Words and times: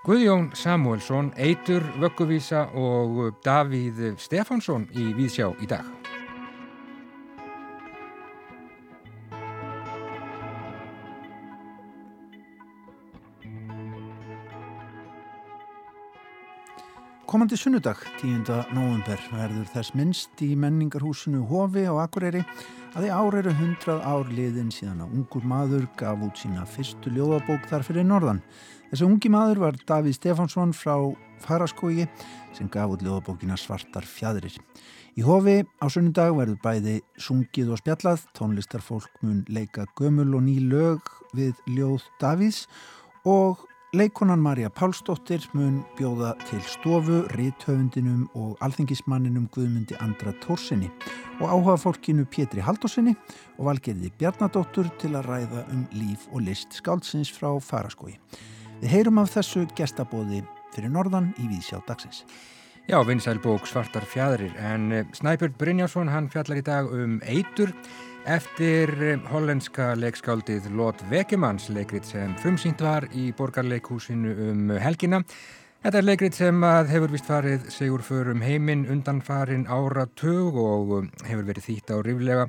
Guðjón 0.00 0.50
Samuelsson, 0.56 1.28
Eitur 1.36 1.84
Vögguvísa 2.00 2.70
og 2.72 3.34
Davíð 3.44 4.14
Stefánsson 4.16 4.88
í 4.96 5.10
Víðsjá 5.12 5.52
í 5.60 5.68
dag. 5.68 5.99
Komandi 17.30 17.54
sunnudag, 17.54 18.00
10. 18.18 18.42
november, 18.74 19.20
verður 19.30 19.68
þess 19.70 19.92
minnst 19.94 20.40
í 20.42 20.48
menningarhúsinu 20.58 21.44
Hofi 21.46 21.84
á 21.86 21.94
Akureyri 22.02 22.40
að 22.98 23.06
í 23.06 23.12
ár 23.14 23.36
eru 23.38 23.52
100 23.54 24.00
ár 24.02 24.32
liðin 24.34 24.72
síðan 24.74 25.04
að 25.04 25.12
ungur 25.14 25.46
maður 25.46 25.86
gaf 26.00 26.24
út 26.26 26.42
sína 26.42 26.66
fyrstu 26.66 27.12
ljóðabók 27.14 27.70
þar 27.70 27.86
fyrir 27.86 28.08
norðan. 28.08 28.42
Þessi 28.90 29.06
ungi 29.06 29.30
maður 29.30 29.62
var 29.62 29.78
Davíð 29.86 30.18
Stefánsson 30.18 30.74
frá 30.74 30.96
Faraskógi 31.46 32.08
sem 32.58 32.66
gaf 32.66 32.96
út 32.96 33.06
ljóðabókina 33.06 33.54
Svartar 33.54 34.10
fjadrir. 34.10 34.58
Í 35.14 35.22
Hofi 35.22 35.60
á 35.78 35.86
sunnudag 35.86 36.34
verður 36.34 36.58
bæði 36.66 36.98
sungið 37.14 37.76
og 37.76 37.84
spjallað, 37.84 38.26
tónlistarfólk 38.34 39.22
mun 39.22 39.44
leika 39.46 39.86
gömul 39.94 40.32
og 40.34 40.48
ný 40.50 40.58
lög 40.66 41.14
við 41.38 41.54
ljóð 41.78 42.10
Davíðs 42.18 42.64
og 43.22 43.68
Leikonan 43.90 44.38
Marja 44.38 44.68
Pálsdóttir 44.70 45.42
mun 45.50 45.80
bjóða 45.98 46.36
til 46.46 46.60
stofu, 46.62 47.24
rithöfundinum 47.34 48.28
og 48.38 48.52
alþengismanninum 48.62 49.48
Guðmundi 49.50 49.96
Andra 49.98 50.30
Tórsinni 50.44 50.86
og 51.40 51.50
áhuga 51.50 51.74
fólkinu 51.82 52.22
Pétri 52.30 52.62
Haldósinni 52.62 53.16
og 53.58 53.66
valgerði 53.66 54.12
Bjarnadóttur 54.20 54.92
til 55.02 55.16
að 55.18 55.26
ræða 55.26 55.64
um 55.74 55.82
líf 55.90 56.28
og 56.30 56.44
list 56.46 56.78
skáldsins 56.78 57.32
frá 57.34 57.50
Faraskói. 57.58 58.14
Við 58.78 58.94
heyrum 58.94 59.18
af 59.24 59.34
þessu 59.34 59.64
gestabóði 59.74 60.44
fyrir 60.70 60.94
norðan 60.94 61.32
í 61.42 61.50
Víðsjá 61.50 61.82
dagsins. 61.90 62.22
Já, 62.86 63.02
vinsælbók 63.02 63.66
Svartar 63.66 64.06
fjadrir 64.06 64.54
en 64.54 64.92
eh, 64.92 65.10
Snæbjörn 65.18 65.58
Brynjásson 65.58 66.14
hann 66.14 66.30
fjallar 66.30 66.62
í 66.62 66.62
dag 66.62 66.94
um 66.94 67.18
eitur 67.26 67.74
Eftir 68.28 68.90
eh, 69.00 69.20
hollenska 69.32 69.94
leikskáldið 69.96 70.66
Lót 70.76 71.00
Vekemanns 71.08 71.70
leikrit 71.72 72.04
sem 72.04 72.34
frumsýnt 72.36 72.82
var 72.84 73.06
í 73.16 73.30
borgarleikhúsinu 73.32 74.34
um 74.50 74.74
helgina. 74.76 75.22
Þetta 75.80 75.98
er 75.98 76.04
leikrit 76.04 76.36
sem 76.36 76.66
hefur 76.90 77.14
vist 77.14 77.24
farið 77.24 77.70
segur 77.72 78.04
förum 78.04 78.44
heiminn 78.44 78.84
undan 78.92 79.22
farin 79.24 79.64
ára 79.72 80.04
tög 80.20 80.58
og 80.60 80.92
eh, 80.98 81.08
hefur 81.30 81.48
verið 81.48 81.70
þýtt 81.70 81.94
á 81.94 81.96
riflega 82.04 82.46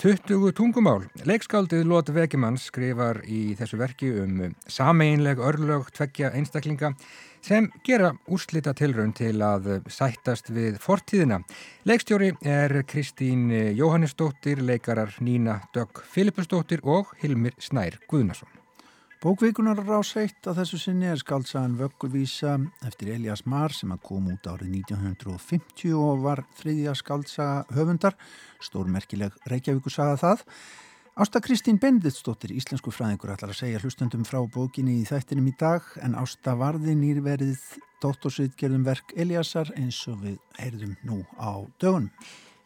20 0.00 0.54
tungumál. 0.56 1.04
Leikskáldið 1.28 1.84
Lót 1.84 2.08
Vekemanns 2.16 2.70
skrifar 2.70 3.20
í 3.28 3.52
þessu 3.60 3.76
verki 3.76 4.14
um 4.22 4.54
sameinleg 4.64 5.42
örlög 5.44 5.92
tveggja 5.92 6.32
einstaklinga 6.32 6.94
sem 7.42 7.70
gera 7.86 8.12
úrslita 8.30 8.74
tilraun 8.76 9.12
til 9.16 9.36
að 9.42 9.68
sættast 9.90 10.52
við 10.54 10.78
fortíðina. 10.82 11.40
Leikstjóri 11.88 12.32
er 12.46 12.82
Kristín 12.86 13.48
Jóhannesdóttir, 13.50 14.62
leikarar 14.62 15.16
Nína 15.20 15.60
Dögg 15.74 16.02
Filipusdóttir 16.04 16.84
og 16.84 17.14
Hilmir 17.22 17.56
Snær 17.58 17.98
Guðnason. 18.10 18.60
Bókvíkunar 19.20 19.76
ráseitt 19.84 20.46
að 20.48 20.62
þessu 20.62 20.78
sinni 20.80 21.10
er 21.10 21.18
skaldsagan 21.20 21.74
Vöggurvísa 21.76 22.54
eftir 22.88 23.10
Elias 23.12 23.42
Marr 23.44 23.74
sem 23.76 23.90
að 23.92 24.00
kom 24.06 24.30
út 24.32 24.46
árið 24.48 24.78
1950 24.78 25.92
og 25.92 26.22
var 26.24 26.40
þriðja 26.56 26.94
skaldsaga 26.96 27.66
höfundar, 27.76 28.16
stórmerkileg 28.64 29.36
Reykjavíkusaga 29.52 30.16
það. 30.22 30.46
Ásta 31.20 31.36
Kristín 31.44 31.76
Benditsdóttir, 31.76 32.54
íslensku 32.56 32.88
fræðingur, 32.96 33.34
ætlar 33.34 33.50
að 33.52 33.58
segja 33.58 33.80
hlustendum 33.82 34.22
frá 34.24 34.38
bókinni 34.48 35.02
í 35.02 35.04
þættinum 35.04 35.50
í 35.50 35.52
dag 35.60 35.84
en 36.00 36.14
Ásta 36.16 36.54
varði 36.56 36.94
nýrverið 36.96 37.60
dóttorsvitgerðum 38.00 38.86
verk 38.86 39.12
Eliasar 39.12 39.68
eins 39.76 39.98
og 40.08 40.22
við 40.22 40.38
heyrðum 40.56 40.94
nú 41.04 41.18
á 41.36 41.60
dögunum. 41.76 42.08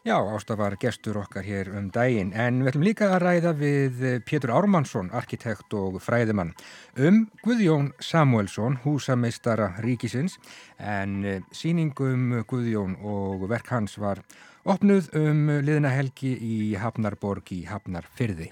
Já, 0.07 0.15
Ásta 0.15 0.55
var 0.55 0.77
gestur 0.79 1.19
okkar 1.19 1.43
hér 1.43 1.73
um 1.75 1.91
daginn 1.91 2.31
en 2.31 2.63
við 2.63 2.71
ætlum 2.71 2.87
líka 2.87 3.11
að 3.17 3.25
ræða 3.25 3.53
við 3.59 4.01
Pétur 4.23 4.55
Ármannsson, 4.55 5.11
arkitekt 5.11 5.75
og 5.75 5.99
fræðimann 5.99 6.55
um 6.95 7.25
Guðjón 7.43 7.91
Samuelsson, 7.99 8.79
húsameistara 8.87 9.73
ríkisins 9.83 10.39
en 10.79 11.43
síningum 11.51 12.45
Guðjón 12.47 13.01
og 13.03 13.49
verk 13.51 13.75
hans 13.75 13.99
var 13.99 14.23
opnuð 14.65 15.11
um 15.19 15.49
liðna 15.61 15.91
helgi 15.93 16.33
í 16.41 16.55
Hafnarborg 16.81 17.51
í 17.53 17.65
Hafnarfyrði. 17.69 18.49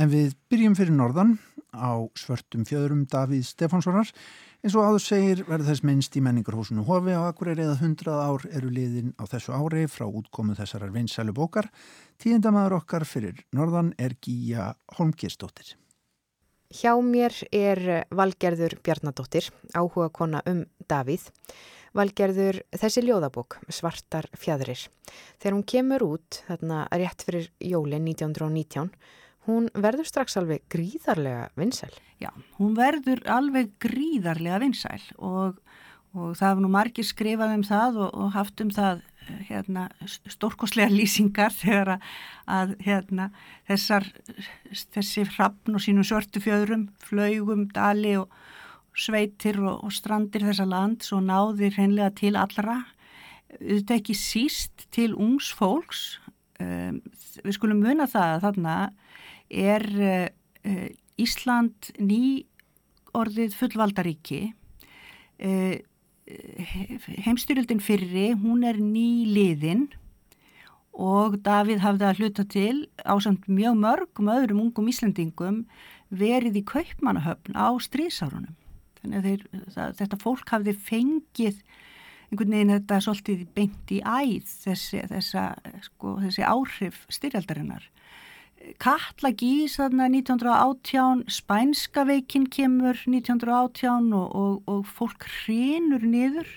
En 0.00 0.08
við 0.12 0.36
byrjum 0.50 0.76
fyrir 0.78 0.94
norðan 0.96 1.34
á 1.74 2.06
svörtum 2.18 2.64
fjöðurum 2.68 3.04
Davíð 3.10 3.44
Stefánssonar. 3.48 4.08
Eins 4.62 4.76
og 4.78 4.86
áður 4.86 5.02
segir 5.02 5.42
verður 5.48 5.72
þess 5.72 5.84
minnst 5.88 6.16
í 6.16 6.22
menningarhúsinu 6.22 6.84
Hofi 6.86 7.16
á 7.18 7.26
Akureyri 7.26 7.64
eða 7.66 7.80
100 7.80 8.14
ár 8.14 8.46
eru 8.54 8.70
liðin 8.70 9.12
á 9.18 9.26
þessu 9.26 9.56
ári 9.56 9.88
frá 9.90 10.06
útkomu 10.06 10.54
þessarar 10.56 10.94
vinsælu 10.94 11.34
bókar. 11.34 11.68
Tíðindamæður 12.22 12.78
okkar 12.78 13.06
fyrir 13.08 13.42
norðan 13.50 13.92
er 13.98 14.14
Gíja 14.22 14.72
Holmgjörnsdóttir. 14.96 15.74
Hjá 16.72 16.94
mér 17.04 17.34
er 17.52 18.06
Valgerður 18.08 18.78
Bjarnadóttir, 18.80 19.50
áhuga 19.76 20.08
kona 20.14 20.40
um 20.48 20.62
Davíð. 20.88 21.26
Valgerður 21.96 22.62
þessi 22.80 23.02
ljóðabók, 23.04 23.58
Svartar 23.68 24.28
fjadrir. 24.38 24.86
Þegar 25.42 25.56
hún 25.58 25.66
kemur 25.68 26.04
út, 26.06 26.38
þarna 26.46 26.86
rétt 26.96 27.24
fyrir 27.26 27.50
jólinn 27.60 28.06
1919, 28.08 28.88
hún 29.48 29.68
verður 29.74 30.08
strax 30.08 30.38
alveg 30.40 30.64
gríðarlega 30.72 31.50
vinsæl. 31.58 31.92
Já, 32.22 32.30
hún 32.56 32.76
verður 32.78 33.20
alveg 33.28 33.74
gríðarlega 33.82 34.62
vinsæl 34.62 35.02
og, 35.18 35.58
og 36.14 36.36
það 36.38 36.48
hefur 36.48 36.64
nú 36.64 36.72
margir 36.72 37.08
skrifað 37.08 37.56
um 37.58 37.66
það 37.66 38.00
og, 38.06 38.12
og 38.14 38.32
haft 38.38 38.64
um 38.64 38.72
það 38.72 39.02
hérna, 39.48 39.88
stórkoslega 40.30 40.92
lýsingar 40.92 41.52
þegar 41.54 41.98
að 42.50 42.74
hérna, 42.86 43.28
þessar, 43.68 44.08
þessi 44.94 45.26
hrappn 45.34 45.76
og 45.76 45.84
sínum 45.84 46.06
svörtu 46.06 46.42
fjöðrum, 46.42 46.88
flaugum, 47.04 47.68
dali 47.74 48.16
og 48.20 48.32
sveitir 48.98 49.60
og, 49.62 49.84
og 49.86 49.92
strandir 49.94 50.44
þessa 50.46 50.66
land 50.68 51.04
svo 51.06 51.20
náðir 51.24 51.76
hreinlega 51.78 52.12
til 52.18 52.36
allra 52.36 52.82
þetta 53.60 53.98
ekki 53.98 54.16
síst 54.16 54.86
til 54.94 55.12
ungs 55.18 55.50
fólks. 55.56 56.02
Um, 56.62 57.00
við 57.42 57.56
skulum 57.56 57.82
muna 57.82 58.08
það 58.10 58.34
að 58.36 58.44
þarna 58.46 58.76
er 59.52 59.86
uh, 59.98 60.88
Ísland 61.20 61.92
ný 62.00 62.44
orðið 63.16 63.56
fullvaldaríki. 63.58 64.42
Uh, 65.42 65.80
heimstyrjöldin 67.26 67.82
fyrri 67.82 68.30
hún 68.38 68.62
er 68.64 68.78
ný 68.80 69.26
liðin 69.28 69.88
og 70.92 71.34
Davíð 71.44 71.82
hafði 71.82 72.06
að 72.06 72.20
hluta 72.20 72.44
til 72.46 72.76
á 73.02 73.16
samt 73.20 73.48
mjög 73.50 73.76
mörgum 73.80 74.30
öðrum 74.32 74.62
ungum 74.68 74.88
Íslandingum 74.92 75.64
verið 76.14 76.60
í 76.60 76.64
kaupmannahöfn 76.68 77.58
á 77.58 77.74
strísárunum 77.82 78.54
þannig 79.02 79.18
að 79.18 79.28
þeir, 79.28 79.64
það, 79.76 79.96
þetta 80.00 80.20
fólk 80.22 80.54
hafði 80.54 80.76
fengið 80.90 81.62
einhvern 82.32 82.54
veginn 82.56 82.72
þetta 82.72 83.00
svolítið 83.04 83.42
beint 83.56 83.92
í 83.92 83.98
æð 84.00 84.52
þessi, 84.64 85.02
þessa, 85.10 85.48
sko, 85.84 86.14
þessi 86.22 86.46
áhrif 86.48 87.02
styrjaldarinnar. 87.12 87.88
Katla 88.80 89.32
gís 89.34 89.74
þarna 89.80 90.06
1918 90.08 91.24
spænska 91.32 92.06
veikinn 92.08 92.46
kemur 92.46 92.96
1918 93.10 94.12
og, 94.16 94.28
og, 94.38 94.60
og 94.70 94.84
fólk 94.86 95.26
hrinur 95.26 96.04
niður. 96.06 96.48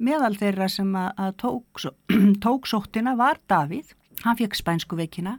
Meðal 0.00 0.32
þeirra 0.40 0.68
sem 0.72 0.90
að, 0.96 1.10
að 1.20 1.34
tók, 1.44 1.82
tók 2.44 2.70
sóttina 2.70 3.14
var 3.20 3.38
Davíð. 3.52 3.92
Hann 4.24 4.40
fekk 4.40 4.56
spænsku 4.58 4.98
veikina. 4.98 5.38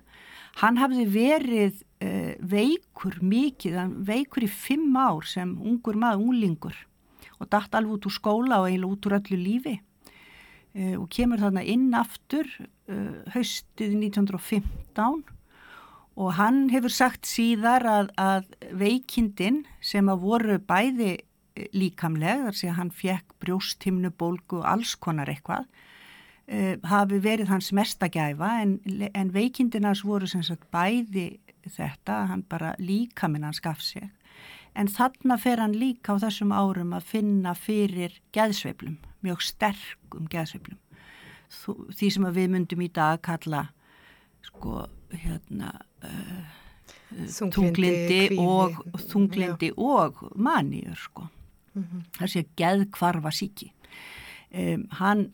Hann 0.61 0.77
hafði 0.79 1.07
verið 1.11 1.81
uh, 2.01 2.33
veikur 2.39 3.19
mikið, 3.23 3.77
veikur 4.05 4.45
í 4.45 4.49
fimm 4.51 4.95
ár 4.97 5.25
sem 5.27 5.53
ungur 5.59 5.99
maður, 5.99 6.25
unglingur 6.27 6.77
og 7.41 7.49
dætt 7.49 7.73
alveg 7.73 7.97
út 7.97 8.07
úr 8.09 8.13
skóla 8.13 8.61
og 8.61 8.69
eiginlega 8.69 8.93
út 8.93 9.07
úr 9.07 9.17
öllu 9.17 9.39
lífi. 9.41 9.75
Uh, 10.71 10.95
og 11.01 11.09
kemur 11.13 11.41
þarna 11.41 11.65
inn 11.67 11.89
aftur 11.97 12.47
uh, 12.61 13.21
haustið 13.33 13.97
1915 13.97 15.23
og 16.21 16.33
hann 16.37 16.65
hefur 16.71 16.91
sagt 16.91 17.27
síðar 17.27 17.85
að, 17.87 18.09
að 18.19 18.49
veikindin 18.77 19.63
sem 19.79 20.09
að 20.11 20.25
voru 20.25 20.57
bæði 20.59 21.13
líkamleg, 21.75 22.45
þar 22.45 22.57
sé 22.57 22.67
að 22.71 22.77
hann 22.77 22.91
fekk 22.95 23.33
brjóstimnubólgu 23.43 24.59
og 24.59 24.67
alls 24.67 24.93
konar 24.99 25.31
eitthvað 25.31 25.67
hafi 26.87 27.19
verið 27.23 27.47
hans 27.47 27.69
mestagæfa 27.75 28.49
en, 28.63 28.73
en 29.15 29.29
veikindinas 29.31 30.01
voru 30.03 30.27
sem 30.27 30.43
sagt 30.43 30.65
bæði 30.73 31.39
þetta, 31.69 32.27
hann 32.27 32.43
bara 32.49 32.75
líka 32.79 33.27
minn 33.27 33.43
hann 33.43 33.53
skaf 33.53 33.81
sig. 33.81 34.09
En 34.75 34.87
þarna 34.87 35.37
fer 35.39 35.59
hann 35.59 35.75
líka 35.75 36.15
á 36.15 36.21
þessum 36.23 36.53
árum 36.55 36.93
að 36.95 37.09
finna 37.09 37.53
fyrir 37.57 38.15
geðsveiplum, 38.35 38.97
mjög 39.21 39.43
sterkum 39.43 40.29
geðsveiplum. 40.31 40.79
Því 41.91 42.09
sem 42.15 42.27
við 42.31 42.49
myndum 42.53 42.81
í 42.81 42.87
dag 42.87 43.17
að 43.17 43.23
kalla 43.27 43.65
sko, 44.47 44.85
hérna, 45.11 45.73
uh, 46.07 46.57
þunglindi 47.11 48.37
og, 48.39 48.79
þunglindi 49.11 49.73
og 49.75 50.23
manýur 50.35 50.95
sko. 50.95 51.27
mm 51.73 51.83
-hmm. 51.83 52.01
þessi 52.19 52.45
geðkvarfa 52.55 53.31
síki. 53.31 53.71
Um, 54.51 54.87
hann 54.91 55.31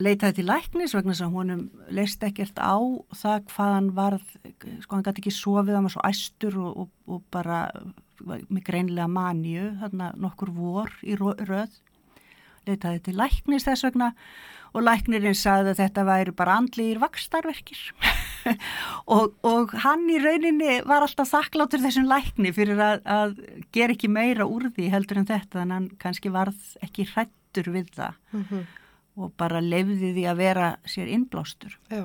leitaði 0.00 0.38
til 0.38 0.46
læknis 0.48 0.94
vegna 0.96 1.14
þess 1.14 1.26
að 1.26 1.34
honum 1.36 1.64
leist 1.92 2.22
ekkert 2.24 2.60
á 2.60 2.76
það 3.16 3.42
hvað 3.52 3.74
hann 3.76 3.90
varð, 3.96 4.36
sko 4.84 4.96
hann 4.96 5.04
gæti 5.06 5.24
ekki 5.24 5.34
sofið, 5.36 5.74
hann 5.76 5.88
var 5.88 5.94
svo 5.96 6.06
æstur 6.08 6.56
og, 6.60 6.70
og, 6.84 6.94
og 7.10 7.26
bara 7.32 7.60
með 8.24 8.64
greinlega 8.66 9.08
manju, 9.10 9.74
þarna 9.80 10.12
nokkur 10.20 10.52
vor 10.56 10.96
í 11.04 11.16
röð, 11.16 11.76
leitaði 12.68 13.04
til 13.04 13.16
læknis 13.20 13.68
þess 13.68 13.86
vegna 13.88 14.10
og 14.76 14.84
læknirinn 14.86 15.36
sagði 15.36 15.72
að 15.72 15.80
þetta 15.80 16.04
væri 16.06 16.34
bara 16.36 16.56
andlir 16.60 17.00
vakstarverkir 17.02 17.80
og, 19.16 19.34
og 19.46 19.74
hann 19.84 20.06
í 20.12 20.20
rauninni 20.22 20.78
var 20.88 21.04
alltaf 21.04 21.32
þakklátur 21.32 21.82
þessum 21.82 22.06
lækni 22.10 22.52
fyrir 22.56 22.80
að, 22.84 23.02
að 23.04 23.34
gera 23.74 23.96
ekki 23.96 24.10
meira 24.12 24.46
úr 24.46 24.68
því 24.76 24.90
heldur 24.94 25.22
en 25.22 25.30
þetta 25.30 25.64
en 25.64 25.74
hann 25.74 25.88
kannski 26.02 26.32
varð 26.32 26.76
ekki 26.84 27.08
hrættur 27.10 27.72
við 27.74 27.90
það. 27.96 28.20
Mm 28.30 28.44
-hmm. 28.46 28.68
Og 29.20 29.34
bara 29.40 29.62
lefði 29.64 30.14
því 30.16 30.26
að 30.30 30.40
vera 30.40 30.70
sér 30.88 31.10
innblástur. 31.12 31.76
Já. 31.92 32.04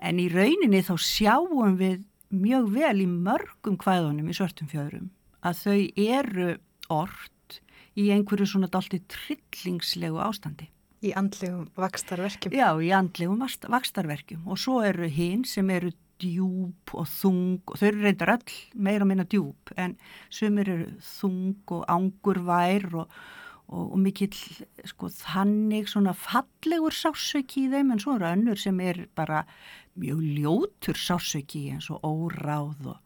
En 0.00 0.20
í 0.20 0.28
rauninni 0.32 0.82
þá 0.84 0.94
sjáum 1.00 1.76
við 1.80 2.04
mjög 2.30 2.68
vel 2.76 2.96
í 3.02 3.08
mörgum 3.10 3.78
hvaðunum 3.80 4.30
í 4.30 4.36
svörtum 4.36 4.70
fjöðurum 4.70 5.10
að 5.46 5.62
þau 5.64 5.80
eru 6.04 6.50
orrt 6.92 7.60
í 7.98 8.10
einhverju 8.14 8.46
svona 8.46 8.68
dalti 8.70 9.00
trillingslegu 9.10 10.20
ástandi. 10.22 10.68
Í 11.00 11.14
andlegum 11.16 11.70
vakstarverkjum? 11.80 12.54
Já, 12.54 12.68
í 12.76 12.90
andlegum 12.92 13.40
vakstarverkjum 13.40 14.46
og 14.50 14.60
svo 14.60 14.82
eru 14.84 15.08
hinn 15.08 15.46
sem 15.48 15.68
eru 15.72 15.92
djúb 16.20 16.92
og 16.92 17.08
þung 17.08 17.62
og 17.64 17.80
þau 17.80 17.86
eru 17.88 18.04
reyndar 18.04 18.34
öll 18.34 18.56
meira 18.76 19.06
og 19.06 19.08
minna 19.08 19.24
djúb 19.24 19.72
en 19.80 19.96
sumir 20.28 20.68
eru 20.68 20.88
þung 21.00 21.72
og 21.78 21.86
angurvær 21.88 22.84
og, 23.02 23.14
og, 23.70 23.92
og 23.92 23.98
mikill 24.02 24.34
sko 24.84 25.10
þannig 25.14 25.90
svona 25.90 26.14
fallegur 26.16 26.94
sásauki 26.94 27.66
í 27.66 27.70
þeim 27.72 27.94
en 27.94 28.02
svo 28.02 28.16
eru 28.18 28.30
önnur 28.32 28.58
sem 28.60 28.80
er 28.82 29.06
bara 29.14 29.44
mjög 30.00 30.24
ljótur 30.38 30.98
sásauki 30.98 31.68
eins 31.74 31.90
og 31.94 32.02
óráð 32.04 32.92
og 32.94 32.98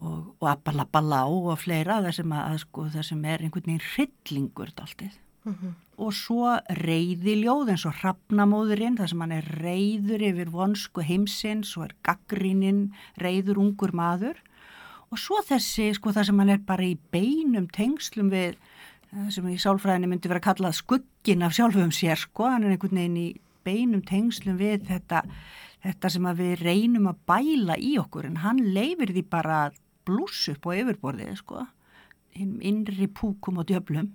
og, 0.00 0.34
og 0.40 0.46
abalabalá 0.48 1.24
og 1.28 1.58
fleira 1.60 2.00
það 2.04 2.16
sem, 2.20 2.32
að, 2.32 2.58
sko, 2.64 2.86
það 2.92 3.06
sem 3.10 3.24
er 3.28 3.44
einhvern 3.44 3.66
veginn 3.66 3.88
hryllingur 3.90 4.72
dáltið 4.76 5.16
mm 5.44 5.54
-hmm. 5.54 5.72
og 6.04 6.12
svo 6.16 6.56
reyðiljóð 6.80 7.72
eins 7.74 7.86
og 7.86 7.96
hrafnamóðurinn 8.00 8.96
þar 8.98 9.08
sem 9.08 9.20
hann 9.20 9.32
er 9.32 9.48
reyður 9.60 10.22
yfir 10.30 10.50
vonsku 10.50 11.02
heimsins 11.02 11.76
og 11.76 11.84
er 11.84 11.96
gaggríninn 12.02 12.92
reyður 13.16 13.58
ungur 13.58 13.92
maður 13.92 14.36
og 15.10 15.18
svo 15.18 15.42
þessi 15.42 15.92
sko 15.94 16.12
þar 16.12 16.26
sem 16.26 16.38
hann 16.38 16.50
er 16.50 16.58
bara 16.58 16.84
í 16.84 16.98
beinum 17.12 17.68
tengslum 17.68 18.30
við 18.30 18.56
sem 19.10 19.46
í 19.50 19.56
sálfræðinni 19.58 20.10
myndi 20.10 20.30
vera 20.30 20.40
að 20.42 20.48
kalla 20.48 20.72
skuggin 20.74 21.42
af 21.46 21.54
sjálfum 21.56 21.90
sér 21.94 22.18
sko. 22.20 22.46
Hann 22.46 22.66
er 22.66 22.74
einhvern 22.74 23.00
veginn 23.00 23.18
í 23.18 23.28
beinum 23.66 24.04
tengslum 24.06 24.58
við 24.60 24.86
þetta, 24.88 25.24
þetta 25.84 26.12
sem 26.14 26.28
við 26.38 26.62
reynum 26.62 27.10
að 27.10 27.24
bæla 27.30 27.78
í 27.78 27.96
okkur. 28.00 28.28
En 28.30 28.40
hann 28.44 28.62
leifir 28.74 29.12
því 29.14 29.24
bara 29.32 29.64
blús 30.08 30.44
upp 30.52 30.70
á 30.70 30.70
yfirborðið 30.78 31.40
sko. 31.42 31.64
Innri 32.38 33.10
púkum 33.10 33.58
og 33.60 33.66
djöflum. 33.70 34.12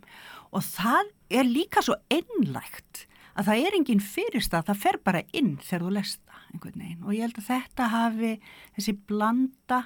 Og 0.56 0.64
það 0.64 1.12
er 1.30 1.50
líka 1.50 1.84
svo 1.84 2.00
einlægt 2.08 3.06
að 3.36 3.50
það 3.50 3.66
er 3.68 3.76
enginn 3.76 4.00
fyrirstað, 4.04 4.70
það 4.70 4.82
fer 4.86 4.98
bara 5.04 5.26
inn 5.36 5.58
þegar 5.60 5.84
þú 5.84 5.94
lesta 5.98 6.42
einhvern 6.54 6.80
veginn. 6.80 7.04
Og 7.04 7.12
ég 7.18 7.26
held 7.26 7.40
að 7.42 7.50
þetta 7.50 7.92
hafi 7.92 8.32
þessi 8.78 8.96
blanda 9.10 9.82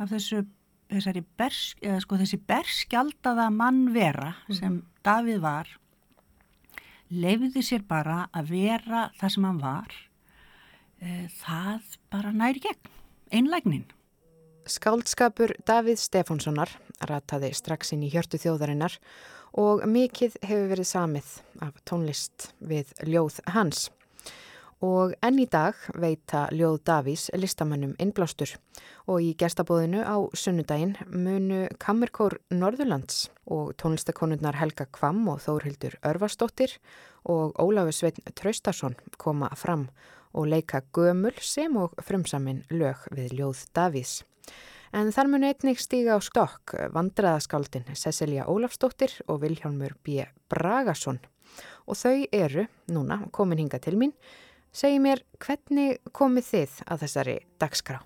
af 0.00 0.08
þessu 0.14 0.46
þessari 0.96 1.24
bersk, 1.40 1.86
sko, 2.04 2.18
þessi 2.20 2.40
berskjaldaða 2.48 3.48
mannvera 3.54 4.34
mhm. 4.34 4.58
sem 4.58 4.72
mm. 4.78 4.82
Davíð 5.02 5.40
var 5.42 5.70
leifiði 7.12 7.62
sér 7.66 7.82
bara 7.88 8.26
að 8.32 8.52
vera 8.54 9.08
það 9.18 9.34
sem 9.34 9.46
hann 9.48 9.58
var 9.60 9.96
e, 11.02 11.26
það 11.42 11.96
bara 12.12 12.30
næri 12.36 12.62
gegn 12.62 12.92
einlægnin 13.34 13.88
Skáldskapur 14.70 15.56
Davíð 15.66 15.98
Stefánssonar 15.98 16.70
rataði 17.10 17.50
strax 17.56 17.90
inn 17.96 18.04
í 18.06 18.10
hjörtu 18.12 18.38
þjóðarinnar 18.38 18.94
og 19.58 19.82
mikið 19.90 20.38
hefur 20.44 20.70
verið 20.70 20.88
samið 20.88 21.32
af 21.66 21.80
tónlist 21.88 22.52
við 22.62 22.92
ljóð 23.04 23.40
hans. 23.52 23.88
Og 24.82 25.12
enn 25.22 25.38
í 25.38 25.44
dag 25.46 25.78
veita 25.94 26.48
ljóð 26.50 26.80
Davís 26.88 27.28
listamannum 27.38 27.92
innblástur 28.02 28.56
og 29.06 29.22
í 29.22 29.28
gestabóðinu 29.38 30.02
á 30.02 30.18
sunnudaginn 30.34 30.96
munu 31.06 31.68
Kammerkór 31.78 32.40
Norðurlands 32.50 33.28
og 33.46 33.76
tónlistakonurnar 33.78 34.58
Helga 34.58 34.88
Kvam 34.90 35.22
og 35.30 35.38
Þórhildur 35.44 36.00
Örvarsdóttir 36.02 36.74
og 37.22 37.54
Ólafur 37.62 37.94
Sveitn 37.94 38.34
Traustason 38.34 38.98
koma 39.22 39.52
fram 39.54 39.86
og 40.34 40.50
leika 40.50 40.82
gömul 40.90 41.38
sem 41.38 41.78
og 41.78 41.94
frumsamin 42.02 42.64
lög 42.74 43.06
við 43.14 43.38
ljóð 43.38 43.66
Davís. 43.76 44.22
En 44.92 45.14
þar 45.14 45.30
mun 45.30 45.46
einnig 45.46 45.78
stíga 45.80 46.18
á 46.18 46.20
stokk 46.20 46.74
vandraðaskáldin 46.92 47.94
Cecilia 47.94 48.50
Ólafsdóttir 48.50 49.14
og 49.30 49.44
Vilhjálmur 49.44 49.94
B. 50.02 50.26
Bragason. 50.50 51.22
Og 51.86 51.96
þau 51.96 52.26
eru, 52.32 52.66
núna, 52.90 53.22
komin 53.30 53.62
hinga 53.62 53.78
til 53.78 53.96
mín. 54.00 54.12
Segji 54.72 55.02
mér, 55.04 55.20
hvernig 55.42 55.98
komið 56.16 56.46
þið 56.48 56.76
að 56.88 57.02
þessari 57.04 57.36
dagskrá? 57.60 57.98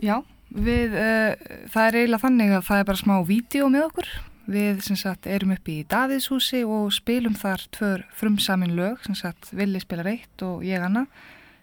Já, 0.00 0.14
við, 0.48 0.94
uh, 0.96 1.48
það 1.68 1.88
er 1.88 1.98
eiginlega 1.98 2.22
þannig 2.22 2.54
að 2.56 2.66
það 2.70 2.80
er 2.80 2.86
bara 2.88 3.02
smá 3.02 3.14
vídeo 3.28 3.68
með 3.72 3.88
okkur. 3.90 4.12
Við 4.48 4.80
sagt, 4.96 5.28
erum 5.28 5.52
upp 5.52 5.68
í 5.68 5.82
Davíðshúsi 5.84 6.62
og 6.64 6.88
spilum 6.96 7.36
þar 7.36 7.66
tvör 7.76 8.06
frumsamin 8.16 8.72
lög, 8.78 9.02
sem 9.04 9.18
sagt 9.18 9.50
Vili 9.52 9.82
spilar 9.82 10.08
eitt 10.08 10.44
og 10.46 10.64
ég 10.64 10.80
annað 10.80 11.10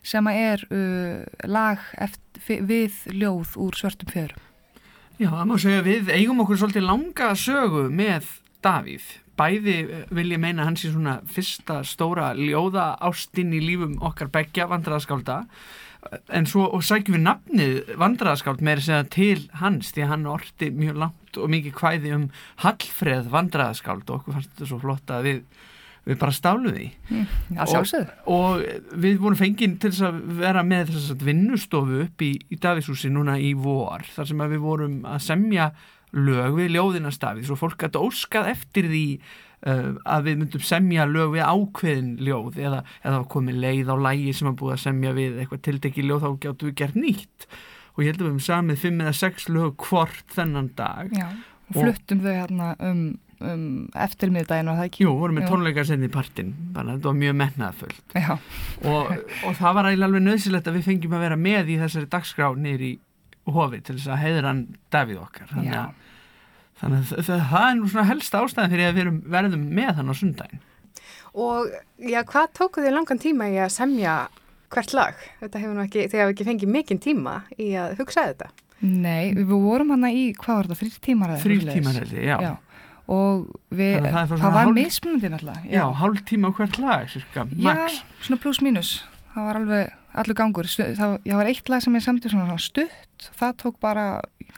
sem 0.06 0.28
er 0.30 0.62
uh, 0.70 1.26
lag 1.50 1.82
eftir, 1.98 2.62
við 2.62 3.02
ljóð 3.10 3.58
úr 3.58 3.80
svörtum 3.80 4.14
fjörum. 4.14 4.44
Já, 5.18 5.32
það 5.32 5.46
má 5.50 5.56
segja 5.64 5.86
við 5.86 6.14
eigum 6.14 6.46
okkur 6.46 6.62
svolítið 6.62 6.86
langa 6.92 7.34
sögu 7.40 7.88
með 7.90 8.30
Davíð. 8.62 9.08
Bæði 9.40 9.80
uh, 9.86 10.04
vil 10.16 10.30
ég 10.36 10.42
meina 10.42 10.68
hans 10.68 10.86
í 10.86 10.92
svona 10.94 11.20
fyrsta 11.32 11.82
stóra 11.88 12.34
ljóða 12.38 12.94
ástinn 13.06 13.56
í 13.56 13.64
lífum 13.64 13.98
okkar 14.06 14.32
begja 14.34 14.70
vandraðaskálda 14.72 15.44
en 16.38 16.46
svo 16.50 16.68
og 16.76 16.84
sækjum 16.86 17.18
við 17.18 17.24
nafnið 17.26 17.94
vandraðaskáld 18.00 18.64
með 18.66 18.82
þess 18.82 18.96
að 18.96 19.08
til 19.16 19.46
hans 19.62 19.94
því 19.96 20.04
að 20.06 20.12
hann 20.12 20.28
orti 20.30 20.72
mjög 20.76 21.00
langt 21.02 21.40
og 21.42 21.52
mikið 21.52 21.80
hvæði 21.80 22.12
um 22.16 22.28
Hallfreð 22.64 23.32
vandraðaskáld 23.34 24.10
og 24.10 24.20
okkur 24.20 24.38
fannst 24.38 24.52
þetta 24.54 24.70
svo 24.70 24.82
flott 24.84 25.16
að 25.16 25.30
við 25.30 25.42
við 26.06 26.20
bara 26.22 26.36
stáluð 26.38 26.76
því. 26.76 26.88
Mm, 27.10 27.22
og, 27.66 28.02
og 28.36 28.60
við 29.02 29.16
vorum 29.24 29.40
fenginn 29.40 29.80
til 29.82 29.90
að 30.06 30.20
vera 30.38 30.62
með 30.62 30.92
þess 30.94 31.16
að 31.16 31.24
vinnustofu 31.32 32.04
upp 32.04 32.22
í, 32.22 32.32
í 32.38 32.60
Davísúsi 32.62 33.10
núna 33.10 33.40
í 33.42 33.56
vor 33.58 34.06
þar 34.14 34.30
sem 34.30 34.44
við 34.54 34.62
vorum 34.62 35.00
að 35.10 35.24
semja 35.26 35.72
lög 36.16 36.60
við 36.60 36.76
ljóðinastafi 36.76 37.46
svo 37.46 37.58
fólk 37.60 37.78
gæti 37.82 38.02
óskað 38.02 38.52
eftir 38.54 38.90
því 38.92 39.06
uh, 39.16 39.90
að 40.16 40.30
við 40.30 40.40
myndum 40.42 40.66
semja 40.66 41.08
lög 41.10 41.36
við 41.36 41.48
ákveðin 41.48 42.14
ljóð 42.24 42.62
eða, 42.70 42.84
eða 43.04 43.24
komið 43.36 43.62
leið 43.66 43.92
á 43.92 43.96
lægi 44.08 44.36
sem 44.38 44.52
að 44.52 44.60
búið 44.62 44.78
að 44.78 44.86
semja 44.86 45.16
við 45.18 45.42
eitthvað 45.42 45.66
tildekki 45.68 46.06
ljóð 46.06 46.24
þá 46.26 46.30
gáttu 46.46 46.70
við 46.70 46.80
gert 46.84 47.00
nýtt. 47.00 47.50
Og 47.96 48.04
ég 48.04 48.12
held 48.12 48.22
að 48.22 48.26
við 48.26 48.32
hefum 48.34 48.48
samið 48.50 48.82
fimm 48.82 49.04
eða 49.04 49.20
sex 49.20 49.46
lög 49.52 49.86
hvort 49.88 50.34
þennan 50.36 50.74
dag. 50.76 51.14
Já, 51.16 51.30
og 51.72 51.78
fluttum 51.80 52.24
þau 52.24 52.34
hérna 52.34 52.74
um 52.84 53.06
um, 53.44 53.88
eftirmiðdægin 54.06 54.70
og 54.72 54.80
það 54.80 54.90
ekki? 54.90 55.06
Jú, 55.06 55.14
vorum 55.20 55.40
við 55.40 55.50
tónleikar 55.50 55.88
senni 55.88 56.10
í 56.10 56.14
partin 56.14 56.54
þannig 56.76 56.92
að 56.92 56.94
þetta 56.94 57.10
var 57.10 57.18
mjög 57.22 57.36
mennaðfullt 57.42 58.16
og, 58.92 59.12
og 59.50 59.58
það 59.60 59.78
var 59.80 59.90
alveg 59.92 60.24
nöðsilegt 60.24 60.70
að 60.70 60.80
við 60.80 60.88
fengjum 60.90 61.18
að 61.18 61.26
vera 61.26 61.40
með 61.40 61.74
í 61.74 61.78
þessari 61.82 62.12
dagskrá 62.16 62.50
nýri 62.60 62.92
hofi 63.46 63.82
til 63.86 63.98
þess 63.98 64.12
að 64.14 64.22
heiður 64.24 64.50
hann 64.50 64.62
Davíð 64.94 65.22
okkar. 65.22 65.50
Þannig 65.52 65.78
að, 65.78 66.05
þannig 66.82 67.02
að 67.02 67.28
það, 67.28 67.44
það 67.52 67.68
er 67.68 67.78
nú 67.80 67.92
svona 67.92 68.08
helsta 68.10 68.42
ástæðan 68.42 68.74
fyrir 68.74 68.90
að 68.90 69.00
við 69.00 69.12
verðum 69.36 69.70
með 69.80 69.94
hann 70.00 70.12
á 70.12 70.16
sundagin 70.16 70.66
Og 71.36 71.72
já, 72.00 72.22
hvað 72.24 72.52
tókuð 72.56 72.86
þið 72.88 72.94
langan 72.96 73.20
tíma 73.20 73.50
í 73.52 73.58
að 73.60 73.74
semja 73.76 74.14
hvert 74.72 74.94
lag? 74.96 75.18
Þetta 75.42 75.62
hefur 75.62 75.76
nú 75.76 75.84
ekki, 75.84 76.06
þið 76.12 76.22
hafa 76.22 76.32
ekki 76.36 76.48
fengið 76.48 76.72
mikinn 76.72 77.02
tíma 77.04 77.34
í 77.60 77.74
að 77.80 77.98
hugsa 78.00 78.30
þetta 78.30 78.52
Nei, 78.86 79.34
við 79.36 79.52
vorum 79.52 79.92
hann 79.96 80.08
í, 80.12 80.30
hvað 80.36 80.60
var 80.60 80.70
þetta, 80.70 80.80
þrjir 80.82 81.02
tímar? 81.04 81.36
Þrjir 81.42 81.68
tímar, 81.74 82.00
já. 82.12 82.38
já 82.44 82.54
og 83.12 83.46
við, 83.70 84.00
það, 84.02 84.32
það 84.32 84.46
var 84.46 84.56
hálf, 84.58 84.72
mismunandi 84.74 85.30
náttúrulega 85.30 85.62
já, 85.68 85.76
já 85.78 85.84
hálf 86.00 86.24
tíma 86.26 86.50
hvert 86.58 86.80
lag 86.82 87.12
cirka, 87.12 87.46
já, 87.54 87.74
svona 88.26 88.42
pluss 88.42 88.62
mínus 88.66 88.94
það 89.36 89.50
var 89.50 89.60
alveg 89.62 89.92
allur 90.22 90.38
gangur. 90.38 90.70
Það, 90.70 91.18
það 91.26 91.40
var 91.40 91.50
eitt 91.52 91.72
lag 91.72 91.84
sem 91.84 91.98
ég 91.98 92.06
samti 92.06 92.32
svona 92.32 92.58
stutt. 92.62 93.30
Það 93.40 93.58
tók 93.64 93.80
bara 93.84 94.06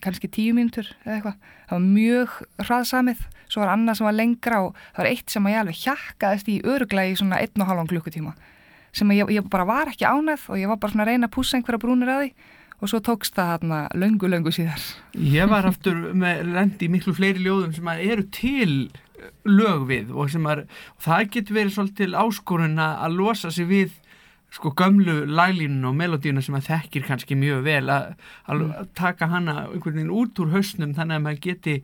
kannski 0.03 0.29
tíu 0.29 0.55
mínutur 0.55 0.89
eða 1.05 1.15
eitthvað, 1.15 1.37
það 1.69 1.77
var 1.77 1.85
mjög 1.85 2.35
hraðsamið, 2.65 3.23
svo 3.47 3.63
var 3.63 3.71
annað 3.73 3.99
sem 3.99 4.07
var 4.07 4.17
lengra 4.17 4.59
og 4.65 4.75
það 4.81 5.01
var 5.01 5.09
eitt 5.11 5.33
sem 5.33 5.49
ég 5.49 5.61
alveg 5.61 5.79
hjakkaðist 5.85 6.51
í 6.51 6.57
öruglega 6.65 7.13
í 7.13 7.17
svona 7.17 7.41
einn 7.41 7.63
og 7.63 7.71
halvan 7.71 7.89
klukkutíma. 7.89 8.35
Sem 8.95 9.09
ég, 9.15 9.33
ég 9.33 9.49
bara 9.51 9.65
var 9.67 9.91
ekki 9.91 10.07
ánæð 10.07 10.47
og 10.51 10.61
ég 10.61 10.69
var 10.69 10.79
bara 10.81 10.93
svona 10.93 11.05
að 11.07 11.11
reyna 11.13 11.29
að 11.29 11.35
púsa 11.37 11.57
einhverja 11.57 11.81
brúnir 11.81 12.13
að 12.13 12.23
því. 12.23 12.31
Og 12.77 12.91
svo 12.91 12.99
tókst 13.01 13.33
það 13.33 13.51
hérna 13.55 13.77
löngu, 13.97 14.29
löngu 14.29 14.53
síðar. 14.53 14.83
Ég 15.17 15.49
var 15.49 15.65
aftur 15.65 15.97
með 16.13 16.43
lendi 16.53 16.89
miklu 16.93 17.15
fleiri 17.17 17.41
ljóðum 17.41 17.73
sem 17.73 17.89
eru 17.95 18.25
til 18.33 18.73
lög 19.49 19.87
við 19.89 20.11
og 20.13 20.29
er, 20.29 20.65
og 20.93 21.01
það 21.01 21.31
getur 21.33 21.57
verið 21.57 21.73
svolítil 21.73 22.13
áskorun 22.13 22.77
að 22.83 23.17
losa 23.17 23.49
sig 23.53 23.65
við 23.65 23.95
sko 24.53 24.71
gömlu 24.77 25.21
laglínun 25.27 25.89
og 25.89 25.95
melodíuna 25.97 26.41
sem 26.43 26.55
að 26.57 26.69
þekkir 26.71 27.07
kannski 27.07 27.37
mjög 27.37 27.63
vel 27.67 27.85
að, 27.91 28.11
að 28.47 28.63
mm. 28.63 28.91
taka 28.97 29.29
hana 29.31 29.57
einhvern 29.67 29.99
veginn 29.99 30.13
út 30.15 30.39
úr 30.41 30.53
hausnum 30.55 30.95
þannig 30.97 31.19
að 31.19 31.25
maður 31.25 31.41
geti 31.49 31.77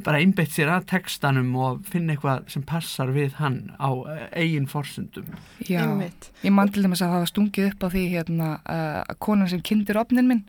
bara 0.00 0.20
einbeitt 0.22 0.54
sér 0.54 0.70
að 0.72 0.86
textanum 0.92 1.50
og 1.60 1.82
finna 1.88 2.14
eitthvað 2.14 2.46
sem 2.52 2.64
passar 2.64 3.12
við 3.12 3.36
hann 3.40 3.58
á 3.76 3.90
eh, 4.08 4.22
eigin 4.44 4.68
forsundum. 4.70 5.26
Já, 5.60 5.82
Einmitt. 5.84 6.30
ég 6.40 6.54
man 6.54 6.72
til 6.72 6.84
dæmis 6.86 7.02
að 7.04 7.12
það 7.12 7.24
var 7.24 7.32
stungið 7.32 7.68
upp 7.68 7.84
á 7.84 7.88
því 7.92 8.04
hérna 8.14 8.48
uh, 8.62 9.16
konan 9.20 9.50
sem 9.52 9.60
kindur 9.60 10.00
opnin 10.00 10.30
minn 10.30 10.46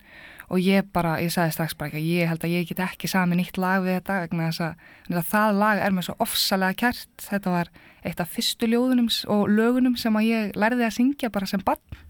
og 0.52 0.60
ég 0.60 0.88
bara, 0.92 1.16
ég 1.24 1.32
sagði 1.32 1.56
strax 1.56 1.76
bara 1.76 1.92
ekki 1.92 2.04
ég 2.04 2.30
held 2.30 2.44
að 2.44 2.54
ég 2.54 2.68
get 2.68 2.82
ekki 2.84 3.10
sami 3.10 3.38
nýtt 3.38 3.60
lag 3.60 3.84
við 3.84 3.98
þetta 3.98 4.20
vegna 4.24 4.48
þess 4.50 4.64
að, 4.66 4.88
að 5.12 5.28
það 5.32 5.60
lag 5.60 5.82
er 5.84 5.96
mér 5.96 6.08
svo 6.08 6.16
ofsalega 6.24 6.80
kært, 6.84 7.14
þetta 7.28 7.54
var 7.58 7.72
eitt 8.04 8.20
af 8.20 8.32
fyrstu 8.32 8.68
ljóðunum 8.68 9.08
og 9.32 9.48
lögunum 9.48 9.96
sem 10.00 10.16
að 10.18 10.28
ég 10.28 10.58
lærði 10.58 10.86
að 10.86 10.96
syngja 10.98 11.32
bara 11.32 11.48
sem 11.48 11.62
barn 11.64 12.02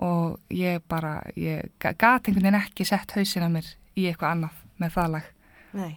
og 0.00 0.38
ég 0.54 0.82
bara, 0.88 1.18
ég 1.36 1.72
gati 1.80 2.30
einhvern 2.30 2.46
veginn 2.46 2.60
ekki 2.60 2.86
sett 2.88 3.16
hausin 3.16 3.44
að 3.44 3.56
mér 3.56 3.72
í 3.98 4.06
eitthvað 4.08 4.36
annað 4.36 4.62
með 4.80 4.94
það 4.96 5.10
lag. 5.16 5.26
Nei. 5.76 5.92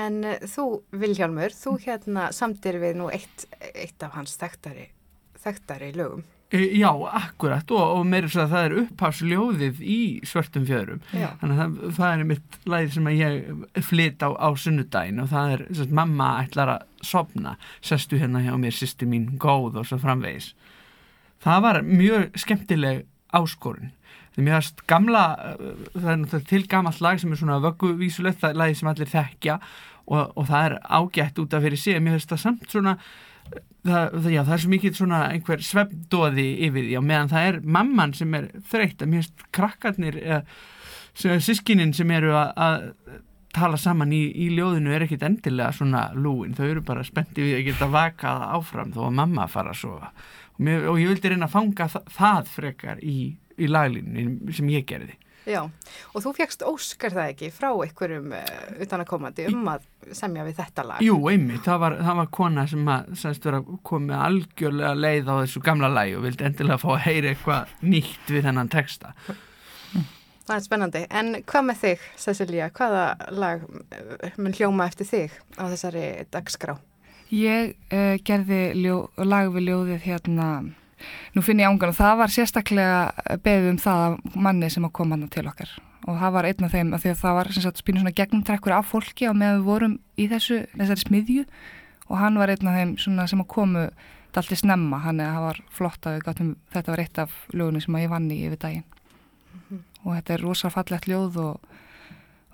En 0.00 0.20
uh, 0.22 0.36
þú, 0.46 0.66
Viljálmur, 1.02 1.54
þú 1.56 1.76
hérna 1.82 2.28
samtir 2.34 2.78
við 2.82 3.00
nú 3.00 3.08
eitt, 3.12 3.46
eitt 3.72 4.02
af 4.06 4.14
hans 4.18 4.36
þekktari, 4.38 4.90
þekktari 5.42 5.90
lögum. 5.96 6.26
E, 6.50 6.64
já, 6.80 6.90
akkurat 6.90 7.70
og, 7.70 7.82
og 8.00 8.06
meira 8.10 8.26
svo 8.30 8.42
að 8.42 8.54
það 8.54 8.64
er 8.64 8.72
upphafsljóðið 8.80 9.82
í 9.86 10.00
svörtum 10.26 10.64
fjöðurum. 10.66 11.04
Þannig 11.12 11.52
að 11.54 11.60
það, 11.60 11.92
það 11.98 12.14
er 12.14 12.24
mitt 12.32 12.58
læð 12.74 12.96
sem 12.96 13.10
ég 13.14 13.84
flyt 13.86 14.24
á, 14.26 14.28
á 14.34 14.48
sunnudagin 14.58 15.22
og 15.22 15.30
það 15.30 15.54
er 15.54 15.62
að 15.84 15.94
mamma 16.00 16.32
ætlar 16.42 16.74
að 16.74 17.06
sopna, 17.06 17.54
sestu 17.86 18.18
hérna 18.18 18.42
hjá 18.42 18.52
mér 18.58 18.74
sýsti 18.74 19.06
mín 19.06 19.30
góð 19.40 19.78
og 19.80 19.86
svo 19.86 20.00
framvegis. 20.02 20.50
Það 21.40 21.64
var 21.68 21.80
mjög 21.86 22.42
skemmtileg 22.42 23.06
áskorun 23.30 23.94
sem 24.34 24.46
ég 24.46 24.54
hafst 24.54 24.82
gamla 24.90 25.24
það 25.94 26.10
er 26.12 26.20
náttúrulega 26.20 26.50
til 26.50 26.66
gammalt 26.70 27.00
lag 27.02 27.18
sem 27.20 27.32
er 27.32 27.40
svona 27.40 27.58
vögguvísulegt, 27.62 28.40
það 28.42 28.52
er 28.52 28.60
lagi 28.60 28.78
sem 28.78 28.90
allir 28.90 29.10
þekkja 29.10 29.56
og, 30.10 30.20
og 30.34 30.46
það 30.50 30.66
er 30.66 30.76
ágætt 30.98 31.40
út 31.42 31.56
af 31.56 31.66
fyrir 31.66 31.80
sig, 31.80 31.98
mér 32.02 32.18
hafst 32.18 32.30
það 32.34 32.42
samt 32.44 32.70
svona 32.70 32.96
það, 33.86 34.28
já, 34.34 34.42
það 34.42 34.54
er 34.56 34.62
svo 34.64 34.74
mikið 34.74 34.98
svona 34.98 35.22
einhver 35.30 35.64
svefndóði 35.64 36.46
yfir 36.68 36.86
því 36.86 37.00
og 37.00 37.08
meðan 37.08 37.32
það 37.32 37.48
er 37.48 37.58
mamman 37.78 38.14
sem 38.18 38.36
er 38.38 38.46
þreytt. 38.70 39.02
Að 39.02 39.12
mér 39.12 39.24
hafst 39.24 39.44
krakkarnir 39.56 40.20
sískinin 41.42 41.96
sem 41.96 42.14
eru 42.14 42.36
að, 42.36 42.86
tala 43.50 43.74
saman 43.82 44.12
í, 44.14 44.20
í 44.30 44.44
ljóðinu 44.54 44.92
er 44.94 45.02
ekkit 45.02 45.24
endilega 45.26 45.72
svona 45.74 46.04
lúin, 46.14 46.52
þau 46.54 46.68
eru 46.68 46.82
bara 46.86 47.02
spenntið 47.02 47.48
við 47.48 47.56
að 47.56 47.64
geta 47.66 47.88
vakað 47.90 48.44
áfram 48.46 48.92
þó 48.94 49.00
að 49.08 49.16
mamma 49.18 49.46
fara 49.50 49.72
að 49.74 49.80
sofa. 49.80 50.12
Og, 50.52 50.60
mér, 50.68 50.86
og 50.92 51.00
ég 51.02 51.10
vildi 51.10 51.32
reyna 51.32 51.48
að 51.48 51.56
fanga 51.56 51.88
það, 51.90 52.12
það 52.14 52.52
frekar 52.54 53.02
í 53.02 53.16
í 53.60 53.68
laglínu 53.70 54.52
sem 54.56 54.70
ég 54.72 54.86
gerði. 54.88 55.16
Já, 55.48 55.62
og 56.12 56.20
þú 56.20 56.32
fegst 56.36 56.62
óskar 56.68 57.14
það 57.14 57.30
ekki 57.32 57.48
frá 57.54 57.70
einhverjum 57.72 58.34
uh, 58.36 58.48
utan 58.84 59.02
að 59.02 59.08
komandi 59.08 59.46
um 59.48 59.70
að 59.72 59.86
semja 60.16 60.44
við 60.44 60.58
þetta 60.58 60.84
lag? 60.84 61.04
Jú, 61.04 61.16
einmitt, 61.30 61.62
það 61.64 61.78
var, 61.84 61.96
það 62.04 62.18
var 62.18 62.28
kona 62.36 62.64
sem 62.68 62.90
að 62.92 63.14
sæst 63.22 63.46
vera 63.48 63.62
komið 63.88 64.16
algjörlega 64.18 64.90
leið 64.98 65.30
á 65.32 65.34
þessu 65.40 65.62
gamla 65.64 65.90
lagi 65.92 66.18
og 66.18 66.26
vildi 66.26 66.46
endilega 66.48 66.82
fá 66.82 66.90
að 66.92 67.04
heyra 67.06 67.32
eitthvað 67.32 67.72
nýtt 67.80 68.34
við 68.34 68.44
þennan 68.50 68.72
texta. 68.72 69.14
Það 70.50 70.56
er 70.56 70.66
spennandi, 70.66 71.02
en 71.14 71.32
hvað 71.46 71.66
með 71.68 71.82
þig, 71.84 72.04
Cecilia, 72.18 72.68
hvaða 72.74 73.04
lag 73.38 73.60
eh, 73.94 74.38
mun 74.40 74.56
hljóma 74.56 74.88
eftir 74.90 75.06
þig 75.06 75.36
á 75.56 75.64
þessari 75.70 76.06
dagskrá? 76.34 76.74
Ég 77.30 77.76
uh, 77.94 78.16
gerði 78.26 78.62
ljó, 78.74 79.04
lag 79.22 79.52
við 79.54 79.68
ljóðið 79.70 80.08
hérna 80.08 80.48
Nú 81.34 81.42
finn 81.46 81.60
ég 81.62 81.70
ángan 81.70 81.92
og 81.92 81.98
það 81.98 82.16
var 82.22 82.34
sérstaklega 82.34 83.38
beðið 83.44 83.70
um 83.70 83.80
það 83.80 84.04
að 84.06 84.40
manni 84.46 84.70
sem 84.70 84.84
að 84.84 84.96
koma 84.98 85.16
hann 85.16 85.32
til 85.32 85.46
okkar. 85.48 85.74
Og 86.08 86.16
það 86.16 86.32
var 86.36 86.48
einn 86.48 86.64
af 86.64 86.72
þeim 86.72 86.94
að 86.94 87.02
því 87.02 87.10
að 87.10 87.20
það 87.20 87.36
var 87.36 87.52
sem 87.52 87.64
sagt 87.66 87.82
spínu 87.82 88.00
svona 88.00 88.16
gegnumtrekkur 88.16 88.72
af 88.72 88.88
fólki 88.88 89.28
á 89.28 89.32
með 89.36 89.58
við 89.58 89.66
vorum 89.66 89.98
í 90.16 90.28
þessu, 90.30 90.62
þessari 90.76 91.04
smiðju. 91.04 91.44
Og 92.10 92.18
hann 92.18 92.38
var 92.40 92.50
einn 92.50 92.70
af 92.70 92.78
þeim 92.78 92.94
svona 92.98 93.26
sem 93.30 93.42
að 93.42 93.50
komu 93.52 93.84
dalti 94.34 94.56
snemma, 94.58 95.00
hann 95.04 95.20
er 95.20 95.30
að 95.30 95.36
það 95.36 95.46
var 95.46 95.60
flott 95.74 96.06
að 96.06 96.16
við 96.16 96.24
gáttum, 96.28 96.50
þetta 96.74 96.92
var 96.92 97.02
eitt 97.02 97.20
af 97.22 97.36
lögunum 97.52 97.84
sem 97.84 97.96
að 97.96 98.04
ég 98.04 98.12
vann 98.12 98.30
í 98.30 98.38
yfir 98.46 98.60
daginn. 98.62 98.84
Mm 99.50 99.60
-hmm. 99.60 99.80
og 100.04 100.14
þetta 100.14 100.34
er 100.34 100.44
rosa 100.44 100.70
fallett 100.70 101.08
ljóð 101.10 101.36
og, 101.36 101.60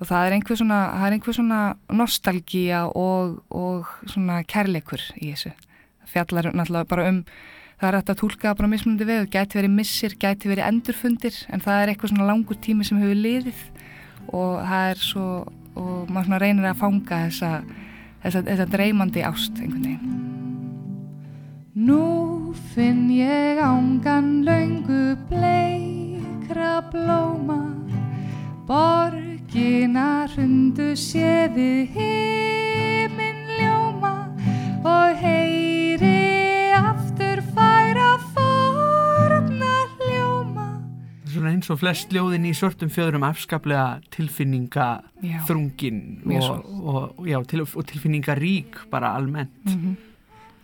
og 0.01 0.07
það 0.07 0.27
er 0.27 0.33
einhver 0.33 0.57
svona, 0.57 0.81
er 1.07 1.33
svona 1.33 1.77
nostalgíja 1.89 2.87
og, 2.95 3.43
og 3.51 3.87
svona 4.07 4.43
kærleikur 4.43 5.03
í 5.21 5.33
þessu. 5.33 5.53
Fjallar 6.07 6.53
náttúrulega 6.53 6.89
bara 6.89 7.09
um 7.09 7.25
það 7.81 7.89
er 7.89 7.99
hægt 7.99 8.13
að 8.13 8.21
tólka 8.23 8.55
bara 8.57 8.71
mismunandi 8.73 9.09
við, 9.09 9.27
gæti 9.33 9.59
verið 9.61 9.75
missir, 9.77 10.17
gæti 10.21 10.51
verið 10.51 10.69
endurfundir 10.71 11.41
en 11.53 11.65
það 11.65 11.83
er 11.83 11.93
eitthvað 11.93 12.13
svona 12.15 12.29
langur 12.31 12.61
tími 12.65 12.87
sem 12.89 13.01
hefur 13.03 13.21
liðið 13.21 13.65
og 14.33 14.55
það 14.65 14.93
er 14.93 15.03
svo, 15.03 15.27
og 15.77 16.09
maður 16.09 16.31
svona 16.31 16.41
reynir 16.43 16.71
að 16.71 16.81
fanga 16.81 17.21
þessa, 17.27 17.53
þessa, 18.25 18.43
þessa 18.49 18.69
dreymandi 18.73 19.27
ást 19.29 19.61
einhvern 19.61 19.85
veginn. 19.91 20.17
Nú 21.77 22.55
finn 22.73 23.11
ég 23.13 23.61
ángan 23.61 24.41
laungu 24.47 25.13
bleikra 25.29 26.81
blóma. 26.89 27.61
Borgina 28.67 30.25
hrundu 30.33 30.95
séði 30.97 31.85
heiminn 31.93 33.45
ljóma. 33.61 34.15
Og 34.81 35.21
heyri 35.21 36.16
eins 41.67 41.75
og 41.75 41.81
flest 41.83 42.13
ljóðin 42.15 42.45
í 42.47 42.53
svörtum 42.55 42.91
fjöðurum 42.95 43.25
afskaplega 43.27 43.99
tilfinninga 44.15 44.85
já. 45.19 45.41
þrungin 45.49 46.23
og, 46.39 46.69
og, 46.87 47.25
já, 47.27 47.41
til, 47.51 47.65
og 47.67 47.87
tilfinninga 47.91 48.37
rík 48.39 48.85
bara 48.91 49.17
almennt 49.17 49.65
mm 49.65 49.75
-hmm. 49.75 49.97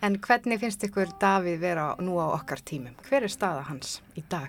En 0.03 0.19
hvernig 0.19 0.61
finnst 0.61 0.83
ykkur 0.85 1.07
Davíð 1.21 1.61
vera 1.61 1.95
nú 1.99 2.19
á 2.19 2.35
okkar 2.35 2.59
tímum? 2.59 2.95
Hver 3.09 3.23
er 3.23 3.29
staða 3.29 3.63
hans 3.63 4.03
í 4.17 4.23
dag? 4.29 4.49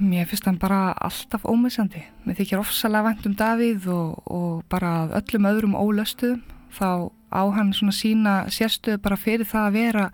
Mér 0.00 0.26
finnst 0.26 0.44
hann 0.44 0.58
bara 0.58 0.92
alltaf 0.92 1.44
ómissandi. 1.44 2.02
Mér 2.26 2.36
þykir 2.36 2.58
ofsalega 2.58 3.02
vant 3.02 3.26
um 3.26 3.34
Davíð 3.34 3.88
og, 3.88 4.22
og 4.26 4.64
bara 4.68 5.08
öllum 5.08 5.46
öðrum 5.46 5.74
ólöstuðum 5.74 6.42
þá 6.72 7.10
á 7.32 7.42
hann 7.52 7.72
svona 7.72 7.92
sína 7.92 8.46
sérstöðu 8.48 8.98
bara 8.98 9.16
fyrir 9.16 9.46
það 9.46 9.66
að 9.66 9.72
vera 9.72 10.10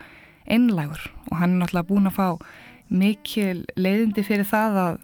einlægur 0.46 1.10
og 1.30 1.36
hann 1.38 1.50
er 1.50 1.58
náttúrulega 1.58 1.88
búin 1.88 2.06
að 2.06 2.14
fá 2.14 2.38
mikil 2.88 3.64
leiðindi 3.76 4.22
fyrir 4.22 4.46
það 4.46 4.76
að, 4.76 4.98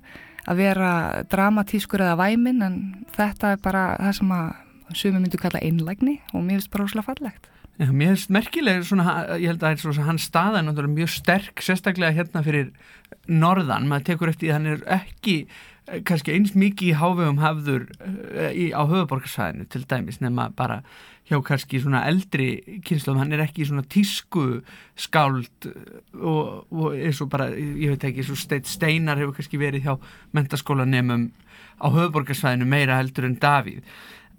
að 0.49 0.61
vera 0.63 0.93
dramatískur 1.31 2.03
eða 2.03 2.19
væmin 2.21 2.63
en 2.67 2.77
þetta 3.17 3.55
er 3.55 3.63
bara 3.63 3.87
það 4.01 4.19
sem 4.19 4.37
að 4.37 4.53
sumi 4.99 5.23
myndu 5.23 5.41
kalla 5.41 5.63
einlægni 5.63 6.19
og 6.33 6.43
mér 6.43 6.59
finnst 6.59 6.73
bara 6.73 6.87
óslega 6.89 7.09
fallegt. 7.09 7.49
Mér 7.81 8.13
finnst 8.13 8.33
merkilega 8.35 8.85
svona, 8.85 9.15
ég 9.41 9.55
held 9.55 9.65
að 9.65 10.03
hans 10.07 10.27
staða 10.29 10.61
er 10.61 10.89
mjög 10.93 11.11
sterk, 11.11 11.63
sérstaklega 11.65 12.15
hérna 12.15 12.43
fyrir 12.45 12.73
norðan, 13.29 13.89
maður 13.89 14.11
tekur 14.11 14.33
eftir 14.33 14.49
því 14.49 14.51
að 14.51 14.59
hann 14.59 14.71
er 14.73 14.85
ekki 14.99 15.37
eh, 15.47 16.03
kannski 16.07 16.35
eins 16.37 16.53
mikið 16.59 16.93
í 16.93 16.99
hávegum 17.01 17.41
hafður 17.43 17.89
uh, 18.03 18.51
í, 18.53 18.71
á 18.77 18.83
höfuborgarsvæðinu 18.83 19.69
til 19.73 19.85
dæmis 19.89 20.21
nema 20.23 20.51
bara 20.57 20.83
hjá 21.33 21.41
kannski 21.45 21.81
svona 21.83 22.05
eldri 22.11 22.81
kynslu 22.87 23.17
hann 23.17 23.33
er 23.33 23.43
ekki 23.47 23.67
svona 23.69 23.85
tísku 23.89 24.63
skáld 25.01 25.69
og, 26.21 26.65
og 26.71 26.97
eins 26.97 27.21
og 27.25 27.31
bara, 27.33 27.51
ég 27.57 27.95
veit 27.95 28.09
ekki, 28.11 28.27
Steinar 28.69 29.21
hefur 29.21 29.37
kannski 29.39 29.61
verið 29.61 29.89
hjá 29.89 29.95
mentaskólanemum 30.37 31.31
á 31.83 31.87
höfuborgarsvæðinu 31.91 32.69
meira 32.69 32.99
heldur 33.01 33.27
en 33.27 33.39
Davíð. 33.41 33.81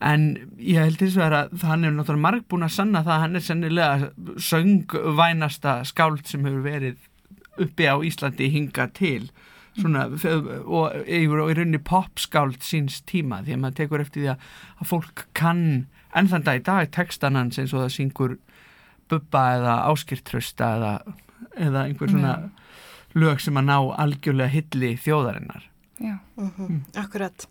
En 0.03 0.27
ég 0.59 0.83
held 0.83 0.99
þess 0.99 1.19
að 1.21 1.63
hann 1.63 1.85
er 1.87 1.93
náttúrulega 1.95 2.25
marg 2.25 2.45
búin 2.51 2.65
að 2.67 2.75
sanna 2.75 3.03
það 3.05 3.15
að 3.15 3.23
hann 3.23 3.39
er 3.39 3.45
sennilega 3.45 4.11
söngvænasta 4.49 5.75
skáld 5.87 6.27
sem 6.27 6.43
hefur 6.47 6.65
verið 6.65 7.09
uppi 7.63 7.87
á 7.87 7.95
Íslandi 8.03 8.49
hinga 8.51 8.89
til. 8.95 9.29
Svona, 9.73 10.05
og 10.69 11.07
í 11.09 11.23
rauninni 11.25 11.79
popskáld 11.81 12.59
síns 12.61 12.99
tíma 13.09 13.41
því 13.41 13.55
að 13.55 13.61
maður 13.63 13.77
tekur 13.79 14.03
eftir 14.03 14.21
því 14.21 14.33
að 14.35 14.89
fólk 14.91 15.23
kann 15.33 15.63
en 16.15 16.29
þann 16.31 16.45
dag 16.47 16.59
í 16.59 16.65
dag 16.65 16.91
tekstan 16.93 17.39
hans 17.39 17.59
eins 17.61 17.73
og 17.73 17.85
það 17.85 17.95
syngur 17.97 18.35
bubba 19.11 19.43
eða 19.57 19.77
áskirtrösta 19.91 20.73
eða, 20.77 20.91
eða 21.55 21.85
einhver 21.87 22.11
svona 22.11 22.35
mm. 22.39 22.51
lög 23.23 23.41
sem 23.43 23.57
að 23.59 23.69
ná 23.69 23.77
algjörlega 24.05 24.53
hilli 24.53 24.93
þjóðarinnar. 25.03 25.69
Já, 25.99 26.17
mm. 26.37 26.51
-hmm. 26.57 26.79
akkurat. 26.99 27.47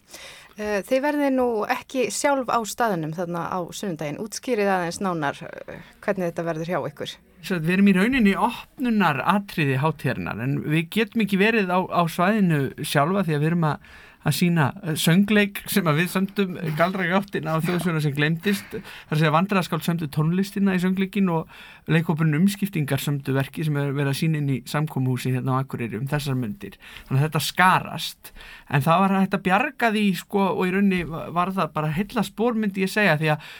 Eh, 0.58 0.82
Þið 0.84 1.02
verði 1.02 1.28
nú 1.32 1.46
ekki 1.70 2.08
sjálf 2.12 2.50
á 2.52 2.60
staðunum 2.68 3.14
þarna 3.16 3.48
á 3.48 3.58
sunnundaginn 3.72 4.20
útskýrið 4.20 4.68
aðeins 4.68 5.00
nánar 5.00 5.38
eh, 5.46 5.80
hvernig 6.04 6.28
þetta 6.32 6.44
verður 6.44 6.72
hjá 6.72 6.80
ykkur. 6.90 7.14
Við 7.42 7.70
erum 7.74 7.88
í 7.88 7.94
rauninni 7.96 8.32
opnunar 8.38 9.22
atriði 9.26 9.80
hátíðarinnar 9.82 10.42
en 10.44 10.60
við 10.62 10.90
getum 10.94 11.24
ekki 11.24 11.40
verið 11.40 11.72
á, 11.74 11.80
á 11.90 12.02
svæðinu 12.06 12.60
sjálfa 12.86 13.24
því 13.26 13.34
að 13.34 13.40
við 13.40 13.50
erum 13.50 13.64
að 13.72 13.88
að 14.22 14.36
sína 14.36 14.68
eh, 14.82 14.96
söngleik 14.98 15.62
sem 15.70 15.86
að 15.88 16.00
við 16.02 16.10
sömdum 16.12 16.56
galdragáttina 16.78 17.56
á 17.56 17.64
þjóðsvöna 17.64 18.02
sem 18.04 18.14
glemdist 18.16 18.76
þar 18.78 19.20
sé 19.20 19.28
að 19.28 19.34
vandraraskáld 19.36 19.86
sömdu 19.86 20.08
tónlistina 20.12 20.76
í 20.76 20.82
söngleikin 20.82 21.30
og 21.32 21.50
leikópurinn 21.90 22.38
umskiptingar 22.38 23.02
sömdu 23.02 23.34
verki 23.36 23.66
sem 23.66 23.78
er 23.80 23.90
verið 23.90 24.12
að 24.12 24.18
sína 24.20 24.40
inn 24.40 24.52
í 24.54 24.58
samkómuhúsi 24.70 25.34
hérna 25.34 25.58
á 25.58 25.60
Akureyri 25.62 25.98
um 25.98 26.08
þessar 26.10 26.38
myndir 26.38 26.78
þannig 27.08 27.18
að 27.18 27.24
þetta 27.26 27.44
skarast. 27.48 28.32
En 28.70 28.84
það 28.84 29.02
var 29.04 29.16
að 29.16 29.24
þetta 29.26 29.42
bjarga 29.48 29.92
því 29.96 30.04
sko 30.22 30.46
og 30.52 30.62
í 30.68 30.74
raunni 30.76 31.02
var 31.08 31.54
það 31.56 31.74
bara 31.74 31.94
heilla 31.96 32.26
spórmyndi 32.26 32.86
ég 32.86 32.92
segja 32.92 33.18
því 33.18 33.34
að 33.34 33.50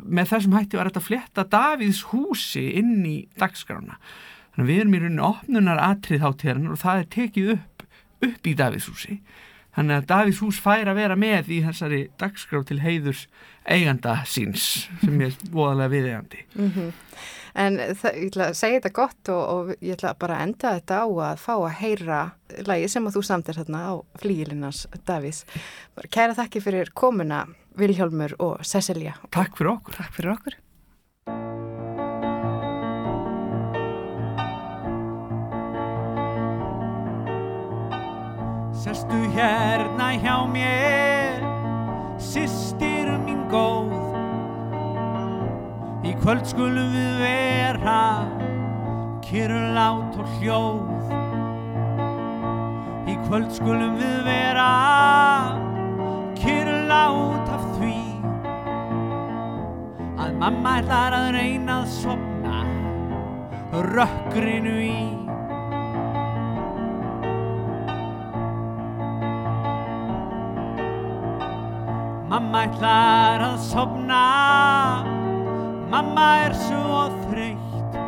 með 0.00 0.32
þessum 0.32 0.56
hætti 0.56 0.80
var 0.80 0.90
þetta 0.90 1.04
fletta 1.04 1.44
Davíðs 1.52 2.06
húsi 2.12 2.64
inn 2.80 3.04
í 3.04 3.16
dagskrána. 3.36 3.98
Þannig 4.54 4.64
að 4.64 4.70
við 4.72 4.80
erum 4.80 4.94
í 4.96 5.00
rauninni 5.02 5.26
opnunar 5.26 5.82
atrið 5.84 6.22
hátíðarinn 6.24 6.70
og 6.72 6.80
það 6.80 7.02
er 7.02 7.10
tekið 7.12 7.50
upp 7.58 7.84
upp 8.24 8.48
í 8.48 8.54
Davíðs 8.56 8.88
húsi 8.88 9.18
Þannig 9.76 9.98
að 9.98 10.06
Davís 10.08 10.40
hús 10.40 10.58
fær 10.62 10.88
að 10.88 11.00
vera 11.02 11.16
með 11.20 11.50
í 11.52 11.62
þessari 11.66 12.02
dagskrá 12.20 12.62
til 12.64 12.78
heiðurs 12.80 13.26
eiganda 13.68 14.22
síns 14.28 14.86
sem 15.02 15.20
er 15.20 15.36
voðalega 15.52 15.92
viðeigandi. 15.92 16.44
Mm 16.56 16.70
-hmm. 16.72 16.92
En 17.56 17.78
það, 17.96 18.16
ég 18.20 18.30
ætla 18.30 18.46
að 18.50 18.56
segja 18.58 18.80
þetta 18.80 18.92
gott 18.96 19.28
og, 19.32 19.44
og 19.52 19.70
ég 19.80 19.96
ætla 19.96 20.14
bara 20.20 20.36
að 20.36 20.42
enda 20.46 20.72
þetta 20.76 20.98
á 21.00 21.06
að 21.28 21.38
fá 21.40 21.54
að 21.56 21.78
heyra 21.80 22.18
lægi 22.68 22.88
sem 22.92 23.06
að 23.06 23.16
þú 23.16 23.22
samtir 23.28 23.56
hérna 23.56 23.80
á 23.88 23.94
flíilinnars 24.20 24.86
Davís. 25.08 25.44
Kæra 26.12 26.36
þakki 26.36 26.60
fyrir 26.60 26.92
komuna 26.92 27.46
Viljálmur 27.76 28.36
og 28.38 28.60
Cecilia. 28.64 29.16
Takk 29.30 29.56
fyrir 29.56 29.72
okkur. 29.76 29.96
Takk 29.96 30.12
fyrir 30.12 30.32
okkur. 30.36 30.58
Sestu 38.86 39.18
hérna 39.34 40.12
hjá 40.14 40.46
mér, 40.46 41.42
sýstir 42.22 43.08
mín 43.26 43.40
góð. 43.50 43.90
Í 46.06 46.12
kvöld 46.20 46.46
skulum 46.46 46.94
við 46.94 47.16
vera, 47.18 48.04
kyrrlát 49.26 50.14
og 50.22 50.30
hljóð. 50.38 51.10
Í 53.10 53.18
kvöld 53.26 53.50
skulum 53.58 53.98
við 53.98 54.22
vera, 54.30 54.70
kyrrlát 56.38 57.54
af 57.58 57.68
því 57.80 57.98
Að 60.14 60.40
mamma 60.46 60.78
ætlar 60.78 61.22
að 61.24 61.30
reyna 61.40 61.82
að 61.82 61.94
sopna, 61.98 62.62
rökkrinu 63.90 64.78
í 64.78 65.25
Mamma 72.26 72.64
ætlar 72.66 73.42
að 73.46 73.58
sopna 73.62 74.22
Mamma 75.92 76.24
er 76.48 76.56
svo 76.58 77.04
þreytt. 77.28 77.98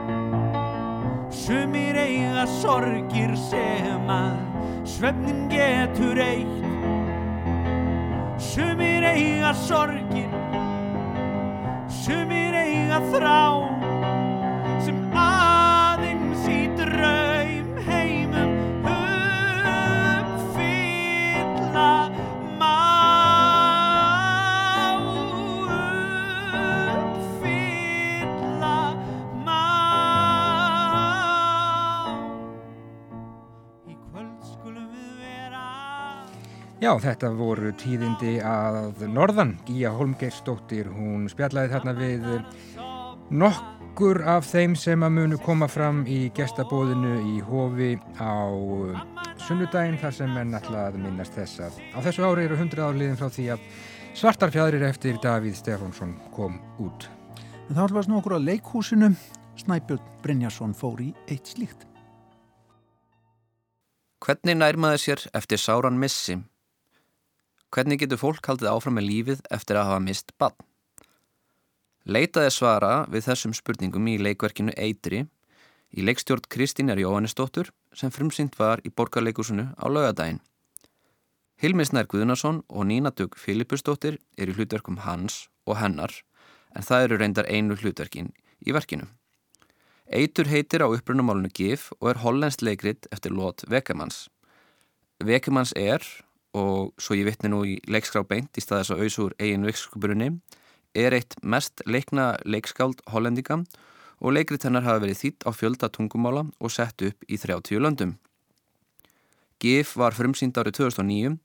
Sumir 1.31 2.01
eiga 2.03 2.49
sorgir 2.59 3.37
sem 3.39 4.11
að 4.11 4.41
Svefnin 4.89 5.47
getur 5.53 6.19
eitt 6.19 6.59
Sumir 8.43 9.07
eiga 9.07 9.55
sorgir. 9.55 10.35
Sumir 12.03 12.59
eiga 12.59 12.99
þrá 13.13 13.78
Já, 36.79 36.93
þetta 37.03 37.33
voru 37.35 37.73
tíðindi 37.75 38.37
að 38.47 39.01
Norðan, 39.11 39.57
Gíja 39.67 39.91
Holmgeirsdóttir, 39.99 40.87
hún 40.95 41.25
spjallaði 41.27 41.73
þarna 41.73 41.95
við 41.99 42.27
nokkur 43.35 44.21
af 44.23 44.47
þeim 44.47 44.77
sem 44.79 45.03
að 45.03 45.17
munu 45.17 45.39
koma 45.43 45.67
fram 45.67 46.05
í 46.07 46.29
gestabóðinu 46.37 47.17
í 47.33 47.41
Hofi 47.43 47.97
á 48.23 48.47
sunnudaginn 49.43 49.99
þar 49.99 50.15
sem 50.21 50.31
menn 50.31 50.55
ætla 50.55 50.85
að 50.93 51.01
minnast 51.03 51.35
þess 51.35 51.65
að 51.67 51.81
á 51.95 51.99
þessu 52.05 52.23
ári 52.29 52.45
eru 52.47 52.59
100 52.61 52.85
árliðin 52.87 53.19
frá 53.19 53.27
því 53.27 53.47
að 53.57 53.65
svartar 54.21 54.53
fjadrir 54.55 54.85
eftir 54.87 55.19
Davíð 55.25 55.57
Stefánsson 55.59 56.13
kom 56.37 56.61
út. 56.79 57.09
En 57.67 57.75
þá 57.75 57.89
ætlum 57.89 57.97
við 57.97 58.03
að 58.05 58.07
snú 58.07 58.21
okkur 58.21 58.37
að 58.37 58.47
leikhúsinu. 58.53 59.09
Snæbjörn 59.59 60.15
Brynjarsson 60.23 60.79
fór 60.79 61.03
í 61.03 61.09
eitt 61.27 61.51
slíkt. 61.51 61.89
Hvernig 64.23 64.61
nærmaði 64.61 65.03
sér 65.09 65.27
eftir 65.35 65.59
sáran 65.59 65.99
missi? 65.99 66.39
Hvernig 67.75 68.01
getur 68.01 68.21
fólk 68.21 68.47
haldið 68.49 68.71
áfram 68.73 68.97
með 68.97 69.09
lífið 69.11 69.41
eftir 69.53 69.77
að 69.77 69.91
hafa 69.91 70.05
mist 70.05 70.33
bann? 70.41 70.55
Leitaði 72.09 72.53
svara 72.55 72.93
við 73.13 73.27
þessum 73.27 73.53
spurningum 73.57 74.07
í 74.09 74.17
leikverkinu 74.23 74.73
Eitri 74.73 75.27
í 75.93 76.05
leikstjórn 76.05 76.49
Kristínar 76.49 77.01
Jóhannesdóttur 77.01 77.69
sem 77.93 78.13
frumsynt 78.13 78.57
var 78.57 78.81
í 78.85 78.93
borgarleikusinu 78.93 79.67
á 79.77 79.85
laugadaginn. 79.85 80.41
Hilmisnær 81.61 82.07
Guðnason 82.09 82.63
og 82.69 82.87
Nína 82.89 83.11
Dug 83.13 83.37
Filipusdóttir 83.37 84.17
eru 84.39 84.55
hlutverkum 84.57 85.03
hans 85.05 85.49
og 85.67 85.81
hennar 85.83 86.15
en 86.77 86.87
það 86.87 87.05
eru 87.05 87.19
reyndar 87.21 87.49
einu 87.51 87.77
hlutverkin 87.77 88.31
í 88.65 88.73
verkinu. 88.73 89.09
Eitur 90.09 90.49
heitir 90.49 90.81
á 90.81 90.89
upprunumálunu 90.89 91.51
GIF 91.53 91.91
og 92.01 92.13
er 92.13 92.23
hollenskt 92.23 92.65
leikrit 92.65 93.09
eftir 93.13 93.35
Lót 93.37 93.67
Vekemanns. 93.69 94.29
Vekemanns 95.21 95.75
er, 95.77 96.01
og 96.57 96.95
svo 97.01 97.17
ég 97.19 97.29
vittni 97.29 97.51
nú 97.53 97.65
í 97.67 97.77
leikskrá 97.91 98.23
beint 98.29 98.57
í 98.57 98.65
staðis 98.65 98.93
að 98.95 99.05
auðsúr 99.05 99.35
eigin 99.39 99.67
leikskuburunni, 99.69 100.31
er 100.97 101.15
eitt 101.17 101.37
mest 101.43 101.83
leikna 101.87 102.37
leikskáld 102.45 103.03
hollendinga 103.13 103.61
og 104.19 104.35
leikrit 104.35 104.65
hennar 104.67 104.87
hafa 104.87 105.05
verið 105.05 105.21
þýtt 105.23 105.47
á 105.47 105.51
fjölda 105.55 105.91
tungumála 105.93 106.47
og 106.59 106.73
sett 106.73 107.05
upp 107.07 107.29
í 107.29 107.39
30 107.39 107.83
löndum. 107.85 108.17
GIF 109.59 109.97
var 109.99 110.15
frumsýnd 110.15 110.59
árið 110.59 110.81
2009 110.81 111.37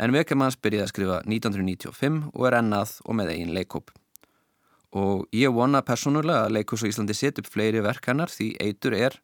en 0.00 0.14
Vekemanns 0.14 0.58
byrjaði 0.62 0.86
að 0.86 0.92
skrifa 0.92 1.16
1995 1.26 2.20
og 2.32 2.46
er 2.46 2.58
ennað 2.60 2.96
og 3.04 3.16
með 3.18 3.32
eigin 3.34 3.54
leikóp. 3.54 3.90
Og 4.96 5.26
ég 5.34 5.52
vona 5.54 5.84
persónulega 5.86 6.46
að 6.46 6.56
Leikhús 6.56 6.82
og 6.82 6.90
Íslandi 6.90 7.14
set 7.14 7.38
upp 7.38 7.50
fleiri 7.50 7.82
verk 7.82 8.08
hennar 8.10 8.30
því 8.30 8.52
eitur 8.62 8.96
er 8.96 9.18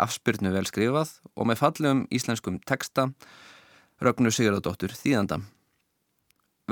afspyrnu 0.00 0.52
vel 0.54 0.64
skrifað 0.68 1.18
og 1.34 1.48
með 1.50 1.60
fallegum 1.60 2.04
íslenskum 2.14 2.60
texta 2.68 3.10
Rögnu 4.00 4.30
Sigurðardóttur 4.32 4.94
þýðanda. 4.96 5.42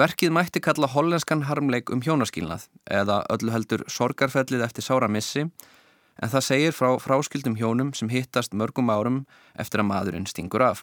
Verkið 0.00 0.30
mætti 0.32 0.62
kalla 0.64 0.88
hollenskan 0.88 1.42
harmleik 1.44 1.90
um 1.92 2.00
hjónaskilnað 2.00 2.62
eða 2.88 3.18
öllu 3.34 3.52
heldur 3.52 3.82
sorgarfellið 3.92 4.62
eftir 4.64 4.86
sára 4.86 5.10
missi 5.12 5.42
en 5.44 6.30
það 6.32 6.46
segir 6.46 6.72
frá 6.72 6.94
fráskildum 7.04 7.58
hjónum 7.58 7.90
sem 7.92 8.08
hittast 8.08 8.56
mörgum 8.56 8.88
árum 8.88 9.18
eftir 9.60 9.82
að 9.82 9.88
maðurinn 9.90 10.24
stingur 10.30 10.64
af. 10.64 10.80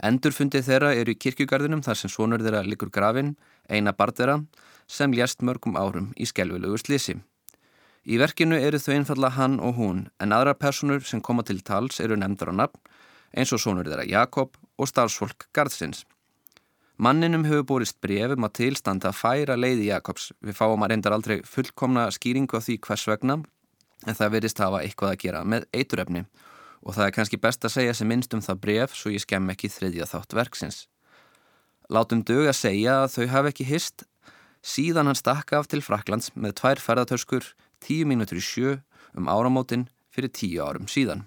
Endurfundið 0.00 0.64
þeirra 0.70 0.94
eru 0.96 1.12
í 1.12 1.20
kirkjugarðinum 1.20 1.82
þar 1.84 2.00
sem 2.00 2.12
svonur 2.14 2.40
þeirra 2.40 2.62
likur 2.64 2.88
grafin, 2.88 3.34
eina 3.68 3.92
barðera, 3.92 4.38
sem 4.88 5.12
lést 5.12 5.44
mörgum 5.44 5.76
árum 5.76 6.14
í 6.16 6.24
skelvilegu 6.24 6.80
slisi. 6.80 7.18
Í 8.08 8.16
verkinu 8.16 8.56
eru 8.56 8.80
þau 8.80 8.94
einfalla 8.94 9.34
hann 9.36 9.60
og 9.60 9.76
hún 9.76 10.06
en 10.24 10.32
aðra 10.32 10.56
personur 10.56 11.04
sem 11.04 11.20
koma 11.20 11.44
til 11.44 11.60
tals 11.60 12.00
eru 12.00 12.16
nefndar 12.16 12.54
á 12.56 12.64
nafn 12.64 12.80
eins 13.36 13.52
og 13.52 13.60
svonur 13.60 13.84
þeirra 13.84 14.08
Jakob 14.08 14.56
og 14.78 14.88
starfsfólk 14.90 15.48
Garðsins. 15.54 16.04
Manninum 16.98 17.44
hefur 17.46 17.66
borist 17.66 18.00
brefum 18.02 18.46
að 18.48 18.56
tilstanda 18.58 19.12
að 19.12 19.20
færa 19.20 19.54
leiði 19.58 19.90
Jakobs. 19.92 20.32
Við 20.42 20.56
fáum 20.58 20.82
að 20.82 20.94
reyndar 20.94 21.14
aldrei 21.14 21.36
fullkomna 21.46 22.08
skýringu 22.14 22.58
á 22.58 22.62
því 22.62 22.78
hvers 22.86 23.06
vegna 23.06 23.38
en 24.06 24.18
það 24.18 24.32
verist 24.34 24.62
hafa 24.62 24.82
eitthvað 24.82 25.14
að 25.14 25.20
gera 25.22 25.42
með 25.46 25.66
eiturefni 25.74 26.24
og 26.82 26.94
það 26.94 27.04
er 27.04 27.14
kannski 27.14 27.40
best 27.42 27.64
að 27.66 27.74
segja 27.74 27.94
sem 27.94 28.08
minnst 28.10 28.34
um 28.34 28.42
það 28.42 28.60
bref 28.64 28.94
svo 28.94 29.12
ég 29.14 29.22
skemm 29.22 29.50
ekki 29.52 29.70
þriðja 29.70 30.06
þátt 30.10 30.36
verksins. 30.38 30.78
Látum 31.90 32.22
dög 32.26 32.50
að 32.50 32.58
segja 32.58 33.00
að 33.04 33.14
þau 33.14 33.26
hafi 33.34 33.52
ekki 33.52 33.68
hist 33.68 34.04
síðan 34.62 35.10
hann 35.10 35.18
stakka 35.18 35.58
af 35.62 35.70
til 35.70 35.82
Fraklands 35.82 36.30
með 36.34 36.58
tvær 36.60 36.82
ferðartöskur 36.82 37.46
tíu 37.84 38.06
mínútur 38.10 38.38
í 38.38 38.44
sjö 38.44 38.76
um 39.14 39.30
áramótin 39.30 39.86
fyrir 40.14 40.34
tíu 40.34 40.62
árum 40.66 40.90
síðan. 40.90 41.26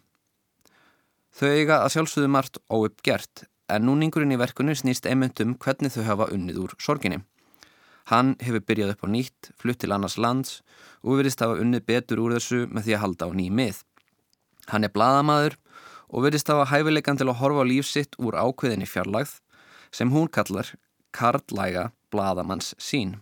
Þau 1.32 1.48
eiga 1.48 1.82
að 1.82 1.94
sjálfsögðu 1.96 2.30
margt 2.32 2.60
óuppgert 2.68 3.46
en 3.72 3.86
núningurinn 3.88 4.36
í 4.36 4.40
verkunu 4.40 4.76
snýst 4.76 5.08
einmitt 5.08 5.40
um 5.44 5.54
hvernig 5.56 5.94
þau 5.94 6.04
hafa 6.10 6.28
unnið 6.36 6.60
úr 6.66 6.74
sorginni. 6.80 7.22
Hann 8.12 8.34
hefur 8.44 8.66
byrjað 8.68 8.96
upp 8.96 9.06
á 9.06 9.14
nýtt, 9.14 9.52
flutt 9.56 9.80
til 9.80 9.94
annars 9.96 10.18
lands 10.18 10.60
og 11.06 11.22
verist 11.22 11.40
hafa 11.44 11.60
unnið 11.62 11.86
betur 11.88 12.20
úr 12.24 12.36
þessu 12.36 12.66
með 12.68 12.88
því 12.88 12.98
að 12.98 13.04
halda 13.06 13.30
á 13.30 13.32
ný 13.38 13.48
mið. 13.62 13.80
Hann 14.74 14.84
er 14.84 14.94
bladamaður 14.94 15.58
og 16.12 16.26
verist 16.28 16.52
hafa 16.52 16.68
hæfileikan 16.74 17.20
til 17.22 17.30
að 17.30 17.40
horfa 17.40 17.64
á 17.64 17.70
lífsitt 17.72 18.20
úr 18.20 18.36
ákveðinni 18.36 18.90
fjarlagð 18.90 19.38
sem 19.96 20.12
hún 20.12 20.28
kallar 20.28 20.74
karlæga 21.16 21.92
bladamanns 22.12 22.74
sín. 22.80 23.20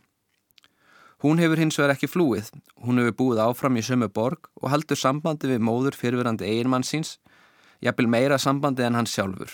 Hún 1.19 1.41
hefur 1.41 1.59
hins 1.59 1.77
vegar 1.77 1.93
ekki 1.93 2.07
flúið, 2.07 2.47
hún 2.79 3.01
hefur 3.01 3.17
búið 3.21 3.41
áfram 3.43 3.77
í 3.77 3.83
sömu 3.83 4.07
borg 4.07 4.47
og 4.61 4.69
haldur 4.71 4.97
sambandi 4.97 5.49
við 5.51 5.65
móður 5.67 5.97
fyrirverandi 5.99 6.47
eiginmann 6.47 6.87
síns, 6.87 7.17
jafnvel 7.83 8.09
meira 8.11 8.37
sambandi 8.37 8.85
en 8.85 8.97
hann 8.99 9.09
sjálfur. 9.09 9.51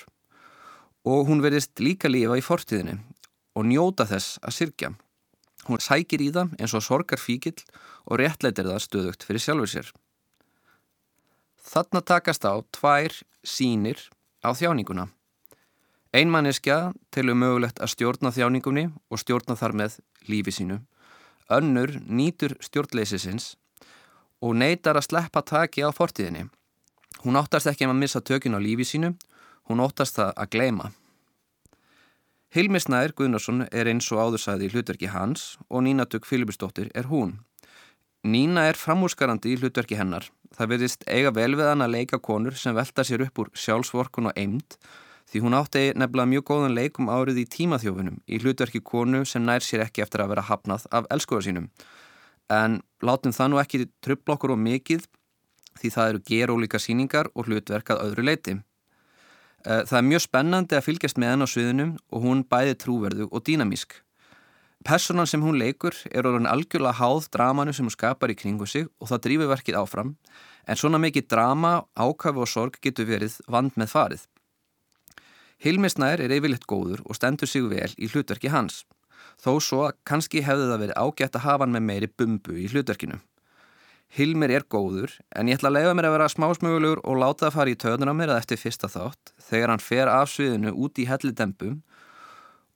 Og 1.05 1.27
hún 1.29 1.43
verðist 1.43 1.77
líka 1.79 2.09
lífa 2.09 2.37
í 2.39 2.45
fortíðinu 2.45 2.97
og 3.55 3.67
njóta 3.69 4.07
þess 4.09 4.39
að 4.41 4.57
sirkja. 4.57 4.93
Hún 5.65 5.81
sækir 5.81 6.21
í 6.21 6.31
það 6.33 6.55
eins 6.59 6.73
og 6.77 6.83
sorgar 6.85 7.21
fíkil 7.21 7.57
og 8.05 8.19
réttleitir 8.21 8.67
það 8.69 8.83
stöðugt 8.83 9.25
fyrir 9.25 9.41
sjálfur 9.41 9.71
sér. 9.71 9.91
Þarna 11.65 12.01
takast 12.05 12.45
á 12.45 12.53
tvær 12.75 13.13
sínir 13.45 14.01
á 14.45 14.53
þjáninguna. 14.53 15.07
Einmanneskja 16.15 16.93
telur 17.11 17.35
mögulegt 17.35 17.81
að 17.81 17.91
stjórna 17.95 18.31
þjáningunni 18.31 18.85
og 19.11 19.19
stjórna 19.19 19.57
þar 19.59 19.73
með 19.81 19.97
lífi 20.29 20.53
sínu. 20.53 20.77
Önnur 21.51 21.97
nýtur 22.05 22.55
stjórnleysisins 22.63 23.55
og 24.45 24.55
neytar 24.55 24.95
að 24.95 25.09
sleppa 25.09 25.41
taki 25.41 25.83
á 25.83 25.89
fortíðinni. 25.91 26.45
Hún 27.25 27.39
óttast 27.39 27.65
ekki 27.65 27.87
að 27.87 27.97
missa 27.97 28.21
tökinn 28.21 28.53
á 28.53 28.61
lífi 28.61 28.85
sínu, 28.85 29.15
hún 29.65 29.81
óttast 29.81 30.19
það 30.19 30.35
að 30.37 30.49
gleima. 30.53 30.91
Hilmi 32.53 32.77
Snær 32.77 33.15
Guðnarsson 33.17 33.65
er 33.71 33.89
eins 33.89 34.11
og 34.13 34.21
áðursæði 34.21 34.67
í 34.67 34.73
hlutverki 34.75 35.09
hans 35.09 35.55
og 35.65 35.81
Nína 35.87 36.05
Tugg 36.05 36.27
Filipustóttir 36.29 36.91
er 36.93 37.09
hún. 37.09 37.39
Nína 38.21 38.67
er 38.69 38.77
framúrskarandi 38.77 39.55
í 39.55 39.57
hlutverki 39.57 39.97
hennar. 39.97 40.29
Það 40.53 40.71
verðist 40.75 41.07
eiga 41.09 41.33
vel 41.33 41.57
við 41.57 41.65
hann 41.65 41.81
að 41.81 41.97
leika 41.97 42.21
konur 42.21 42.53
sem 42.61 42.77
velta 42.77 43.03
sér 43.03 43.25
upp 43.25 43.41
úr 43.41 43.51
sjálfsvorkun 43.57 44.29
og 44.29 44.37
eind 44.37 44.77
því 45.25 45.41
hún 45.41 45.57
átti 45.57 45.83
nefnilega 45.97 46.29
mjög 46.29 46.47
góðan 46.51 46.77
leikum 46.77 47.09
árið 47.09 47.41
í 47.41 47.49
tímaþjófunum 47.57 48.21
í 48.29 48.39
hlutverki 48.39 48.85
konu 48.85 49.25
sem 49.25 49.41
nær 49.41 49.65
sér 49.65 49.87
ekki 49.89 50.05
eftir 50.05 50.21
að 50.21 50.35
vera 50.35 50.45
hafnað 50.45 50.85
af 50.93 51.09
elskóða 51.09 51.49
sínum. 51.49 51.71
En 52.53 52.83
látum 53.01 53.33
það 53.33 53.51
nú 53.51 53.61
ekki 53.65 53.87
tröfla 54.05 54.37
okkur 54.37 54.53
og 54.53 54.61
mikið 54.61 55.09
því 55.79 55.91
það 55.95 56.09
eru 56.11 56.23
gerólíka 56.29 56.81
síningar 56.81 57.29
og 57.35 57.49
hlutverkað 57.49 58.01
öðru 58.05 58.25
leiti. 58.25 58.55
Eh, 59.65 59.83
það 59.87 59.97
er 59.99 60.09
mjög 60.09 60.25
spennandi 60.25 60.77
að 60.77 60.87
fylgjast 60.87 61.17
með 61.21 61.31
henn 61.33 61.45
á 61.45 61.47
sviðinum 61.49 61.93
og 62.13 62.25
hún 62.25 62.43
bæði 62.45 62.75
trúverðu 62.81 63.29
og 63.31 63.45
dýnamísk. 63.47 64.01
Personan 64.85 65.25
sem 65.25 65.41
hún 65.41 65.57
leikur 65.57 65.95
er 66.11 66.27
orðin 66.29 66.45
algjörlega 66.45 66.99
háð 66.99 67.31
dramanu 67.33 67.73
sem 67.73 67.87
hún 67.87 67.95
skapar 67.95 68.29
í 68.29 68.37
kringu 68.37 68.67
sig 68.69 68.85
og 69.01 69.09
það 69.09 69.23
drýfur 69.25 69.49
verkið 69.49 69.79
áfram 69.79 70.11
en 70.69 70.77
svona 70.77 70.99
mikið 71.01 71.25
drama, 71.33 71.71
ákafi 71.97 72.43
og 72.43 72.49
sorg 72.49 72.77
getur 72.81 73.09
verið 73.09 73.39
vand 73.49 73.73
með 73.75 73.89
farið. 73.95 74.27
Hilmi 75.65 75.89
Snær 75.89 76.21
er 76.21 76.33
yfirleitt 76.35 76.67
góður 76.69 77.01
og 77.05 77.17
stendur 77.17 77.49
sig 77.49 77.65
vel 77.65 77.89
í 77.97 78.09
hlutverki 78.11 78.51
hans, 78.53 78.83
þó 79.41 79.57
svo 79.57 79.85
að 79.87 79.97
kannski 80.05 80.43
hefði 80.45 80.69
það 80.69 80.83
verið 80.83 80.99
ágætt 81.01 81.39
að 81.39 81.47
hafa 81.47 81.65
hann 81.65 81.73
með 81.73 81.87
meiri 81.89 82.11
bumbu 82.11 82.57
í 82.59 82.67
hlutverkinu. 82.69 83.17
Hilmir 84.15 84.53
er 84.55 84.63
góður 84.71 85.11
en 85.35 85.49
ég 85.51 85.57
ætla 85.57 85.67
að 85.71 85.75
leiða 85.75 85.95
mér 85.97 86.07
að 86.07 86.13
vera 86.15 86.31
smásmögulegur 86.31 87.01
og 87.03 87.17
láta 87.19 87.47
það 87.49 87.55
fara 87.57 87.71
í 87.73 87.79
töðuna 87.83 88.13
mér 88.15 88.31
að 88.31 88.37
eftir 88.43 88.59
fyrsta 88.61 88.87
þátt 88.87 89.33
þegar 89.43 89.73
hann 89.73 89.83
fer 89.83 90.11
af 90.11 90.29
sviðinu 90.31 90.71
út 90.71 91.01
í 91.03 91.07
hellidempum 91.09 91.81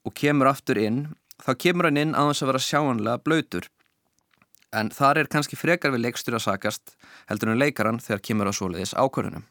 og 0.03 0.15
kemur 0.19 0.49
aftur 0.51 0.79
inn, 0.81 1.05
þá 1.39 1.51
kemur 1.63 1.87
hann 1.87 2.01
inn 2.01 2.11
að 2.11 2.27
hans 2.27 2.43
að 2.43 2.51
vera 2.51 2.63
sjáanlega 2.65 3.23
blöytur. 3.23 3.69
En 4.75 4.91
þar 4.91 5.21
er 5.21 5.31
kannski 5.31 5.55
frekar 5.55 5.93
við 5.95 6.03
leikstur 6.09 6.35
að 6.35 6.43
sakast 6.49 6.97
heldur 7.31 7.53
en 7.53 7.61
leikaran 7.61 8.03
þegar 8.03 8.25
kemur 8.27 8.51
á 8.51 8.53
soliðis 8.59 8.93
ákvörðunum. 8.99 9.47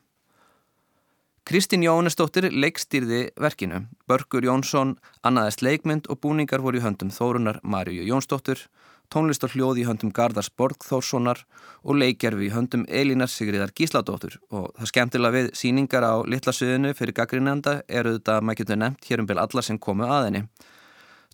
Kristín 1.49 1.81
Jónesdóttir 1.81 2.51
leikstýrði 2.53 3.31
verkinu. 3.41 3.87
Börgur 4.05 4.45
Jónsson 4.45 4.99
annaðist 5.25 5.65
leikmynd 5.65 6.11
og 6.13 6.21
búningar 6.21 6.61
voru 6.61 6.77
í 6.77 6.85
höndum 6.85 7.09
Þórunar 7.09 7.63
Marju 7.65 8.05
Jónsdóttir, 8.05 8.61
og 8.61 8.98
hljóð 9.15 9.81
í 9.81 9.87
höndum 9.89 10.13
Gardars 10.13 10.51
Borgþórssonar 10.51 11.45
og 11.83 11.97
leikjarfi 11.97 12.49
í 12.49 12.53
höndum 12.53 12.85
Elínar 12.89 13.29
Sigriðar 13.29 13.73
Gísladóttur 13.73 14.39
og 14.51 14.73
það 14.79 14.91
skemmtilega 14.93 15.37
við 15.37 15.51
síningar 15.55 16.05
á 16.05 16.15
litlasviðinu 16.25 16.95
fyrir 16.95 17.15
gaggrinenda 17.15 17.83
eru 17.89 18.19
þetta 18.19 18.41
maður 18.41 18.63
getur 18.63 18.81
nefnt 18.85 19.11
hér 19.11 19.21
um 19.21 19.27
byrj 19.27 19.45
alla 19.45 19.63
sem 19.63 19.79
komu 19.79 20.05
að 20.05 20.25
henni. 20.29 20.43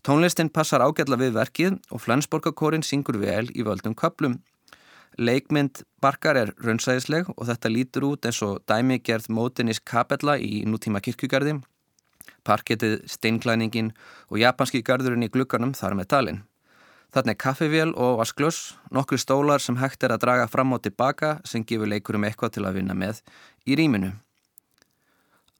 Tónlistin 0.05 0.49
passar 0.49 0.81
ágætla 0.85 1.17
við 1.17 1.33
verkið 1.35 1.79
og 1.91 2.01
Flensborgakórin 2.01 2.83
syngur 2.85 3.17
vel 3.17 3.49
í 3.53 3.63
völdum 3.65 3.95
köplum 3.97 4.39
Leikmynd 5.15 5.85
Barkar 6.03 6.35
er 6.35 6.51
raunsæðisleg 6.59 7.29
og 7.31 7.45
þetta 7.47 7.71
lítur 7.71 8.05
út 8.09 8.27
eins 8.27 8.41
og 8.43 8.57
dæmigerð 8.67 9.29
mótinis 9.31 9.79
kapella 9.79 10.35
í 10.35 10.65
nútíma 10.67 10.99
kirkugarði. 11.03 11.61
Parkettið, 12.45 12.99
steinklæningin 13.07 13.93
og 14.29 14.41
japanski 14.41 14.83
garðurinn 14.83 15.23
í 15.25 15.31
glukkanum 15.31 15.71
þar 15.77 15.95
með 15.95 16.11
talin. 16.11 16.43
Er 17.15 17.33
kaffivél 17.39 17.93
og 17.95 18.17
vasklöss, 18.19 18.75
nokkru 18.91 19.15
stólar 19.17 19.61
sem 19.63 19.77
hægt 19.79 20.03
er 20.03 20.11
að 20.11 20.19
draga 20.25 20.47
fram 20.51 20.73
og 20.75 20.81
tilbaka 20.83 21.37
sem 21.47 21.63
gefur 21.63 21.87
leikurum 21.87 22.25
eitthvað 22.27 22.57
til 22.57 22.65
að 22.67 22.75
vinna 22.75 22.91
með 22.93 23.21
í 23.63 23.77
rýminu. 23.79 24.09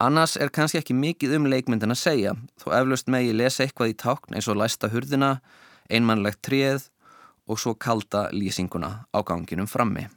Annars 0.03 0.35
er 0.35 0.51
kannski 0.51 0.81
ekki 0.81 0.91
mikið 0.91 1.37
um 1.37 1.47
leikmyndin 1.47 1.95
að 1.95 2.01
segja, 2.01 2.33
þó 2.59 2.73
eflaust 2.75 3.07
megi 3.07 3.31
lesa 3.31 3.63
eitthvað 3.63 3.93
í 3.93 3.95
tákn 4.03 4.35
eins 4.35 4.49
og 4.51 4.59
læsta 4.59 4.89
hurðina, 4.91 5.39
einmannlegt 5.87 6.41
tríð 6.43 6.89
og 7.47 7.61
svo 7.61 7.71
kalda 7.79 8.27
lýsinguna 8.35 9.07
á 9.15 9.19
ganginum 9.23 9.71
frammi. 9.71 10.09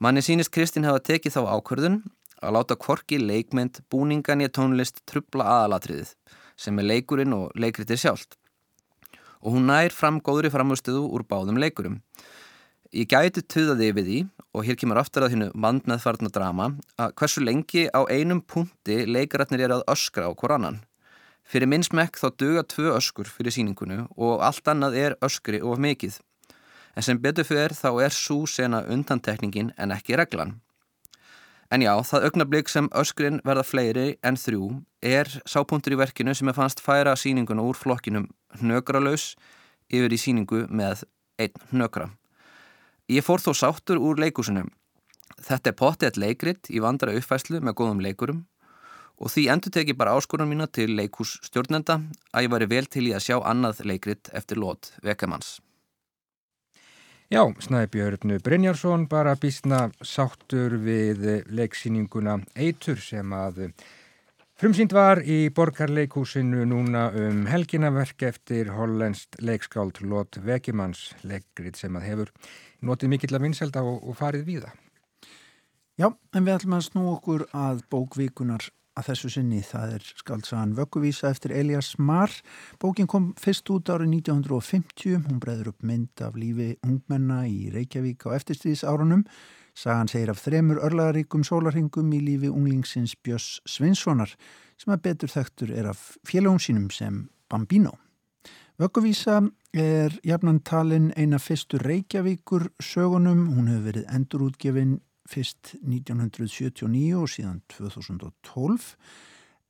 Manni 0.00 0.24
sínist 0.24 0.54
Kristinn 0.56 0.88
hafa 0.88 1.04
tekið 1.04 1.36
þá 1.36 1.42
ákvörðun 1.52 2.02
að 2.40 2.56
láta 2.56 2.80
kvorki 2.80 3.20
leikmynd 3.20 3.82
búningan 3.92 4.40
í 4.40 4.48
tónlist 4.48 5.04
trubla 5.04 5.44
aðalatriðið 5.58 6.14
sem 6.56 6.80
er 6.80 6.88
leikurinn 6.94 7.36
og 7.36 7.52
leikritir 7.60 8.00
sjálft. 8.00 8.40
Og 9.40 9.56
hún 9.56 9.70
nær 9.70 9.94
fram 9.94 10.20
góðri 10.20 10.50
framhustuðu 10.52 11.06
úr 11.08 11.24
báðum 11.24 11.60
leikurum. 11.60 12.00
Ég 12.90 13.06
gæti 13.06 13.44
tuðaði 13.46 13.92
við 13.94 14.08
því 14.10 14.20
og 14.50 14.64
hér 14.66 14.76
kemur 14.80 14.98
aftur 14.98 15.22
að 15.22 15.36
þínu 15.36 15.50
vandmeðfarnar 15.62 16.32
drama 16.34 16.64
að 16.98 17.12
hversu 17.20 17.42
lengi 17.44 17.84
á 17.94 18.02
einum 18.10 18.40
punkti 18.42 19.04
leikaratnir 19.06 19.62
er 19.68 19.76
að 19.76 19.84
öskra 19.92 20.26
á 20.26 20.34
korannan. 20.34 20.80
Fyrir 21.46 21.70
minnsmekk 21.70 22.18
þá 22.18 22.26
duga 22.38 22.64
tvö 22.66 22.96
öskur 22.96 23.30
fyrir 23.30 23.54
síningunu 23.54 24.08
og 24.16 24.42
allt 24.42 24.66
annað 24.70 24.98
er 24.98 25.16
öskri 25.22 25.62
of 25.62 25.78
mikið. 25.78 26.18
En 26.98 27.06
sem 27.06 27.18
betur 27.22 27.46
fyrir 27.46 27.74
þá 27.78 27.90
er 28.04 28.14
svo 28.14 28.42
sena 28.50 28.82
undantekningin 28.90 29.70
en 29.78 29.94
ekki 29.94 30.18
reglan. 30.18 30.58
En 31.70 31.84
já, 31.84 31.92
það 32.02 32.24
augnablík 32.26 32.70
sem 32.70 32.88
öskrin 32.98 33.38
verða 33.46 33.62
fleiri 33.62 34.06
en 34.26 34.34
þrjú 34.34 34.80
er 35.06 35.28
sápuntur 35.46 35.94
í 35.94 36.00
verkinu 36.00 36.34
sem 36.34 36.50
er 36.50 36.56
fannst 36.56 36.82
færa 36.82 37.12
síninguna 37.14 37.62
úr 37.62 37.78
flokkinum 37.78 38.26
hnökralaus 38.58 39.36
yfir 39.86 40.10
í 40.10 40.18
síningu 40.18 40.64
með 40.66 41.04
einn 41.38 41.62
hnökra. 41.70 42.08
Ég 43.06 43.22
fór 43.22 43.42
þó 43.42 43.54
sáttur 43.54 44.02
úr 44.02 44.18
leikusunum. 44.18 44.72
Þetta 45.38 45.70
er 45.70 45.78
pottið 45.78 46.18
leikrit 46.18 46.72
í 46.74 46.82
vandra 46.82 47.14
uppfæslu 47.14 47.62
með 47.62 47.78
góðum 47.78 48.02
leikurum 48.02 48.44
og 49.20 49.30
því 49.30 49.46
endur 49.54 49.74
teki 49.78 49.94
bara 49.94 50.18
áskorun 50.18 50.50
mína 50.50 50.66
til 50.66 50.90
leikús 50.98 51.38
stjórnenda 51.46 52.00
að 52.34 52.48
ég 52.48 52.54
væri 52.54 52.70
vel 52.74 52.86
til 52.90 53.06
í 53.06 53.14
að 53.14 53.28
sjá 53.28 53.36
annað 53.46 53.84
leikrit 53.86 54.34
eftir 54.34 54.58
lót 54.58 54.90
Vekamanns. 55.06 55.60
Já, 57.30 57.44
Snæbjörn 57.62 58.40
Brynjarsson 58.42 59.04
bara 59.06 59.36
býstna 59.38 59.84
sáttur 60.02 60.72
við 60.82 61.44
leiksýninguna 61.46 62.40
Eitur 62.58 62.98
sem 62.98 63.30
að 63.30 63.60
frumsýnd 64.58 64.90
var 64.90 65.20
í 65.22 65.36
borgarleikúsinu 65.54 66.64
núna 66.66 67.04
um 67.14 67.44
helginaverk 67.46 68.24
eftir 68.26 68.72
hollenskt 68.74 69.38
leikskáld 69.38 70.02
Lót 70.02 70.40
Vekimanns 70.42 71.12
leikrit 71.22 71.78
sem 71.78 71.94
að 71.94 72.08
hefur 72.08 72.34
notið 72.82 73.14
mikill 73.14 73.38
að 73.38 73.46
vinselda 73.46 73.86
og, 73.86 74.02
og 74.02 74.18
farið 74.18 74.44
við 74.50 74.66
það. 74.66 74.82
Já, 76.02 76.08
en 76.34 76.50
við 76.50 76.54
ætlum 76.56 76.78
að 76.80 76.86
snú 76.88 77.08
okkur 77.12 77.46
að 77.54 77.86
bókvíkunar 77.94 78.72
að 79.00 79.10
þessu 79.10 79.30
sinni. 79.34 79.60
Það 79.64 79.94
er 79.96 80.08
skaldsagan 80.20 80.74
Vögguvísa 80.76 81.30
eftir 81.32 81.54
Elias 81.56 81.94
Marr. 81.98 82.32
Bókin 82.80 83.08
kom 83.10 83.30
fyrst 83.40 83.70
út 83.72 83.90
árið 83.92 84.12
1950. 84.20 85.24
Hún 85.26 85.40
breyður 85.42 85.72
upp 85.72 85.86
mynd 85.86 86.24
af 86.24 86.36
lífi 86.38 86.74
ungmenna 86.86 87.42
í 87.48 87.70
Reykjavík 87.74 88.28
á 88.28 88.36
eftirstýðis 88.36 88.84
árunum. 88.84 89.24
Sagan 89.74 90.10
segir 90.10 90.32
af 90.32 90.42
þremur 90.44 90.82
örlaðaríkum 90.84 91.44
sólarhingum 91.46 92.12
í 92.12 92.20
lífi 92.24 92.50
unglingsins 92.50 93.16
Björns 93.24 93.60
Svinssonar 93.68 94.34
sem 94.80 94.92
að 94.92 95.04
betur 95.08 95.32
þektur 95.32 95.74
er 95.76 95.90
af 95.92 96.14
félagum 96.28 96.60
sínum 96.60 96.90
sem 96.92 97.26
Bambino. 97.50 97.96
Vögguvísa 98.80 99.42
er 99.76 100.14
jafnan 100.24 100.62
talin 100.64 101.10
eina 101.16 101.38
fyrstu 101.38 101.78
Reykjavíkur 101.80 102.70
sögunum. 102.80 103.50
Hún 103.52 103.68
hefur 103.68 103.86
verið 103.90 104.06
endurútgefin 104.08 104.98
fyrst 105.30 105.74
1979 105.80 107.18
og 107.18 107.28
síðan 107.30 107.60
2012 107.72 108.94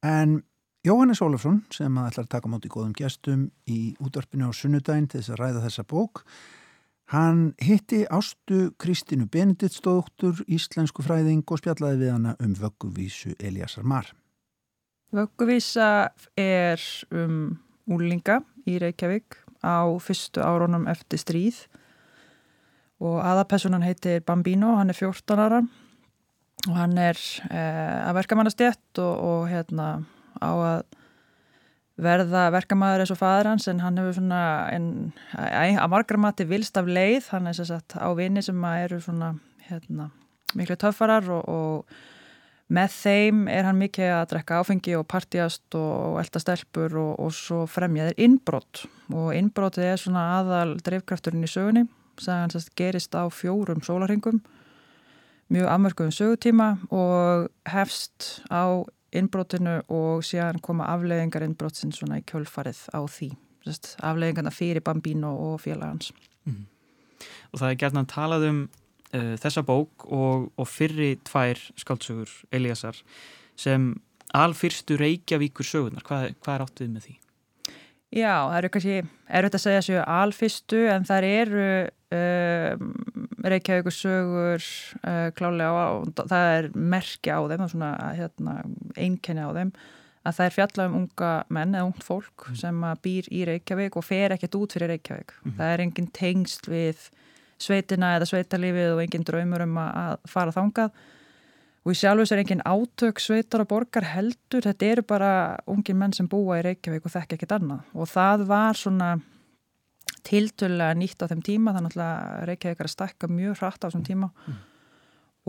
en 0.07 0.41
Jóhannes 0.87 1.21
Ólafsson 1.21 1.61
sem 1.75 1.99
ætlar 2.01 2.25
að 2.25 2.33
taka 2.33 2.49
mátt 2.49 2.65
í 2.65 2.73
góðum 2.73 2.95
gestum 2.97 3.51
í 3.69 3.93
útvarpinu 4.01 4.49
á 4.49 4.53
sunnudaginn 4.57 5.11
til 5.13 5.21
þess 5.21 5.35
að 5.35 5.43
ræða 5.43 5.65
þessa 5.67 5.85
bók 5.91 6.25
hann 7.13 7.51
hitti 7.61 8.05
ástu 8.09 8.71
Kristínu 8.81 9.27
Benediktsdóttur 9.29 10.45
íslensku 10.49 11.05
fræðing 11.05 11.43
og 11.51 11.61
spjallaði 11.61 12.05
við 12.05 12.13
hana 12.15 12.35
um 12.41 12.55
vögguvísu 12.57 13.35
Eliasar 13.37 13.85
Mar. 13.85 14.09
Vögguvísa 15.11 16.13
er 16.39 16.81
um 17.11 17.59
úlinga 17.91 18.41
í 18.65 18.79
Reykjavík 18.79 19.41
á 19.67 19.91
fyrstu 20.01 20.41
áronum 20.41 20.87
eftir 20.89 21.21
stríð 21.21 21.65
og 23.01 23.21
aðapersonan 23.25 23.85
heitir 23.85 24.21
Bambino, 24.27 24.75
hann 24.77 24.93
er 24.93 24.99
14 24.99 25.41
ára. 25.41 25.61
Og 26.69 26.77
hann 26.77 26.97
er 27.01 27.17
eh, 27.49 28.01
að 28.05 28.19
verkamannastjett 28.19 29.01
og, 29.01 29.15
og 29.25 29.45
hérna 29.49 29.93
á 30.37 30.51
að 30.53 30.83
verða 32.01 32.47
verkamæður 32.55 33.05
eins 33.05 33.13
og 33.13 33.19
fæður 33.21 33.51
hans 33.51 33.67
en 33.69 33.83
hann 33.85 33.99
hefur 34.01 34.17
svona 34.17 34.43
en, 34.73 34.87
að 35.37 35.91
margra 35.93 36.21
mati 36.21 36.47
vilst 36.49 36.77
af 36.81 36.89
leið. 36.89 37.29
Hann 37.33 37.49
er 37.49 37.57
sér 37.57 37.71
sagt 37.73 37.97
á 37.97 38.09
vini 38.17 38.45
sem 38.45 38.65
eru 38.71 39.01
svona 39.05 39.35
hérna, 39.69 40.11
miklu 40.57 40.77
töffarar 40.81 41.29
og, 41.33 41.45
og 41.49 42.71
með 42.71 42.97
þeim 42.97 43.47
er 43.51 43.67
hann 43.67 43.81
mikið 43.81 44.13
að 44.15 44.27
drekka 44.33 44.61
áfengi 44.63 44.97
og 44.99 45.09
partjast 45.11 45.77
og 45.79 46.21
elda 46.23 46.43
stelpur 46.43 46.97
og, 47.01 47.15
og 47.19 47.33
svo 47.35 47.65
fremja 47.71 48.11
þeir 48.11 48.23
innbrott 48.29 48.85
og 49.11 49.33
innbrottið 49.35 49.89
er 49.91 50.03
svona 50.03 50.27
aðal 50.39 50.77
drivkrafturinn 50.85 51.47
í 51.47 51.51
sögunni 51.51 51.89
sagan 52.21 52.53
sérst 52.53 52.75
gerist 52.79 53.15
á 53.17 53.27
fjórum 53.33 53.83
sólarhingum 53.85 54.41
mjög 55.51 55.69
afmörkuðum 55.75 56.15
sögutíma 56.15 56.71
og 56.95 57.49
hefst 57.69 58.43
á 58.53 58.85
innbrottinu 59.11 59.81
og 59.91 60.25
síðan 60.27 60.61
koma 60.63 60.87
afleðingar 60.93 61.45
innbrottsinn 61.47 61.95
svona 61.95 62.21
í 62.21 62.27
kjölfarið 62.27 62.85
á 62.95 63.01
því 63.11 63.33
sérst, 63.67 63.97
afleðingarna 63.99 64.53
fyrir 64.55 64.85
Bambino 64.87 65.33
og 65.51 65.63
félagans 65.65 66.13
mm. 66.47 66.67
Og 67.53 67.61
það 67.61 67.73
er 67.73 67.81
gert 67.83 67.99
að 67.99 68.13
talað 68.15 68.47
um 68.49 68.61
uh, 69.13 69.35
þessa 69.43 69.65
bók 69.67 70.07
og, 70.07 70.47
og 70.55 70.69
fyrri 70.71 71.17
tvær 71.27 71.59
skáldsögur 71.81 72.31
Eliasar 72.55 73.01
sem 73.59 73.93
alfyrstu 74.37 74.97
Reykjavíkur 75.01 75.67
sögunar, 75.67 76.05
hvað, 76.07 76.31
hvað 76.39 76.55
er 76.55 76.65
átt 76.65 76.83
við 76.83 76.93
með 76.95 77.09
því? 77.09 77.17
Já, 78.11 78.35
það 78.51 78.57
eru 78.59 78.71
kannski, 78.75 78.97
er 79.31 79.47
þetta 79.47 79.59
að 79.61 79.65
segja 79.65 79.83
sér 79.87 80.09
alfyrstu 80.11 80.81
en 80.91 81.05
það 81.07 81.27
eru 81.29 81.67
uh, 82.17 82.83
Reykjavíkur 83.53 83.95
sögur 83.95 84.67
uh, 85.07 85.29
klálega 85.39 85.71
á, 85.71 85.89
það 86.19 86.51
er 86.57 86.69
merkja 86.75 87.39
á 87.39 87.41
þeim, 87.53 87.65
svona 87.71 87.93
hérna, 88.19 88.57
einkenni 88.99 89.47
á 89.47 89.51
þeim 89.55 89.73
að 90.27 90.37
það 90.37 90.49
er 90.49 90.57
fjalla 90.57 90.87
um 90.89 90.97
unga 90.99 91.31
menn 91.55 91.77
eða 91.77 91.87
ungt 91.87 92.03
fólk 92.05 92.49
mm. 92.51 92.59
sem 92.61 92.83
býr 93.05 93.31
í 93.33 93.45
Reykjavík 93.49 93.97
og 93.97 94.05
fer 94.05 94.35
ekkert 94.35 94.59
út 94.59 94.75
fyrir 94.77 94.93
Reykjavík. 94.93 95.33
Mm. 95.45 95.55
Það 95.61 95.73
er 95.73 95.85
engin 95.87 96.11
tengst 96.17 96.69
við 96.69 97.07
sveitina 97.61 98.17
eða 98.19 98.29
sveitalífið 98.29 98.97
og 98.97 99.05
engin 99.05 99.25
draumur 99.29 99.65
um 99.65 99.81
að 99.81 100.19
fara 100.29 100.55
þangað 100.57 100.93
og 101.81 101.95
í 101.95 101.97
sjálfus 101.97 102.33
er 102.35 102.43
engin 102.43 102.65
átök 102.69 103.23
sveitar 103.23 103.65
og 103.65 103.71
borgar 103.71 104.05
heldur, 104.13 104.65
þetta 104.67 104.89
eru 104.93 105.05
bara 105.09 105.33
ungin 105.71 105.99
menn 106.01 106.15
sem 106.17 106.29
búa 106.29 106.61
í 106.61 106.65
Reykjavík 106.67 107.07
og 107.09 107.15
þekk 107.15 107.37
ekkit 107.37 107.55
annað 107.57 107.95
og 107.97 108.11
það 108.11 108.49
var 108.51 108.81
svona 108.81 109.13
tiltölulega 110.27 110.97
nýtt 110.99 111.23
á 111.25 111.31
þeim 111.31 111.45
tíma 111.45 111.77
þannig 111.77 111.97
að 112.05 112.43
Reykjavík 112.51 112.83
er 112.83 112.89
að 112.89 112.97
stakka 112.97 113.31
mjög 113.31 113.63
hratt 113.63 113.81
á 113.81 113.89
þessum 113.89 114.05
tíma 114.05 114.29
mm. 114.29 114.59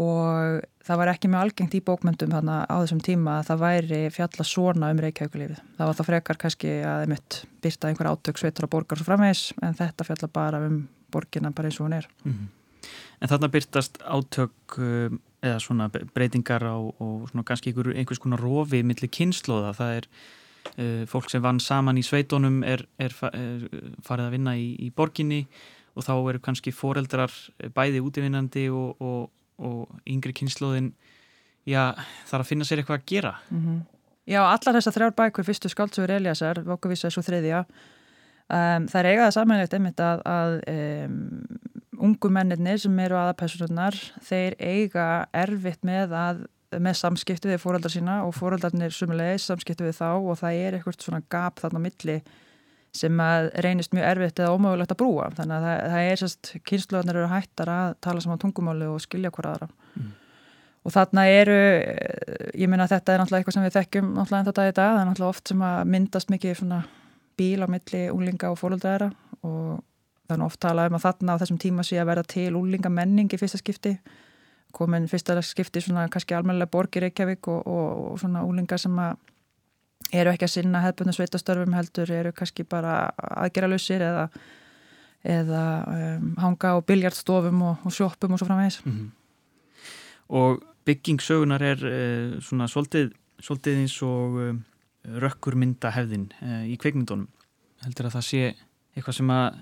og 0.03 0.61
það 0.87 1.01
var 1.01 1.11
ekki 1.11 1.31
mjög 1.31 1.45
algengt 1.45 1.75
í 1.75 1.83
bókmyndum 1.89 2.35
þannig 2.35 2.63
á 2.71 2.75
þessum 2.77 3.01
tíma 3.03 3.35
að 3.39 3.49
það 3.49 3.65
væri 3.65 4.01
fjalla 4.15 4.47
svona 4.47 4.91
um 4.93 5.03
Reykjavíkulífið. 5.03 5.59
Það 5.77 5.91
var 5.91 5.99
það 5.99 6.09
frekar 6.11 6.41
kannski 6.45 6.73
að 6.79 7.03
þeim 7.03 7.13
mitt 7.15 7.39
byrta 7.65 7.91
einhver 7.91 8.11
átök 8.13 8.41
sveitar 8.41 8.67
og 8.67 8.73
borgar 8.77 9.01
svo 9.01 9.09
framvegs 9.09 9.43
en 9.59 9.77
þetta 9.77 10.07
fjalla 10.07 10.31
bara 10.31 10.63
um 10.69 10.79
borgina 11.11 11.51
bara 11.51 11.67
eins 11.67 11.81
og 11.81 11.89
hún 11.89 11.99
er. 11.99 12.07
Mm. 12.23 12.47
En 13.21 13.29
þarna 13.29 13.51
byrtast 13.53 13.99
átök 14.01 14.79
um, 14.79 15.19
eða 15.41 15.59
svona 15.63 15.89
breytingar 15.89 16.63
á 16.63 16.77
og 16.77 17.27
svona 17.31 17.45
kannski 17.47 17.71
einhver, 17.71 17.91
einhvers 17.95 18.21
konar 18.21 18.41
rofi 18.41 18.83
millir 18.85 19.09
kynnslóða, 19.09 19.73
það 19.77 19.93
er 19.97 20.07
uh, 20.77 21.03
fólk 21.09 21.29
sem 21.33 21.43
vann 21.43 21.59
saman 21.59 21.97
í 21.97 22.05
sveitónum 22.05 22.61
er, 22.67 22.85
er, 23.01 23.15
er 23.33 23.67
farið 24.05 24.27
að 24.27 24.35
vinna 24.37 24.57
í, 24.57 24.73
í 24.79 24.91
borginni 24.95 25.45
og 25.95 26.05
þá 26.07 26.13
eru 26.17 26.41
kannski 26.43 26.73
foreldrar 26.75 27.33
bæði 27.75 28.03
útivinnandi 28.05 28.67
og, 28.71 29.01
og, 29.01 29.31
og 29.59 29.97
yngri 30.09 30.35
kynnslóðin 30.37 30.93
já, 31.67 31.91
þarf 32.29 32.45
að 32.45 32.51
finna 32.53 32.67
sér 32.67 32.81
eitthvað 32.81 33.01
að 33.01 33.09
gera. 33.11 33.33
Mm 33.49 33.65
-hmm. 33.65 33.81
Já, 34.29 34.41
allar 34.45 34.77
þessar 34.77 34.93
þrjár 34.95 35.15
bækur 35.17 35.45
fyrstu 35.45 35.69
skáltsugur 35.69 36.11
Eliasar, 36.11 36.61
Vokavisa 36.63 37.09
svo 37.09 37.23
þriðja. 37.25 37.65
Um, 38.51 38.87
það 38.91 38.99
er 38.99 39.09
eigaða 39.11 39.31
samanlegt 39.31 39.73
einmitt 39.73 39.99
að, 39.99 40.21
að 40.27 40.57
um, 40.67 41.15
ungu 42.01 42.31
mennirni 42.33 42.77
sem 42.81 42.99
eru 43.03 43.17
aðapersonunnar 43.19 43.97
þeir 44.25 44.57
eiga 44.59 45.07
erfitt 45.37 45.85
með 45.87 46.15
að 46.17 46.43
með 46.79 46.95
samskipti 47.01 47.49
við 47.51 47.59
fóröldar 47.59 47.91
sína 47.91 48.21
og 48.23 48.35
fóröldarnir 48.37 48.93
sumulegis 48.95 49.49
samskipti 49.49 49.83
við 49.83 49.97
þá 49.97 50.07
og 50.15 50.37
það 50.39 50.59
er 50.61 50.77
eitthvað 50.77 51.03
svona 51.03 51.19
gap 51.31 51.59
þarna 51.59 51.81
milli 51.83 52.21
sem 52.95 53.19
að 53.23 53.49
reynist 53.63 53.93
mjög 53.95 54.07
erfitt 54.07 54.39
eða 54.39 54.55
ómögulegt 54.55 54.93
að 54.93 54.99
brúa. 54.99 55.27
Þannig 55.35 55.57
að 55.57 55.67
það, 55.67 55.83
það 55.91 56.07
er 56.07 56.21
sérst, 56.21 56.49
kynsluðarnir 56.67 57.19
eru 57.21 57.29
hættar 57.31 57.71
að 57.71 57.93
tala 58.03 58.23
saman 58.23 58.41
tungumáli 58.41 58.89
og 58.91 59.03
skilja 59.03 59.31
hver 59.35 59.51
aðra. 59.53 59.69
Mm. 59.95 60.09
og 60.81 60.93
þarna 60.95 61.27
eru 61.29 61.55
ég 62.57 62.69
minna 62.71 62.87
að 62.87 62.95
þetta 62.95 63.13
er 63.13 63.19
náttúrulega 63.21 63.43
eitthvað 63.43 63.55
sem 63.57 63.65
við 63.67 63.75
þekkjum 63.75 64.07
náttúrulega 64.15 64.39
en 64.39 64.47
þetta 64.47 64.63
í 64.63 64.71
dag, 64.71 64.93
það 64.95 65.01
er 65.01 65.07
náttúrulega 65.09 65.35
oft 65.35 65.51
sem 65.51 65.63
að 65.67 65.81
myndast 65.93 66.31
mikið 66.33 66.55
svona 66.57 66.79
bíl 67.37 67.61
á 67.61 67.67
milli 67.69 68.01
úlinga 68.15 68.49
og 68.49 68.57
fóröldara 68.57 69.11
og 69.45 69.83
þannig 70.31 70.47
oft 70.47 70.61
talað 70.63 70.91
um 70.91 70.97
að 70.97 71.05
þarna 71.05 71.35
á 71.35 71.41
þessum 71.41 71.59
tíma 71.61 71.85
sé 71.87 71.99
að 72.01 72.09
verða 72.11 72.27
til 72.33 72.51
úlinga 72.59 72.91
menning 72.93 73.31
í 73.31 73.39
fyrsta 73.39 73.59
skipti. 73.61 73.97
Komin 74.71 75.09
fyrsta 75.11 75.35
skipti 75.43 75.83
svona 75.83 76.07
kannski 76.11 76.35
almennilega 76.37 76.71
borgir 76.71 77.05
Reykjavík 77.05 77.47
og, 77.51 77.67
og, 77.67 78.01
og 78.13 78.19
svona 78.21 78.45
úlinga 78.47 78.79
sem 78.79 78.95
að 79.03 79.19
eru 80.11 80.31
ekki 80.31 80.47
að 80.47 80.53
sinna 80.55 80.81
hefðbundu 80.83 81.15
sveitastörfum 81.15 81.75
heldur 81.77 82.11
eru 82.15 82.33
kannski 82.35 82.65
bara 82.67 82.95
aðgerralusir 83.43 84.03
eða, 84.03 84.25
eða 85.23 85.63
um, 85.91 86.33
hanga 86.41 86.75
á 86.75 86.77
biljartstofum 86.87 87.63
og, 87.67 87.85
og 87.85 87.95
sjóppum 87.95 88.35
og 88.35 88.41
svo 88.41 88.49
framvegis. 88.49 88.81
Mm 88.85 88.91
-hmm. 88.91 89.09
Og 90.29 90.63
byggingsögunar 90.85 91.61
er 91.61 91.79
uh, 91.83 92.39
svona 92.41 92.67
svolítið, 92.67 93.11
svolítið 93.39 93.77
eins 93.77 94.01
og 94.01 94.31
uh, 94.35 94.55
rökkurmynda 95.05 95.91
hefðin 95.91 96.31
uh, 96.41 96.63
í 96.67 96.77
kveikmyndunum 96.77 97.27
heldur 97.85 98.05
að 98.05 98.15
það 98.15 98.25
sé 98.27 98.55
eitthvað 98.95 99.17
sem 99.17 99.29
að 99.29 99.59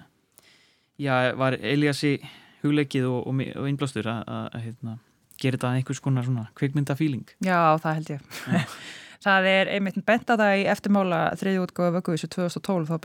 já, 0.99 1.13
var 1.39 1.57
Eliassi 1.59 2.17
hugleikið 2.63 3.07
og, 3.09 3.27
og, 3.29 3.43
og 3.55 3.67
innblástur 3.69 4.09
að 4.11 4.57
hérna, 4.59 4.97
gera 5.39 5.57
þetta 5.57 5.75
einhvers 5.77 6.01
konar 6.03 6.27
svona 6.27 6.47
kvikmyndafíling. 6.59 7.27
Já, 7.45 7.79
það 7.79 7.99
held 7.99 8.13
ég. 8.15 8.77
það 9.25 9.49
er 9.53 9.73
einmitt 9.75 9.99
bent 10.07 10.31
að 10.31 10.43
það 10.43 10.61
í 10.61 10.69
eftirmála 10.73 11.23
þriði 11.39 11.63
útgáðu 11.65 11.97
vögguvísu 11.97 12.31
2012 12.35 12.89
þá 12.91 12.95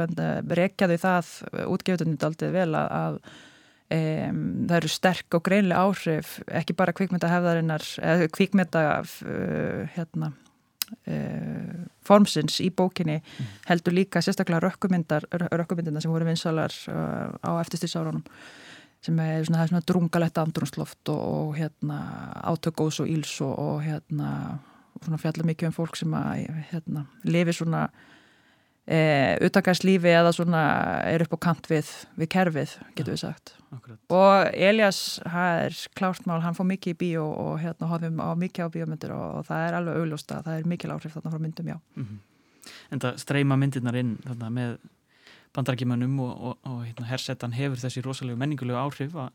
rekjaðu 0.61 1.01
það 1.03 1.35
útgefutunni 1.67 2.21
aldrei 2.29 2.55
vel 2.55 2.71
að, 2.79 2.95
að 3.01 3.19
um, 3.99 4.41
það 4.69 4.77
eru 4.79 4.93
sterk 4.95 5.39
og 5.39 5.45
greinlega 5.49 5.85
áhrif 5.89 6.39
ekki 6.63 6.77
bara 6.79 6.95
kvikmyndahefðarinnar 6.97 7.87
eða 8.13 8.31
kvikmynda 8.35 8.87
uh, 9.03 9.85
hérna 9.97 10.31
uh, 10.31 10.44
formsins 12.05 12.61
í 12.65 12.71
bókinni 12.75 13.21
heldur 13.69 13.97
líka 13.97 14.23
sérstaklega 14.25 14.61
rökkumyndina 14.65 16.01
sem 16.01 16.13
voru 16.13 16.29
vinsalar 16.29 16.75
uh, 16.93 17.35
á 17.41 17.51
eftirstýrsárunum 17.63 18.25
sem 19.05 19.19
er 19.21 19.45
svona, 19.45 19.67
svona 19.69 19.85
drungalegt 19.85 20.39
andrunsloft 20.41 21.13
og, 21.13 21.21
og 21.21 21.57
hérna, 21.59 21.99
átökós 22.41 23.03
og 23.05 23.11
íls 23.11 23.37
og, 23.45 23.53
og 23.59 23.83
hérna, 23.85 24.31
fjalla 25.21 25.45
mikið 25.51 25.71
um 25.71 25.77
fólk 25.77 25.99
sem 26.01 26.15
að, 26.17 26.47
hérna, 26.71 27.05
lifi 27.29 27.57
svona 27.59 27.89
e, 28.87 28.99
utakæðslífi 29.47 30.13
eða 30.13 30.33
svona 30.37 30.63
er 31.09 31.25
upp 31.25 31.37
á 31.37 31.45
kant 31.49 31.69
við, 31.71 31.91
við 32.21 32.31
kerfið, 32.35 32.77
getur 32.97 33.15
við 33.15 33.23
sagt. 33.25 33.55
Ja, 33.75 33.97
og 34.15 34.51
Elias, 34.55 35.01
það 35.25 35.63
er 35.65 35.79
klárt 35.99 36.29
mál, 36.31 36.41
hann 36.45 36.57
fór 36.57 36.69
mikið 36.69 36.95
í 36.95 36.99
bíó 37.01 37.25
og 37.27 37.57
hérna 37.63 37.91
hafðum 37.91 38.21
á 38.23 38.31
mikið 38.39 38.69
á 38.71 38.75
bíómyndir 38.77 39.15
og, 39.17 39.41
og 39.41 39.49
það 39.49 39.69
er 39.69 39.79
alveg 39.81 40.03
augljósta, 40.03 40.43
það 40.47 40.61
er 40.61 40.71
mikið 40.75 40.95
áhrif 40.95 41.17
þarna 41.17 41.35
frá 41.35 41.43
myndum, 41.43 41.71
já. 41.73 41.79
Mm 41.97 42.05
-hmm. 42.05 42.19
En 42.91 43.01
það 43.01 43.19
streyma 43.19 43.57
myndirnar 43.57 43.97
inn 43.97 44.19
þarna 44.25 44.51
með 44.51 44.77
bandarækjumannum 45.55 46.21
og, 46.21 46.35
og, 46.41 46.59
og 46.63 46.85
hérna, 46.85 47.07
hersetan 47.07 47.53
hefur 47.53 47.79
þessi 47.79 48.03
rosalega 48.03 48.39
menningulegu 48.41 48.79
áhrif 48.79 49.15
að 49.15 49.31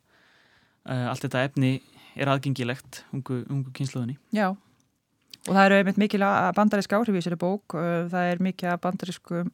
uh, 0.89 1.09
allt 1.11 1.21
þetta 1.25 1.43
efni 1.43 1.81
er 2.19 2.31
aðgengilegt 2.31 3.03
ungu, 3.15 3.43
ungu 3.49 3.71
kynsluðinni. 3.75 4.17
Já, 4.35 4.55
og 5.49 5.53
það 5.57 5.65
eru 5.65 5.81
einmitt 5.81 6.01
mikil 6.01 6.23
bandarísk 6.55 6.93
áhrif 6.93 7.15
í 7.15 7.19
þessari 7.19 7.41
bók, 7.41 7.75
það 7.75 8.33
er 8.33 8.43
mikil 8.45 8.75
bandarískum 8.83 9.53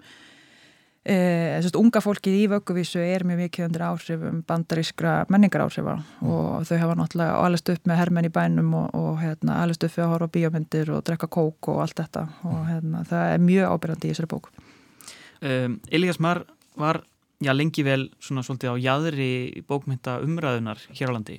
Eh, 1.05 1.61
unga 1.77 1.99
fólkið 2.01 2.33
í 2.33 2.45
vögguvísu 2.49 2.97
er 2.97 3.21
mjög 3.29 3.43
mikið 3.43 3.65
undir 3.67 3.83
áhrifum 3.85 4.39
bandarískra 4.49 5.27
menningar 5.29 5.61
áhrifa 5.61 5.99
mm. 5.99 6.31
og 6.33 6.63
þau 6.65 6.79
hafa 6.81 6.95
náttúrulega 6.97 7.35
alveg 7.45 7.69
upp 7.75 7.89
með 7.91 7.99
hermenn 7.99 8.25
í 8.25 8.31
bænum 8.33 8.71
og, 8.73 8.87
og 8.97 9.19
hérna, 9.21 9.59
alveg 9.61 9.85
upp 9.85 9.93
við 9.93 10.01
að 10.01 10.09
horfa 10.15 10.25
á 10.25 10.33
bíómyndir 10.33 10.89
og 10.95 11.03
drekka 11.05 11.29
kók 11.29 11.69
og 11.69 11.83
allt 11.83 12.01
þetta 12.01 12.23
og 12.41 12.55
mm. 12.55 12.65
hérna, 12.71 13.03
það 13.11 13.33
er 13.35 13.45
mjög 13.51 13.75
ábyrgandi 13.75 14.09
í 14.09 14.15
þessari 14.15 14.31
bók 14.33 14.49
um, 14.55 15.77
Elias 15.93 16.19
Marr 16.25 16.41
var 16.73 17.03
já, 17.37 17.53
lengi 17.53 17.85
vel 17.85 18.07
svona 18.17 18.41
svolítið 18.47 18.73
á 18.73 18.75
jæðri 18.87 19.29
bókmynda 19.69 20.17
umræðunar 20.25 20.81
hér 20.89 21.13
á 21.13 21.15
landi. 21.19 21.37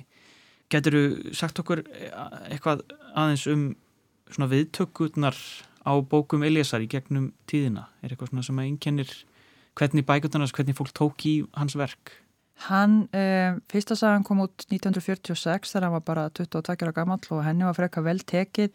Getur 0.71 0.95
þú 0.95 1.35
sagt 1.35 1.59
okkur 1.59 1.83
eh, 1.91 2.15
eitthvað 2.53 2.87
aðeins 3.11 3.43
um 3.51 3.67
svona 4.31 4.49
viðtökurnar 4.51 5.37
á 5.87 5.93
bókum 6.03 6.43
Eliasar 6.43 6.83
í 6.83 6.89
gegnum 6.91 7.31
tíðina? 7.49 7.87
Er 8.01 8.11
eitthvað 8.11 8.33
svona 8.33 8.45
sem 8.47 8.61
að 8.61 8.69
einkennir 8.71 9.13
hvernig 9.77 10.07
bækutunars, 10.07 10.53
hvernig 10.55 10.77
fólk 10.77 10.93
tók 10.97 11.25
í 11.29 11.35
hans 11.57 11.77
verk? 11.77 12.15
Hann, 12.67 13.07
eh, 13.13 13.53
fyrsta 13.69 13.95
sagan 13.95 14.23
kom 14.25 14.41
út 14.41 14.65
1946 14.71 15.73
þegar 15.73 15.83
hann 15.83 15.97
var 15.99 16.05
bara 16.05 16.29
22 16.29 16.83
ára 16.83 16.93
gammal 16.93 17.19
og 17.29 17.43
henni 17.45 17.63
var 17.63 17.77
frekka 17.77 18.01
vel 18.01 18.17
tekið 18.17 18.71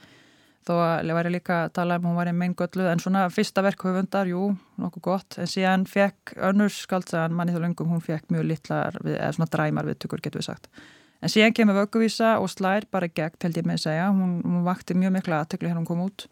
þó 0.63 0.75
að 0.79 1.11
væri 1.17 1.33
líka 1.35 1.65
að 1.65 1.73
tala 1.75 1.97
um 1.99 2.07
hún 2.07 2.19
var 2.21 2.31
í 2.31 2.37
meingöllu 2.37 2.87
en 2.87 3.03
svona 3.03 3.27
fyrsta 3.35 3.65
verk 3.67 3.83
höfundar, 3.83 4.31
jú, 4.31 4.57
nokkuð 4.79 5.03
gott 5.03 5.39
en 5.43 5.51
síðan 5.51 5.87
fekk 5.91 6.37
önnurs 6.37 6.85
skaldsagan 6.87 7.35
manni 7.35 7.53
þá 7.53 7.65
lungum, 7.65 7.91
hún 7.91 8.05
fekk 8.05 8.31
mjög 8.31 8.47
litlar 8.47 8.99
eða 9.03 9.33
svona 9.35 9.51
dræmar 9.51 9.89
viðtökur 9.91 10.23
getur 10.23 10.41
við 10.41 10.53
sagt 10.53 10.71
en 11.23 11.31
síðan 11.31 11.55
kemur 11.57 11.79
vögguvísa 11.79 12.37
og 12.43 12.51
slær 12.51 12.87
bara 12.91 13.11
gegn 13.11 13.39
held 13.45 13.61
ég 13.61 13.67
með 13.69 13.79
að 13.79 13.85
segja, 13.87 14.09
hún, 14.11 14.41
hún 14.43 14.65
vakti 14.67 14.97
mjög 14.99 15.15
mikla 15.17 15.43
aðtökli 15.43 15.71
hérna 15.71 15.83
hún 15.83 15.89
kom 15.89 16.03
út. 16.07 16.27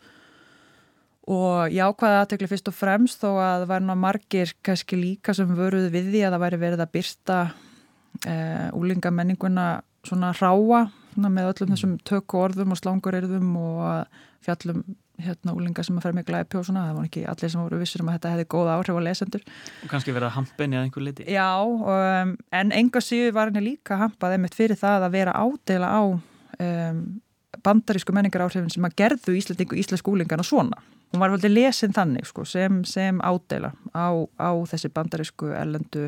Og 1.30 1.70
jákvæða 1.70 2.22
aðtökli 2.24 2.48
fyrst 2.50 2.70
og 2.72 2.74
fremst 2.76 3.22
þó 3.22 3.28
að 3.36 3.62
það 3.62 3.66
var 3.70 3.84
ná 3.86 3.92
margir 4.02 4.54
kannski 4.66 4.98
líka 4.98 5.34
sem 5.36 5.52
vöruð 5.54 5.90
við 5.94 6.10
því 6.10 6.24
að 6.26 6.34
það 6.34 6.44
væri 6.46 6.62
verið 6.64 6.82
að 6.82 6.94
byrsta 6.96 7.38
e, 8.26 8.34
úlingamenninguna 8.80 9.68
svona 10.06 10.32
ráa 10.40 10.88
með 11.20 11.52
öllum 11.52 11.74
þessum 11.74 11.94
tökku 12.06 12.40
orðum 12.40 12.74
og 12.74 12.80
slangurerðum 12.80 13.54
og 13.60 14.20
fjallum 14.46 14.82
hérna 15.24 15.54
úlinga 15.56 15.84
sem 15.86 15.96
að 15.98 16.06
fer 16.06 16.16
með 16.16 16.28
glæpi 16.30 16.58
og 16.60 16.66
svona, 16.66 16.86
það 16.88 16.98
var 16.98 17.08
ekki 17.08 17.24
allir 17.32 17.52
sem 17.52 17.62
voru 17.62 17.80
vissir 17.80 18.04
um 18.04 18.10
að 18.10 18.18
þetta 18.18 18.34
hefði 18.34 18.46
góða 18.54 18.76
áhrif 18.76 19.00
á 19.00 19.02
lesendur. 19.06 19.44
Og 19.84 19.90
kannski 19.92 20.14
verið 20.16 20.28
að 20.28 20.36
hampin 20.36 20.76
eða 20.76 20.84
einhver 20.86 21.06
liti. 21.06 21.26
Já, 21.30 21.48
um, 21.64 22.36
en 22.60 22.72
enga 22.76 23.02
síður 23.04 23.34
var 23.38 23.50
henni 23.50 23.64
líka 23.64 23.98
hampað 24.00 24.36
einmitt 24.36 24.56
fyrir 24.58 24.80
það 24.80 25.08
að 25.08 25.16
vera 25.18 25.36
ádela 25.36 25.90
á 25.90 26.02
um, 26.10 27.02
bandarísku 27.66 28.14
menningar 28.16 28.46
áhrifin 28.46 28.72
sem 28.72 28.86
að 28.86 28.96
gerðu 29.02 29.36
Íslandingu 29.38 29.78
íslensk 29.80 30.10
úlingana 30.10 30.46
svona. 30.46 30.80
Hún 31.10 31.22
var 31.24 31.32
veldig 31.34 31.50
lesin 31.50 31.94
þannig 31.94 32.28
sko, 32.28 32.44
sem, 32.46 32.84
sem 32.86 33.18
ádela 33.26 33.72
á, 33.90 34.14
á 34.38 34.50
þessi 34.70 34.92
bandarísku 34.94 35.50
erlendu 35.50 36.06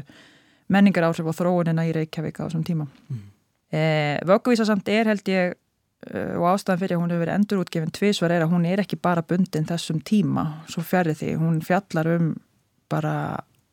menningar 0.73 1.09
áhrif 1.09 1.27
og 1.27 1.37
þróunina 1.37 1.85
í 1.89 1.93
Reykjavík 1.97 2.39
á 2.39 2.47
þessum 2.47 2.63
tíma. 2.67 2.87
Mm. 3.11 3.25
Eh, 3.73 4.19
Vögguvísa 4.29 4.67
samt 4.69 4.89
er 4.93 5.09
held 5.11 5.29
ég 5.33 5.57
og 6.11 6.49
ástæðan 6.51 6.81
fyrir 6.81 6.97
að 6.97 7.03
hún 7.03 7.13
hefur 7.13 7.23
verið 7.23 7.37
endurútgefin 7.39 7.93
tvísvar 7.95 8.35
er 8.35 8.45
að 8.45 8.53
hún 8.57 8.67
er 8.67 8.83
ekki 8.83 8.99
bara 8.99 9.23
bundin 9.23 9.69
þessum 9.69 10.01
tíma, 10.03 10.65
svo 10.67 10.83
fjarrir 10.83 11.15
því. 11.15 11.37
Hún 11.39 11.61
fjallar 11.63 12.11
um 12.17 12.33
bara 12.91 13.15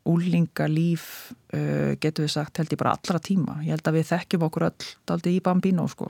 úlinga 0.08 0.66
líf 0.70 1.32
uh, 1.54 1.96
getur 2.00 2.24
við 2.24 2.32
sagt 2.32 2.60
held 2.60 2.72
ég 2.72 2.80
bara 2.80 2.94
allra 2.96 3.20
tíma. 3.22 3.58
Ég 3.66 3.74
held 3.74 3.90
að 3.90 3.98
við 3.98 4.08
þekkjum 4.12 4.46
okkur 4.46 4.66
öll 4.70 4.88
daldi 5.10 5.34
í 5.36 5.42
bambínu 5.44 5.88
sko. 5.90 6.08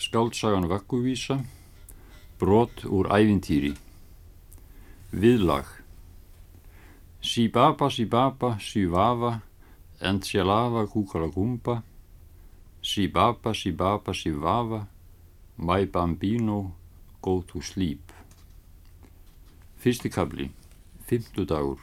Skáldsagan 0.00 0.66
Vögguvísa 0.66 1.38
Brot 2.40 2.82
úr 2.90 3.06
ævintýri. 3.14 3.74
Viðlag. 5.14 5.68
Sí 7.22 7.46
baba, 7.48 7.88
sí 7.88 8.04
baba, 8.04 8.58
sí 8.58 8.88
vafa 12.84 12.92
End 12.92 12.92
sé 12.92 13.00
lava, 13.00 13.38
kúkala 13.40 13.54
gumba 13.54 13.54
Si 13.54 13.54
baba, 13.54 13.54
si 13.54 13.72
baba, 13.72 14.12
si 14.12 14.30
vafa, 14.30 14.88
my 15.56 15.86
bambino, 15.86 16.74
go 17.22 17.40
to 17.40 17.62
sleep. 17.62 18.12
Fyrsti 19.78 20.10
kabli, 20.10 20.50
fymtu 21.06 21.46
dagur. 21.46 21.80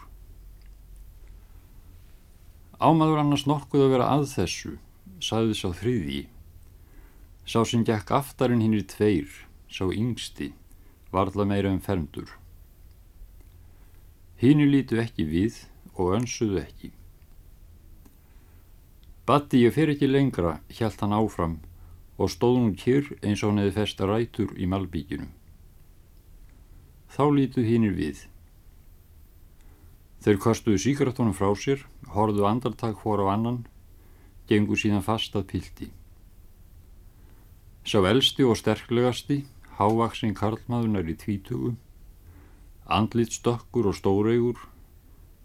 Ámaður 2.79 3.17
annars 3.23 3.47
nokkuð 3.49 3.85
að 3.87 3.91
vera 3.95 4.11
að 4.13 4.27
þessu, 4.29 4.77
sagði 5.17 5.57
sá 5.57 5.73
þriði. 5.73 6.21
Sá 7.49 7.65
sem 7.65 7.83
gekk 7.83 8.13
aftarinn 8.13 8.61
hinn 8.61 8.77
í 8.77 8.85
tveir, 8.85 9.29
sá 9.65 9.89
yngsti, 9.89 10.53
varðla 11.09 11.49
meira 11.49 11.73
en 11.73 11.81
fermdur. 11.81 12.29
Hínni 14.37 14.69
lítu 14.69 15.01
ekki 15.01 15.25
við 15.25 15.63
og 15.97 16.13
önsuðu 16.21 16.61
ekki. 16.61 16.93
Batti 19.31 19.61
ég 19.63 19.71
fer 19.71 19.87
ekki 19.87 20.09
lengra, 20.09 20.57
hjælt 20.67 20.99
hann 20.99 21.13
áfram 21.15 21.53
og 22.19 22.27
stóð 22.33 22.57
hún 22.57 22.73
kyrr 22.75 23.05
eins 23.23 23.39
og 23.45 23.53
hann 23.53 23.61
hefði 23.61 23.75
festa 23.77 24.07
rætur 24.09 24.49
í 24.59 24.65
malbíkinu. 24.67 25.29
Þá 27.15 27.23
lítu 27.37 27.63
hinnir 27.63 27.93
við. 27.95 28.25
Þeir 30.25 30.41
kostuðu 30.47 30.81
síkratónum 30.83 31.37
frá 31.37 31.47
sér, 31.55 31.85
horðu 32.11 32.43
andartak 32.49 33.05
hór 33.05 33.23
á 33.23 33.31
annan, 33.37 33.61
gengur 34.51 34.81
síðan 34.83 35.07
fast 35.07 35.39
að 35.39 35.47
pildi. 35.53 35.87
Sá 37.87 38.03
elsti 38.11 38.43
og 38.43 38.59
sterklegasti, 38.59 39.45
hávaksinn 39.79 40.35
karlmaðunar 40.35 41.07
í 41.07 41.15
tvítugu, 41.23 41.77
andlit 42.83 43.31
stökkur 43.39 43.93
og 43.93 43.95
stóreigur, 43.95 44.59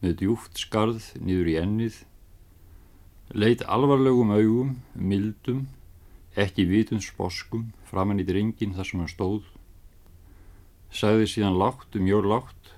með 0.03 0.19
djúft 0.25 0.59
skarð 0.67 1.13
niður 1.23 1.55
í 1.55 1.59
ennið, 1.63 2.03
Leit 3.35 3.65
alvarlegum 3.67 4.31
augum, 4.31 4.77
mildum, 4.95 5.65
ekki 6.39 6.63
vitun 6.71 7.01
sposkum, 7.03 7.73
framann 7.83 8.23
í 8.23 8.27
dringin 8.27 8.77
þar 8.77 8.87
sem 8.87 9.01
hann 9.03 9.11
stóð. 9.11 9.49
Sæði 10.95 11.27
síðan 11.33 11.59
lágt, 11.59 11.99
mjög 11.99 12.29
lágt, 12.31 12.71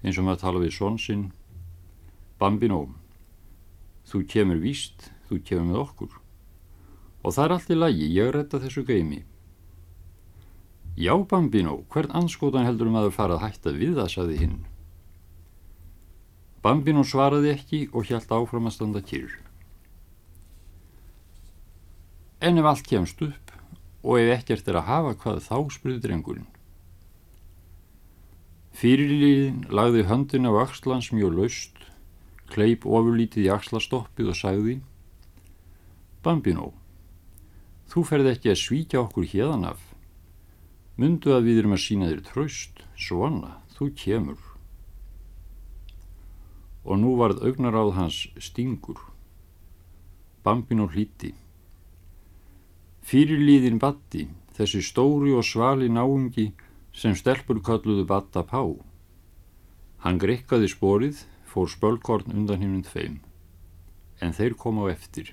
eins 0.00 0.16
og 0.16 0.24
maður 0.24 0.40
tala 0.40 0.62
við 0.62 0.72
svonsinn. 0.78 1.26
Bambinó, 2.40 2.86
þú 4.08 4.22
kemur 4.24 4.62
víst, 4.62 5.10
þú 5.28 5.42
kemur 5.44 5.68
með 5.68 5.82
okkur. 5.82 6.16
Og 7.20 7.36
það 7.36 7.44
er 7.44 7.54
allt 7.58 7.70
í 7.70 7.76
lagi, 7.76 8.08
ég 8.16 8.32
retta 8.32 8.62
þessu 8.62 8.86
geimi. 8.88 9.20
Já, 10.96 11.12
Bambinó, 11.28 11.82
hvern 11.92 12.16
anskotan 12.16 12.64
heldur 12.64 12.88
um 12.88 12.96
að 12.96 13.10
þú 13.10 13.14
farað 13.18 13.44
hætta 13.44 13.76
við 13.76 14.00
það, 14.00 14.10
sagði 14.16 14.40
hinn. 14.40 14.58
Bambinó 16.64 17.04
svaraði 17.04 17.52
ekki 17.52 17.84
og 17.92 18.08
hjælt 18.08 18.32
áfram 18.32 18.72
að 18.72 18.78
standa 18.78 19.04
kyrr. 19.04 19.49
En 22.40 22.56
ef 22.56 22.64
allt 22.64 22.86
kemst 22.88 23.20
upp 23.20 23.52
og 24.00 24.16
ef 24.16 24.30
ekkert 24.38 24.68
er 24.70 24.78
að 24.80 24.88
hafa 24.88 25.16
hvað 25.20 25.42
þá 25.44 25.56
spurði 25.74 26.00
drengurinn. 26.06 26.48
Fyrirliðin 28.80 29.66
lagði 29.68 30.06
höndin 30.08 30.48
á 30.48 30.52
axlans 30.62 31.10
mjög 31.12 31.34
laust, 31.36 31.74
kleip 32.48 32.86
ofurlítið 32.88 33.44
í 33.44 33.52
axlastoppið 33.52 34.30
og 34.32 34.38
sagði 34.38 34.76
Bambinó, 36.24 36.70
þú 37.88 38.02
ferð 38.08 38.30
ekki 38.34 38.50
að 38.52 38.58
svíkja 38.60 39.00
okkur 39.00 39.28
hérðan 39.28 39.68
af. 39.70 39.80
Mundu 41.00 41.32
að 41.32 41.46
við 41.48 41.60
erum 41.62 41.76
að 41.76 41.84
sína 41.84 42.08
þér 42.10 42.24
tröst, 42.28 42.82
svona, 42.92 43.54
þú 43.76 43.88
kemur. 43.96 44.42
Og 46.84 47.00
nú 47.00 47.14
varð 47.20 47.40
augnaráð 47.48 47.94
hans 47.96 48.18
stingur. 48.36 49.00
Bambinó 50.44 50.90
hlíti. 50.92 51.32
Fyrirlíðin 53.10 53.80
Batti, 53.82 54.28
þessi 54.54 54.84
stóri 54.86 55.32
og 55.34 55.42
svali 55.42 55.88
náungi 55.90 56.44
sem 56.94 57.16
stelpur 57.18 57.58
kalluðu 57.66 58.04
Batta 58.06 58.44
Pá. 58.46 58.60
Hann 60.04 60.20
grekkaði 60.22 60.68
sporið, 60.70 61.24
fór 61.42 61.66
spölkorn 61.72 62.30
undan 62.30 62.62
hinnum 62.62 62.84
tveim. 62.86 63.16
En 64.22 64.30
þeir 64.30 64.54
kom 64.54 64.78
á 64.78 64.94
eftir, 64.94 65.32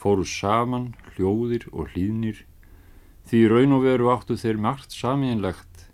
fóru 0.00 0.24
saman, 0.24 0.94
hljóðir 1.12 1.66
og 1.74 1.92
hlýðnir, 1.92 2.40
því 3.28 3.42
raun 3.52 3.76
og 3.76 3.84
veru 3.84 4.08
áttu 4.08 4.38
þeir 4.40 4.62
margt 4.64 4.96
samiðinlegt, 4.96 5.84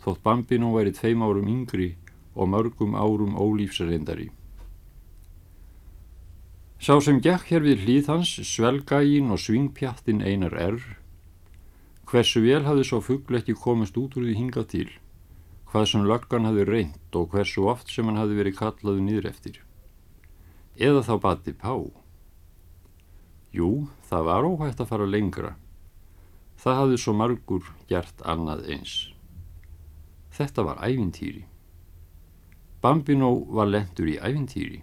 þótt 0.00 0.24
Bambino 0.24 0.72
væri 0.72 0.96
tveim 0.96 1.26
árum 1.28 1.52
yngri 1.58 1.90
og 2.32 2.48
mörgum 2.56 2.96
árum 2.96 3.36
ólífsarendari. 3.36 4.30
Sá 6.82 6.98
sem 7.00 7.20
gekk 7.22 7.46
hér 7.52 7.62
við 7.64 7.84
hlýð 7.84 8.08
hans, 8.10 8.30
svelgægin 8.42 9.30
og 9.30 9.38
svingpjattin 9.40 10.22
einar 10.26 10.54
err. 10.58 10.82
Hversu 12.10 12.42
vel 12.44 12.64
hafði 12.66 12.84
svo 12.88 13.00
fuggl 13.00 13.38
ekki 13.38 13.54
komist 13.54 13.96
út 13.98 14.16
úr 14.18 14.26
því 14.26 14.34
hingað 14.40 14.66
til, 14.72 14.88
hvað 15.70 15.86
sem 15.90 16.04
löggan 16.10 16.48
hafði 16.48 16.66
reynd 16.68 17.18
og 17.18 17.30
hversu 17.32 17.64
oft 17.70 17.90
sem 17.94 18.10
hann 18.10 18.18
hafði 18.20 18.40
verið 18.40 18.58
kallaðu 18.58 19.06
nýður 19.06 19.30
eftir. 19.30 19.60
Eða 20.74 21.04
þá 21.06 21.14
bati 21.22 21.54
pá. 21.54 21.74
Jú, 23.54 23.86
það 24.10 24.28
var 24.28 24.48
óhægt 24.50 24.82
að 24.82 24.90
fara 24.90 25.06
lengra. 25.06 25.54
Það 26.58 26.80
hafði 26.80 26.98
svo 26.98 27.14
margur 27.14 27.68
gert 27.88 28.24
annað 28.26 28.66
eins. 28.74 28.94
Þetta 30.34 30.66
var 30.66 30.82
ævintýri. 30.82 31.44
Bambino 32.82 33.30
var 33.54 33.70
lendur 33.70 34.10
í 34.10 34.18
ævintýri 34.18 34.82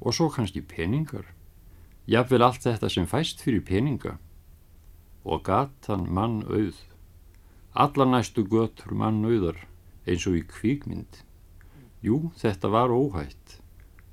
og 0.00 0.14
svo 0.14 0.28
kannski 0.32 0.62
peningar. 0.64 1.26
Jafnvel 2.08 2.42
allt 2.42 2.64
þetta 2.64 2.88
sem 2.90 3.06
fæst 3.06 3.42
fyrir 3.44 3.64
peninga. 3.64 4.16
Og 5.24 5.44
gatan 5.44 6.08
mann 6.08 6.42
auð. 6.48 6.78
Alla 7.74 8.06
næstu 8.08 8.42
götur 8.48 8.94
mann 8.96 9.24
auðar 9.24 9.66
eins 10.08 10.26
og 10.26 10.38
í 10.40 10.42
kvíkmynd. 10.48 11.20
Jú, 12.02 12.30
þetta 12.40 12.70
var 12.72 12.90
óhætt. 12.90 13.60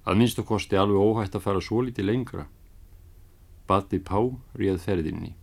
Að 0.07 0.19
minnst 0.19 0.39
og 0.39 0.47
kosti 0.51 0.77
alveg 0.77 0.99
óhætt 0.99 1.35
að 1.35 1.45
fara 1.47 1.63
svo 1.63 1.81
litið 1.83 2.09
lengra. 2.09 2.47
Bati 3.67 3.99
Pá 3.99 4.19
réð 4.55 4.79
ferðinni. 4.83 5.33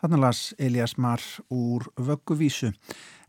Þannig 0.00 0.22
las 0.22 0.54
Elias 0.58 0.96
Marr 0.96 1.24
úr 1.52 1.90
Vögguvísu. 1.96 2.72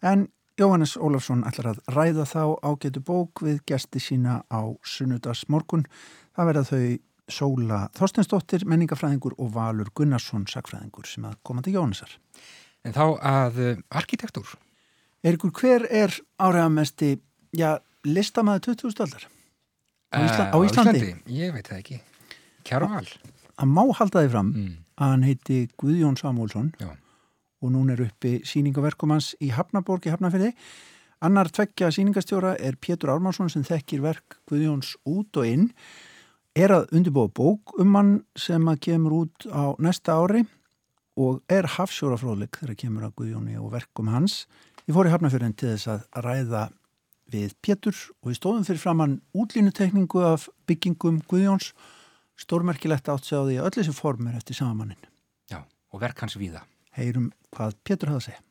En 0.02 0.30
Jóhannes 0.62 0.93
Ólafsson 1.01 1.41
ætlar 1.49 1.72
að 1.74 1.80
ræða 1.95 2.26
þá 2.30 2.41
ágætu 2.70 3.01
bók 3.07 3.41
við 3.45 3.62
gesti 3.70 3.99
sína 4.03 4.41
á 4.51 4.62
sunnudags 4.86 5.45
morgun. 5.49 5.86
Það 6.38 6.49
verða 6.51 6.64
þau 6.70 6.84
Sóla 7.32 7.78
Þorstensdóttir, 7.95 8.66
menningafræðingur 8.68 9.38
og 9.39 9.53
Valur 9.55 9.88
Gunnarsson, 9.95 10.43
sakfræðingur 10.51 11.07
sem 11.07 11.24
að 11.30 11.38
koma 11.47 11.64
til 11.64 11.78
Jóhannesar. 11.78 12.18
En 12.84 12.91
þá 12.97 13.03
að 13.24 13.59
uh, 13.64 13.78
arkitektúr. 14.01 14.49
Erikur, 15.24 15.53
hver 15.55 15.86
er 15.88 16.16
áræðamesti, 16.41 17.14
já, 17.55 17.78
listamæði 18.03 18.66
20. 18.74 19.03
aldar? 19.05 19.28
Á, 20.12 20.18
Ísla, 20.26 20.47
á 20.51 20.57
Íslandi? 20.66 21.12
Ég 21.32 21.53
veit 21.55 21.70
það 21.70 21.78
ekki. 21.84 21.99
Kjárval. 22.68 23.05
Hann 23.62 23.72
má 23.78 23.84
halda 23.95 24.26
því 24.26 24.32
fram 24.34 24.51
Mm. 24.51 24.74
að 24.97 25.14
hann 25.16 25.24
heiti 25.30 25.59
Guðjón 25.80 26.18
Samúlsson 26.20 26.74
Já. 26.82 26.89
Og 27.62 27.74
núna 27.74 27.95
er 27.95 28.07
uppi 28.07 28.39
síningaverkum 28.47 29.14
hans 29.14 29.34
í 29.41 29.51
Hafnaborg 29.55 30.07
í 30.07 30.14
Hafnafyrði. 30.14 30.51
Annar 31.22 31.51
tveggja 31.53 31.91
síningastjóra 31.93 32.55
er 32.57 32.80
Pétur 32.82 33.12
Ármansson 33.14 33.51
sem 33.53 33.66
þekkir 33.66 34.01
verk 34.01 34.39
Guðjóns 34.49 34.95
út 35.05 35.38
og 35.38 35.45
inn. 35.45 35.68
Er 36.57 36.74
að 36.74 36.89
undirbúa 36.97 37.30
bók 37.30 37.76
um 37.80 37.93
hann 37.95 38.16
sem 38.36 38.66
að 38.68 38.82
kemur 38.88 39.18
út 39.20 39.45
á 39.53 39.78
næsta 39.78 40.18
ári 40.18 40.41
og 41.22 41.43
er 41.51 41.70
hafsjórafróðleik 41.78 42.57
þegar 42.64 42.80
kemur 42.82 43.05
að 43.05 43.16
Guðjóni 43.22 43.59
og 43.62 43.70
verkum 43.76 44.09
hans. 44.09 44.47
Ég 44.88 44.97
fór 44.97 45.07
í 45.07 45.14
Hafnafjörðin 45.14 45.53
til 45.53 45.76
þess 45.76 45.91
að 45.93 46.26
ræða 46.26 46.66
við 47.32 47.55
Pétur 47.64 47.95
og 48.22 48.32
við 48.32 48.39
stóðum 48.41 48.68
fyrir 48.68 48.82
framann 48.82 49.18
útlínutekningu 49.38 50.26
af 50.26 50.49
byggingum 50.68 51.22
Guðjóns. 51.30 51.72
Stórmerkilegt 52.41 53.14
átt 53.14 53.30
sig 53.30 53.38
á 53.38 53.45
því 53.45 53.62
að 53.62 53.70
öll 53.70 53.76
þessi 53.78 53.93
form 53.95 54.28
er 54.28 54.41
eftir 54.41 54.57
samamannin. 54.57 55.09
Já, 55.51 55.62
og 55.93 56.01
verk 56.01 56.26
hans 56.26 56.39
víða. 56.41 56.66
Heyrum 56.98 57.32
hvað 57.56 57.76
Pétur 57.88 58.12
hafði 58.12 58.22
að 58.22 58.26
segja. 58.30 58.46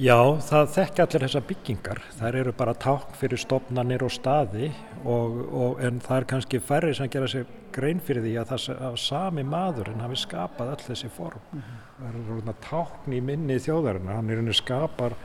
Já, 0.00 0.16
það 0.46 0.68
þekki 0.74 1.02
allir 1.02 1.24
þessar 1.26 1.42
byggingar. 1.48 1.98
Það 2.16 2.36
eru 2.40 2.52
bara 2.56 2.74
tákn 2.78 3.16
fyrir 3.20 3.40
stopnarnir 3.42 4.04
og 4.06 4.12
staði 4.14 4.70
og, 5.02 5.34
og, 5.50 5.82
en 5.84 5.98
það 6.00 6.16
er 6.16 6.26
kannski 6.30 6.60
færri 6.62 6.94
sem 6.96 7.10
gera 7.10 7.28
sér 7.28 7.50
grein 7.74 8.00
fyrir 8.04 8.24
því 8.24 8.36
að 8.40 8.52
það 8.52 8.84
að 8.86 8.96
sami 9.02 9.44
maður 9.44 9.90
en 9.92 10.04
hafi 10.04 10.20
skapað 10.22 10.72
öll 10.76 10.86
þessi 10.86 11.10
form. 11.12 11.42
Það 11.98 12.16
eru 12.22 12.54
tákn 12.64 13.18
í 13.18 13.20
minni 13.24 13.58
þjóðarinnar. 13.60 14.20
Hann 14.20 14.30
er 14.30 14.40
henni 14.40 14.56
skapar 14.56 15.18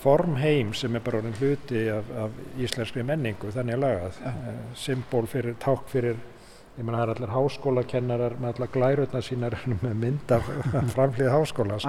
formheim 0.00 0.74
sem 0.76 0.94
er 0.96 1.04
bara 1.04 1.20
hluti 1.40 1.86
af, 1.92 2.12
af 2.16 2.38
íslenskri 2.60 3.02
menningu, 3.06 3.50
þannig 3.52 3.76
að 3.76 3.82
lagað. 3.84 4.20
Ja. 4.24 4.54
Symbol 4.86 5.28
fyrir, 5.28 5.56
tákn 5.60 5.90
fyrir, 5.90 6.20
ég 6.78 6.84
menna 6.86 7.00
það 7.00 7.06
er 7.06 7.14
allir 7.14 7.32
háskólakennarar 7.34 8.36
með 8.40 8.52
allar 8.54 8.70
glærutna 8.76 9.22
sínar 9.26 9.56
með 9.84 9.94
mynd 10.04 10.34
af 10.36 10.50
framhlið 10.94 11.32
háskólas. 11.34 11.86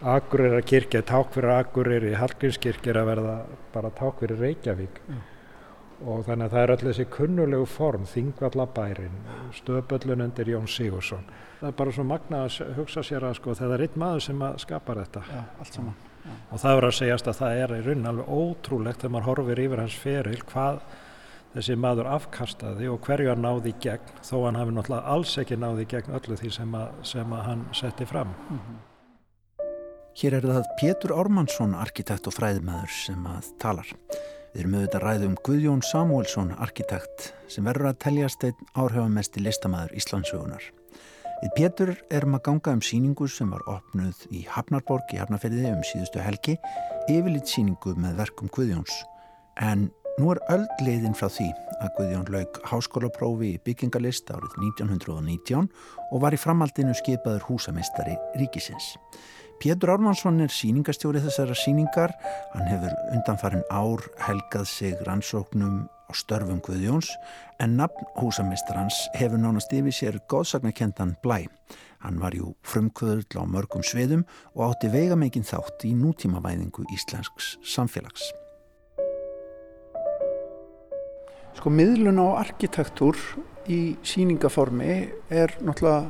Akureyra 0.00 0.62
kirkja, 0.64 1.02
ták 1.04 1.34
fyrir 1.34 1.52
Akureyri, 1.58 2.14
Hallgrímskirkja 2.16 2.94
er 2.94 2.98
að 3.02 3.08
verða 3.10 3.34
bara 3.74 3.90
ták 3.92 4.22
fyrir 4.22 4.38
Reykjavík 4.40 5.00
Já. 5.10 5.18
og 6.08 6.22
þannig 6.24 6.46
að 6.46 6.54
það 6.54 6.62
er 6.62 6.72
öll 6.74 6.84
þessi 6.86 7.04
kunnulegu 7.12 7.66
form, 7.68 8.06
Þingvallabærin, 8.08 9.18
stöðböllun 9.58 10.24
undir 10.24 10.48
Jón 10.54 10.70
Sigursson. 10.72 11.26
Það 11.60 11.68
er 11.68 11.76
bara 11.82 11.92
svo 11.92 12.06
magna 12.08 12.40
að 12.46 12.56
hugsa 12.78 13.04
sér 13.04 13.26
að 13.28 13.36
sko 13.42 13.52
það 13.58 13.74
er 13.76 13.84
einn 13.84 14.00
maður 14.00 14.24
sem 14.30 14.46
skapar 14.64 15.02
þetta 15.02 15.24
Já, 15.28 15.42
allt 15.60 15.76
saman. 15.76 15.98
og 16.48 16.62
það 16.64 16.78
verður 16.78 16.88
að 16.94 16.98
segjast 17.02 17.28
að 17.28 17.38
það 17.42 17.60
er 17.66 17.74
í 17.76 17.82
raunin 17.84 18.08
alveg 18.14 18.32
ótrúlegt 18.40 19.02
þegar 19.04 19.12
maður 19.18 19.28
horfir 19.34 19.62
yfir 19.66 19.82
hans 19.84 19.98
feril 20.00 20.40
hvað 20.48 20.80
þessi 21.54 21.76
maður 21.80 22.10
afkastaði 22.14 22.90
og 22.92 23.00
hverju 23.06 23.32
hann 23.32 23.42
náði 23.44 23.74
gegn 23.82 24.14
þó 24.22 24.36
hann 24.46 24.58
hafi 24.60 24.76
náttúrulega 24.76 25.14
alls 25.14 25.34
ekki 25.42 25.58
náði 25.58 25.86
gegn 25.90 26.16
öllu 26.18 26.38
því 26.38 26.52
sem 26.56 26.76
að, 26.78 26.94
sem 27.12 27.34
að 27.36 27.44
hann 27.48 27.66
setti 27.76 28.06
fram. 28.08 28.34
Hér 30.20 30.36
er 30.40 30.46
það 30.50 30.74
Pétur 30.80 31.14
Ármannsson, 31.14 31.76
arkitekt 31.78 32.26
og 32.28 32.34
fræðimæður 32.34 32.92
sem 32.92 33.26
að 33.30 33.52
talar. 33.62 33.94
Við 34.50 34.64
erum 34.64 34.74
auðvitað 34.74 34.98
að 34.98 35.04
ræða 35.06 35.28
um 35.28 35.36
Guðjón 35.46 35.82
Samúelsson, 35.86 36.50
arkitekt, 36.58 37.30
sem 37.46 37.66
verður 37.70 37.92
að 37.92 38.00
teljast 38.02 38.44
einn 38.48 38.64
áhrifamesti 38.74 39.44
listamæður 39.44 39.94
Íslandsögunar. 40.00 40.64
Við 41.40 41.52
Pétur 41.56 41.92
erum 42.12 42.34
að 42.36 42.42
ganga 42.48 42.74
um 42.76 42.82
síningu 42.84 43.28
sem 43.30 43.54
var 43.54 43.62
opnuð 43.70 44.26
í 44.34 44.42
Hafnarborg 44.50 45.14
í 45.14 45.20
Hafnarferði 45.22 45.70
um 45.70 45.86
síðustu 45.86 46.20
helgi, 46.20 46.58
yfirleitt 47.06 47.48
síningu 47.48 47.94
með 47.96 48.18
verkum 48.20 48.50
Guðjóns. 48.52 48.98
En 49.56 49.88
nú 50.18 50.32
er 50.34 50.40
öll 50.52 50.66
leiðin 50.82 51.16
frá 51.16 51.28
því 51.30 51.50
að 51.80 51.92
Guðjón 51.96 52.32
lauk 52.34 52.60
háskólaprófi 52.68 53.54
í 53.54 53.60
byggingalist 53.64 54.30
árið 54.32 54.56
1919 54.58 55.68
og 56.10 56.24
var 56.24 56.36
í 56.36 56.40
framhaldinu 56.40 56.96
skipaður 56.98 57.46
húsameistari 57.48 58.16
ríkisins. 58.40 58.96
Pétur 59.60 59.92
Ármannsson 59.92 60.40
er 60.40 60.52
síningastjóri 60.52 61.20
þessara 61.20 61.54
síningar. 61.58 62.14
Hann 62.54 62.68
hefur 62.70 62.94
undanfarin 63.12 63.64
ár 63.68 64.06
helgað 64.24 64.68
sig 64.72 64.96
rannsóknum 65.04 65.82
á 66.08 66.12
störfum 66.16 66.62
Guðjóns 66.64 67.12
en 67.60 67.76
nafn 67.76 68.08
húsameistarans 68.16 68.96
hefur 69.20 69.38
nánast 69.38 69.72
yfir 69.76 69.94
sér 69.94 70.20
góðsagnakendan 70.32 71.14
blæ. 71.22 71.44
Hann 72.00 72.20
var 72.22 72.32
jú 72.32 72.54
frumkvöðull 72.64 73.36
á 73.36 73.44
mörgum 73.44 73.84
sviðum 73.84 74.24
og 74.56 74.70
átti 74.72 74.88
veigamegin 74.92 75.44
þátt 75.44 75.84
í 75.84 75.92
nútímavæðingu 75.92 76.88
íslensks 76.96 77.58
samfélags. 77.60 78.32
Sko 81.60 81.68
miðlun 81.68 82.16
á 82.24 82.40
arkitektúr 82.40 83.18
í 83.68 83.98
síningaformi 84.00 84.94
er 85.28 85.50
náttúrulega 85.60 86.06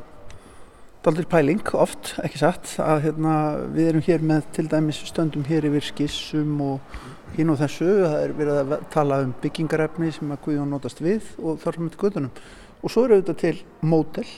daldir 1.02 1.26
pæling 1.26 1.72
oft, 1.74 2.12
ekki 2.22 2.38
satt, 2.38 2.76
að 2.78 3.08
hérna, 3.08 3.32
við 3.74 3.88
erum 3.90 4.04
hér 4.06 4.22
með 4.30 4.46
til 4.54 4.64
dæmis 4.70 5.00
stöndum 5.08 5.42
hér 5.48 5.66
yfir 5.66 5.88
skissum 5.88 6.52
og 6.62 6.94
hinn 7.34 7.50
og 7.50 7.58
þessu, 7.64 7.88
það 8.04 8.14
er 8.20 8.36
verið 8.38 8.60
að 8.60 8.86
tala 8.94 9.18
um 9.24 9.34
byggingarefni 9.42 10.12
sem 10.14 10.30
að 10.30 10.42
Guðjón 10.44 10.70
notast 10.70 11.02
við 11.02 11.34
og 11.42 11.58
þar 11.64 11.80
sem 11.80 11.88
þetta 11.88 12.02
guðunum. 12.04 12.40
Og 12.78 12.94
svo 12.94 13.08
eru 13.08 13.18
auðvitað 13.18 13.42
til 13.42 13.54
mótel 13.90 14.28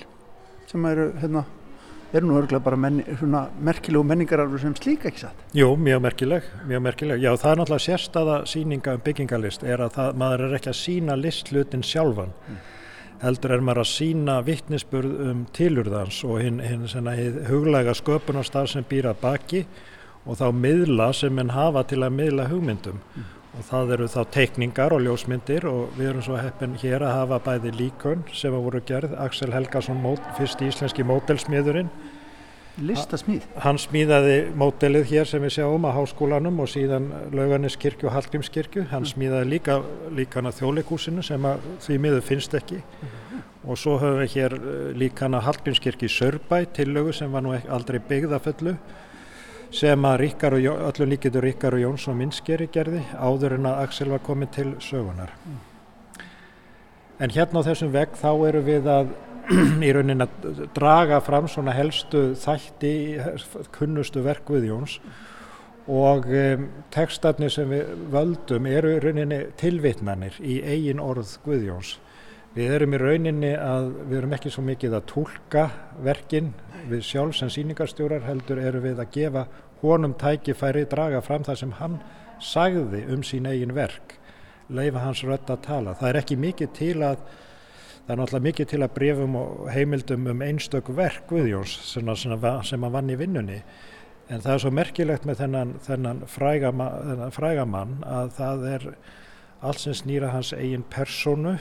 sem 0.73 0.91
eru, 0.95 1.11
hérna, 1.21 1.45
eru 2.13 2.29
nú 2.29 2.37
örgulega 2.41 2.65
bara 2.65 2.77
menni, 2.77 3.05
svona, 3.19 3.47
merkilegu 3.65 4.05
menningararfur 4.05 4.61
sem 4.61 4.75
slíka, 4.77 5.09
ekki 5.09 5.25
satt. 5.25 5.47
Jú, 5.57 5.71
mjög 5.81 6.03
merkileg, 6.05 6.51
mjög 6.69 6.85
merkileg. 6.85 7.23
Já, 7.25 7.31
það 7.41 7.53
er 7.53 7.61
náttúrulega 7.63 7.87
sérstaða 7.87 8.37
síninga 8.53 8.97
um 8.99 9.03
byggingalist 9.07 9.65
er 9.65 9.85
að 9.87 9.97
það, 9.97 10.13
maður 10.23 10.45
er 10.47 10.57
ekki 10.59 10.73
að 10.73 10.79
sína 10.83 11.17
listlutin 11.19 11.87
sjálfan. 11.87 12.35
Heldur 13.23 13.55
er 13.55 13.65
maður 13.65 13.85
að 13.85 13.91
sína 13.93 14.41
vittnisspurð 14.45 15.21
um 15.31 15.45
tilurðans 15.57 16.23
og 16.27 16.41
hinn, 16.43 16.61
hið 16.61 17.39
huglæga 17.49 17.95
sköpunarstaf 17.97 18.73
sem 18.73 18.87
býr 18.89 19.13
að 19.13 19.23
baki 19.23 19.65
og 20.27 20.39
þá 20.39 20.49
miðla 20.55 21.13
sem 21.17 21.35
menn 21.35 21.55
hafa 21.55 21.85
til 21.89 22.03
að 22.03 22.19
miðla 22.19 22.49
hugmyndum. 22.51 23.01
Og 23.53 23.67
það 23.69 23.91
eru 23.99 24.09
þá 24.09 24.21
teikningar 24.33 24.95
og 24.97 25.03
ljósmyndir 25.05 25.67
og 25.69 25.93
við 25.99 26.09
erum 26.09 26.25
svo 26.25 26.39
heppin 26.41 26.79
hér 26.81 27.05
að 27.05 27.17
hafa 27.19 27.39
bæði 27.51 27.75
líkun 27.77 28.25
sem 28.33 28.55
að 28.55 28.65
voru 28.65 28.81
gerð, 28.89 29.13
Axel 29.21 29.53
Helgason, 29.53 30.01
fyrst 30.39 30.65
íslenski 30.65 31.05
mótelsmiðurinn 31.05 31.93
Listasmíð. 32.81 33.45
Hann 33.61 33.77
smíðaði 33.77 34.37
mótelið 34.57 35.11
hér 35.11 35.29
sem 35.29 35.43
við 35.45 35.59
sjáum 35.59 35.85
á 35.85 35.93
háskólanum 35.93 36.63
og 36.65 36.71
síðan 36.73 37.11
Laugarneskirkju 37.35 38.09
og 38.09 38.15
Hallgrímskirkju. 38.17 38.87
Hann 38.89 39.05
smíðaði 39.05 39.51
líka, 39.51 39.77
líka 40.17 40.41
hann 40.41 40.49
að 40.49 40.63
þjóðleikúsinu 40.63 41.25
sem 41.27 41.45
að 41.51 41.67
því 41.85 41.99
miður 42.01 42.25
finnst 42.31 42.57
ekki. 42.57 42.81
Og 43.69 43.77
svo 43.79 43.99
höfum 44.01 44.23
við 44.23 44.37
hér 44.39 44.57
eh, 44.57 44.87
líka 45.05 45.27
hann 45.27 45.37
að 45.37 45.51
Hallgrímskirkju 45.51 46.09
Sörbæ 46.11 46.63
tillögu 46.79 47.13
sem 47.13 47.33
var 47.33 47.45
nú 47.45 47.53
aldrei 47.53 48.01
byggða 48.09 48.41
fullu 48.43 48.79
sem 49.73 50.05
að 50.05 50.27
öllum 50.45 51.09
líkitur 51.09 51.45
Ríkar 51.45 51.75
og 51.75 51.81
Jónsson 51.81 52.19
Minskeri 52.19 52.69
gerði 52.73 53.03
áður 53.17 53.57
en 53.57 53.69
að 53.71 53.83
Axel 53.87 54.11
var 54.13 54.21
komin 54.25 54.51
til 54.53 54.75
sögunar. 54.81 55.33
En 57.19 57.31
hérna 57.31 57.63
á 57.65 57.67
þessum 57.71 57.93
vegg 57.95 58.17
þá 58.19 58.31
eru 58.49 58.63
við 58.67 58.89
að 58.91 59.13
í 59.87 59.91
raunin 59.95 60.23
að 60.23 60.65
draga 60.77 61.21
fram 61.25 61.49
svona 61.51 61.75
helstu 61.75 62.33
þætti, 62.39 62.95
kunnustu 63.75 64.23
verk 64.23 64.45
Guðjóns 64.47 64.99
og 65.91 66.29
um, 66.31 66.69
tekstarnir 66.95 67.51
sem 67.51 67.71
við 67.73 67.91
völdum 68.13 68.69
eru 68.71 68.95
rauninni 69.03 69.41
tilvitnanir 69.59 70.37
í 70.39 70.61
eigin 70.63 71.03
orð 71.03 71.39
Guðjóns. 71.47 71.97
Við 72.53 72.73
erum 72.77 72.93
í 72.93 72.99
rauninni 73.01 73.51
að 73.57 73.87
við 74.11 74.17
erum 74.19 74.35
ekki 74.37 74.51
svo 74.53 74.63
mikið 74.67 74.97
að 74.99 75.07
tólka 75.09 75.63
verkin. 76.05 76.51
Við 76.91 77.05
sjálf 77.07 77.39
sem 77.39 77.49
síningarstjórar 77.55 78.27
heldur 78.27 78.61
erum 78.61 78.85
við 78.85 79.01
að 79.01 79.13
gefa 79.15 79.45
honum 79.81 80.13
tækifæri 80.21 80.83
draga 80.91 81.23
fram 81.25 81.47
það 81.47 81.61
sem 81.63 81.73
hann 81.79 81.97
sagði 82.43 83.01
um 83.15 83.23
sín 83.25 83.49
eigin 83.49 83.73
verk. 83.77 84.19
Leifa 84.69 85.01
hans 85.07 85.23
rödd 85.25 85.49
að 85.53 85.63
tala. 85.65 85.95
Það 85.97 86.11
er 86.13 86.21
ekki 86.21 86.39
mikið 86.45 86.75
til 86.77 86.93
að 87.07 87.17
það 87.23 88.13
er 88.13 88.21
náttúrulega 88.21 88.47
mikið 88.51 88.71
til 88.75 88.83
að 88.85 88.95
brefum 88.99 89.37
og 89.41 89.67
heimildum 89.73 90.29
um 90.35 90.45
einstök 90.45 90.93
verk 90.99 91.25
Guðjóns 91.31 91.75
sem, 91.89 92.05
að- 92.37 92.63
vann 92.93 93.11
í 93.11 93.17
vinnunni. 93.17 93.63
En 94.29 94.41
það 94.45 94.53
er 94.55 94.63
svo 94.67 94.71
merkilegt 94.77 95.25
með 95.29 95.41
þennan, 95.41 95.73
þennan, 95.87 96.21
fræga, 96.29 96.73
ma- 96.73 96.95
þennan 97.01 97.33
fræga 97.33 97.65
að 98.05 98.31
það 98.37 98.67
er 98.75 98.87
allt 99.63 99.79
sem 99.81 99.93
snýra 99.95 100.31
hans 100.35 100.53
eigin 100.53 100.85
personu 100.91 101.57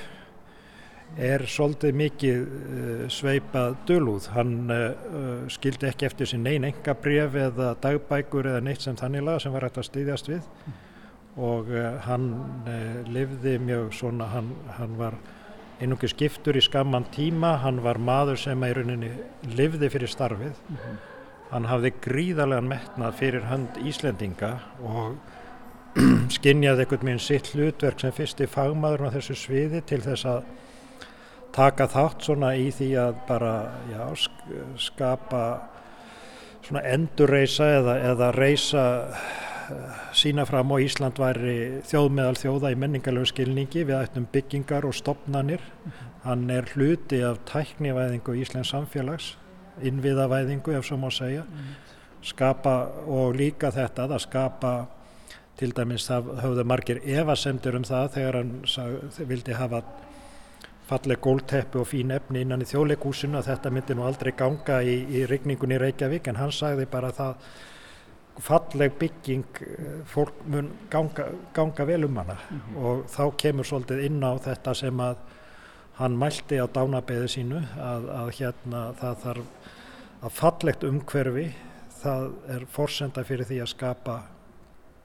er 1.20 1.44
svolítið 1.50 1.98
mikið 1.98 2.38
uh, 2.42 3.02
sveipað 3.12 3.76
dölúð. 3.90 4.30
Hann 4.36 4.72
uh, 4.72 5.50
skildi 5.52 5.90
ekki 5.90 6.08
eftir 6.08 6.30
sín 6.30 6.46
neyn 6.48 6.68
enga 6.70 6.96
bref 6.96 7.36
eða 7.36 7.74
dagbækur 7.84 8.54
eða 8.54 8.64
neitt 8.64 8.86
sem 8.86 8.96
þannilega 9.00 9.44
sem 9.44 9.54
var 9.54 9.68
hægt 9.68 9.82
að 9.82 9.90
styðjast 9.90 10.32
við 10.32 10.48
og 11.42 11.70
uh, 11.72 12.00
hann 12.08 12.26
lifði 13.08 13.58
mjög 13.64 13.94
svona, 13.96 14.28
hann, 14.34 14.50
hann 14.76 14.98
var 15.00 15.16
einungi 15.82 16.10
skiptur 16.12 16.58
í 16.60 16.64
skamman 16.64 17.08
tíma, 17.14 17.56
hann 17.64 17.80
var 17.84 17.98
maður 17.98 18.40
sem 18.40 18.64
í 18.64 18.72
rauninni 18.76 19.12
lifði 19.56 19.90
fyrir 19.90 20.12
starfið. 20.12 20.54
Mm 20.68 20.76
-hmm. 20.78 20.98
Hann 21.52 21.68
hafði 21.68 21.94
gríðarlegan 22.04 22.68
metnað 22.68 23.16
fyrir 23.20 23.48
hönd 23.50 23.80
Íslendinga 23.84 24.52
og 24.80 25.18
skinnjaði 26.38 26.86
einhvern 26.86 27.08
veginn 27.08 27.20
sitt 27.20 27.52
hlutverk 27.52 28.00
sem 28.00 28.12
fyrsti 28.12 28.48
fagmaður 28.48 29.10
á 29.12 29.16
þessu 29.18 29.36
sviði 29.36 29.82
til 29.82 30.00
þess 30.06 30.26
að 30.26 30.44
taka 31.56 31.88
þátt 31.92 32.26
svona 32.26 32.54
í 32.56 32.70
því 32.72 32.90
að 33.02 33.20
bara 33.28 33.54
já, 33.92 34.04
skapa 34.80 35.44
svona 36.66 36.84
endurreisa 36.94 37.68
eða, 37.80 37.96
eða 38.12 38.30
reisa 38.36 38.86
eh, 39.08 40.00
sína 40.18 40.46
fram 40.48 40.72
og 40.72 40.84
Ísland 40.86 41.20
væri 41.20 41.82
þjóðmeðal 41.90 42.38
þjóða 42.40 42.72
í 42.72 42.80
menningarlegu 42.84 43.32
skilningi 43.32 43.86
við 43.88 43.98
ættum 44.00 44.28
byggingar 44.32 44.88
og 44.88 44.96
stopnanir 44.96 45.60
mm 45.62 45.92
-hmm. 45.92 46.16
hann 46.24 46.50
er 46.50 46.66
hluti 46.74 47.22
af 47.24 47.40
tæknivæðingu 47.46 48.36
Íslands 48.42 48.72
samfélags 48.72 49.36
innviðavæðingu 49.82 50.78
ef 50.78 50.86
svo 50.86 50.98
má 50.98 51.10
segja 51.10 51.42
mm 51.42 51.58
-hmm. 51.58 51.76
skapa 52.22 52.90
og 53.08 53.36
líka 53.36 53.72
þetta 53.72 54.08
að 54.08 54.20
skapa 54.20 54.86
til 55.58 55.72
dæmis 55.72 56.10
það 56.10 56.24
höfðu 56.42 56.64
margir 56.64 57.02
evasemtur 57.06 57.76
um 57.76 57.84
það 57.84 58.12
þegar 58.14 58.36
hann 58.36 58.62
sag, 58.66 58.88
vildi 59.28 59.54
hafa 59.54 59.84
falleg 60.92 61.22
gólteppi 61.24 61.80
og 61.80 61.88
fín 61.88 62.12
efni 62.12 62.44
innan 62.44 62.64
í 62.64 62.68
þjóðleikúsinu 62.68 63.40
að 63.40 63.52
þetta 63.52 63.72
myndi 63.72 63.96
nú 63.96 64.04
aldrei 64.08 64.34
ganga 64.38 64.82
í, 64.84 64.98
í 65.08 65.26
rigningunni 65.30 65.78
í 65.78 65.82
Reykjavík 65.86 66.28
en 66.28 66.40
hann 66.42 66.52
sagði 66.56 66.88
bara 66.92 67.14
það 67.16 67.46
falleg 68.42 68.96
bygging 69.00 69.62
eh, 69.64 69.90
fólk 70.12 70.44
mun 70.52 70.72
ganga, 70.92 71.30
ganga 71.56 71.88
vel 71.88 72.06
um 72.08 72.18
hana. 72.18 72.38
Mm 72.50 72.60
-hmm. 72.60 72.84
og 72.84 73.06
þá 73.08 73.24
kemur 73.38 73.66
svolítið 73.66 74.06
inn 74.06 74.24
á 74.24 74.34
þetta 74.40 74.74
sem 74.76 75.00
að 75.00 75.18
hann 76.00 76.18
mælti 76.18 76.60
á 76.60 76.66
dánabeðu 76.68 77.28
sínu 77.28 77.64
að, 77.78 78.10
að 78.10 78.32
hérna 78.40 78.94
það 79.02 79.16
þarf 79.24 79.46
að 80.22 80.32
fallegt 80.32 80.84
umhverfi 80.84 81.52
það 82.02 82.32
er 82.48 82.66
forsenda 82.66 83.24
fyrir 83.24 83.46
því 83.46 83.62
að 83.62 83.74
skapa 83.76 84.22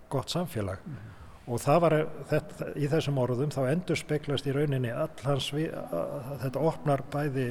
gott 0.08 0.30
samfélag. 0.30 0.78
Mm 0.86 0.94
-hmm 0.94 1.15
og 1.46 1.62
það 1.62 1.80
var 1.84 1.96
þetta, 2.30 2.68
í 2.74 2.90
þessum 2.90 3.18
orðum 3.22 3.54
þá 3.54 3.62
endur 3.70 3.98
speklast 4.00 4.48
í 4.50 4.54
rauninni 4.54 4.90
all 4.90 5.12
hans 5.22 5.52
við, 5.54 5.74
þetta 6.42 6.62
opnar 6.70 7.04
bæði 7.12 7.48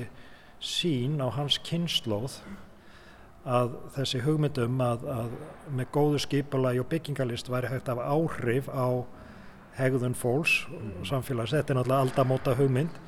sín 0.59 1.21
á 1.23 1.31
hans 1.35 1.59
kynnslóð 1.63 2.39
að 3.45 3.75
þessi 3.95 4.23
hugmyndum 4.25 4.79
að, 4.81 5.05
að 5.05 5.35
með 5.77 5.91
góðu 5.93 6.21
skipulagi 6.23 6.81
og 6.81 6.89
byggingalist 6.89 7.51
væri 7.51 7.69
hægt 7.69 7.91
af 7.93 8.01
áhrif 8.01 8.69
á 8.73 9.05
hegðun 9.77 10.15
fólks 10.17 10.63
og 10.71 11.05
samfélags, 11.07 11.53
þetta 11.53 11.73
er 11.73 11.79
náttúrulega 11.79 12.07
aldamóta 12.07 12.55
hugmynd. 12.57 12.99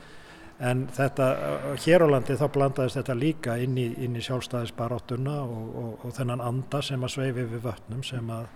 En 0.57 0.87
þetta, 0.89 1.27
hér 1.83 2.05
á 2.05 2.07
landi 2.09 2.35
þá 2.37 2.47
blandaðist 2.53 2.97
þetta 2.97 3.15
líka 3.17 3.57
inn 3.61 3.75
í, 3.77 3.91
inn 4.03 4.17
í 4.17 4.23
sjálfstæðisbaráttuna 4.25 5.35
og, 5.45 5.67
og, 5.81 5.91
og 6.05 6.15
þennan 6.17 6.41
anda 6.41 6.81
sem 6.85 7.03
að 7.05 7.13
sveifi 7.13 7.45
við 7.45 7.61
vötnum 7.67 8.01
sem 8.05 8.31
að, 8.33 8.47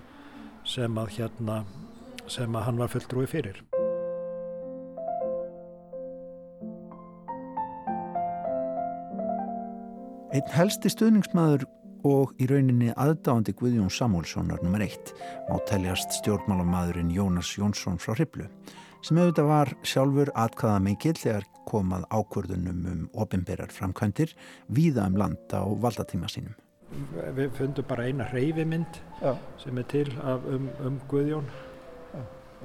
sem 0.66 0.98
að 0.98 1.14
hérna 1.20 1.60
sem 2.32 2.56
að 2.56 2.68
hann 2.70 2.80
var 2.80 2.92
fulltrúi 2.94 3.28
fyrir. 3.30 3.60
Einn 10.32 10.52
helsti 10.56 10.88
stuðningsmaður 10.88 11.66
og 12.08 12.32
í 12.40 12.48
rauninni 12.50 12.94
aðdáandi 12.96 13.54
Guðjón 13.60 13.92
Samúlssonar 13.92 14.62
nr. 14.64 14.86
1 14.88 15.12
má 15.50 15.58
teljast 15.70 16.16
stjórnmálamadurinn 16.22 17.12
Jónas 17.14 17.52
Jónsson 17.58 18.00
frá 18.02 18.16
Hriblu 18.16 18.48
sem 19.04 19.20
auðvitað 19.20 19.50
var 19.50 19.72
sjálfur 19.84 20.32
atkvaða 20.38 20.82
mikill 20.86 21.18
þegar 21.20 21.48
komað 21.68 22.06
ákvörðunum 22.14 22.86
um 22.92 23.02
ofinberar 23.24 23.74
framkvæmdir 23.76 24.34
víða 24.72 25.10
um 25.10 25.18
landa 25.20 25.64
og 25.68 25.82
valdatíma 25.84 26.30
sínum. 26.32 26.56
Við 27.36 27.52
fundum 27.56 27.88
bara 27.88 28.08
eina 28.08 28.28
hreyfimynd 28.32 29.02
Já. 29.22 29.36
sem 29.62 29.78
er 29.78 29.88
til 29.92 30.08
af, 30.24 30.48
um, 30.48 30.70
um 30.86 31.00
Guðjón 31.12 31.48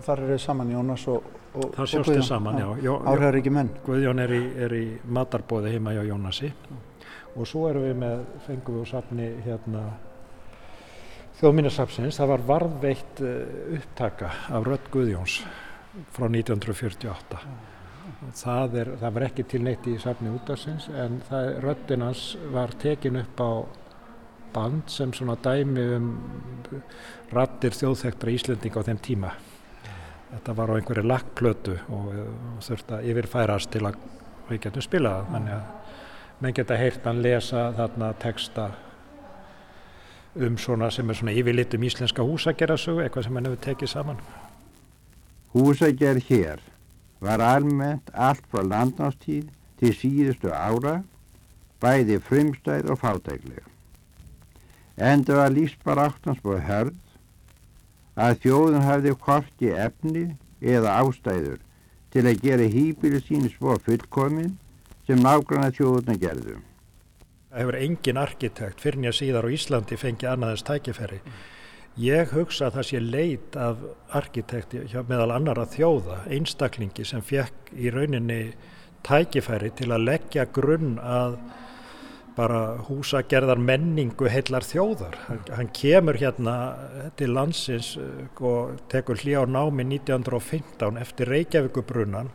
Þar 0.04 0.22
eru 0.26 0.38
saman 0.38 0.72
Jónas 0.74 1.06
og, 1.08 1.30
og, 1.54 1.70
og 1.70 1.76
Guðjón. 1.88 2.24
saman, 2.26 2.58
já, 2.60 2.66
já, 2.84 2.92
Áhriðar 3.12 3.38
ekki 3.40 3.52
menn. 3.54 3.70
Guðjón 3.86 4.20
er 4.20 4.34
í, 4.36 4.42
er 4.66 4.74
í 4.76 4.84
matarbóði 5.08 5.72
heima 5.76 5.94
hjá 5.96 6.02
Jónasi. 6.04 6.52
Já. 6.52 6.82
og 7.36 7.48
svo 7.48 7.66
erum 7.68 7.84
við 7.84 7.96
með 8.00 8.20
fengum 8.46 8.76
við 8.76 8.82
úr 8.82 8.90
safni 8.90 9.28
hérna 9.44 9.84
þjóðmínasafsins, 11.36 12.16
það 12.16 12.30
var 12.32 12.44
varðveitt 12.48 13.22
uh, 13.24 13.32
upptaka 13.76 14.30
af 14.56 14.68
Rött 14.68 14.86
Guðjóns 14.92 15.40
frá 16.16 16.28
1948 16.28 17.40
það, 18.36 18.78
er, 18.80 18.92
það 19.00 19.16
var 19.18 19.26
ekki 19.28 19.46
til 19.50 19.62
neitt 19.64 19.88
í 19.88 19.96
safni 20.00 20.32
útdagsins 20.32 20.88
en 20.92 21.18
Röttinans 21.64 22.28
var 22.54 22.72
tekin 22.80 23.20
upp 23.20 23.40
á 23.40 23.52
band 24.56 24.88
sem 24.92 25.12
svona 25.16 25.36
dæmi 25.44 25.84
um 25.96 26.08
rattir 27.32 27.76
þjóðþektra 27.76 28.32
Íslendinga 28.32 28.80
á 28.80 28.86
þeim 28.88 29.02
tíma 29.04 29.32
þetta 30.36 30.56
var 30.60 30.72
á 30.72 30.76
einhverju 30.76 31.06
lakkplötu 31.06 31.76
og, 31.88 32.12
og 32.56 32.62
þurfti 32.64 32.98
að 32.98 33.10
yfirfærast 33.12 33.72
til 33.72 33.86
að 33.88 34.00
við 34.50 34.62
getum 34.66 34.84
spilað 34.84 35.30
þannig 35.32 35.56
að 35.56 36.42
menn 36.42 36.56
geta 36.56 36.76
heyrt 36.76 37.06
hann 37.08 37.22
lesa 37.24 37.70
þarna 37.76 38.12
texta 38.20 38.70
um 40.36 40.58
svona 40.60 40.90
sem 40.92 41.08
er 41.08 41.16
svona 41.16 41.32
yfirlitum 41.32 41.84
íslenska 41.88 42.24
húsagerðasögu, 42.26 43.02
eitthvað 43.04 43.24
sem 43.24 43.38
hann 43.38 43.48
hefur 43.48 43.62
tekið 43.64 43.92
saman. 43.92 44.18
Húsagerð 45.54 46.26
hér 46.28 46.64
var 47.24 47.40
almennt 47.40 48.10
allt 48.12 48.44
frá 48.52 48.60
landnástíð 48.60 49.48
til 49.80 49.94
síðustu 49.96 50.52
ára, 50.52 50.98
bæði 51.80 52.20
frumstæð 52.20 52.92
og 52.92 53.00
fátæklega. 53.00 53.64
Endur 54.96 55.40
var 55.40 55.52
lífsbar 55.52 56.00
áttans 56.04 56.40
búið 56.44 56.62
hörð 56.68 56.94
að 58.16 58.38
þjóðun 58.44 58.86
hafði 58.86 59.14
hvorki 59.24 59.72
efni 59.76 60.24
eða 60.60 60.96
ástæður 61.02 61.58
til 62.14 62.24
að 62.24 62.40
gera 62.44 62.68
hýpilu 62.72 63.20
síni 63.20 63.50
svo 63.52 63.76
fullkomin 63.84 64.54
sem 65.06 65.20
nágranna 65.20 65.68
þjóðuna 65.76 66.16
gerðu. 66.20 66.56
Það 67.50 67.60
hefur 67.60 67.78
engin 67.80 68.20
arkitekt 68.20 68.80
fyrir 68.82 69.02
nýja 69.02 69.12
síðar 69.16 69.46
á 69.48 69.54
Íslandi 69.56 69.98
fengið 70.00 70.32
annaðins 70.32 70.64
tækifæri. 70.66 71.20
Ég 71.96 72.32
hugsa 72.36 72.66
að 72.66 72.74
það 72.76 72.88
sé 72.88 72.98
leit 73.00 73.56
af 73.56 73.84
arkitekti 74.18 74.82
meðal 75.08 75.30
annara 75.32 75.64
þjóða, 75.72 76.18
einstaklingi 76.28 77.06
sem 77.08 77.22
fekk 77.24 77.70
í 77.72 77.92
rauninni 77.92 78.40
tækifæri 79.06 79.70
til 79.78 79.92
að 79.94 80.04
leggja 80.10 80.44
grunn 80.52 80.98
að 81.00 81.38
bara 82.36 82.76
húsagerðar 82.86 83.60
menningu 83.60 84.28
heillar 84.28 84.64
þjóðar. 84.66 85.16
Hann, 85.26 85.40
hann 85.56 85.70
kemur 85.76 86.18
hérna 86.20 86.56
til 87.16 87.32
landsins 87.32 87.94
eh, 88.00 88.26
og 88.44 88.76
tekur 88.92 89.20
hlý 89.22 89.38
á 89.40 89.44
námi 89.48 89.86
1915 89.96 91.00
eftir 91.00 91.32
Reykjavíkubrunnan 91.32 92.28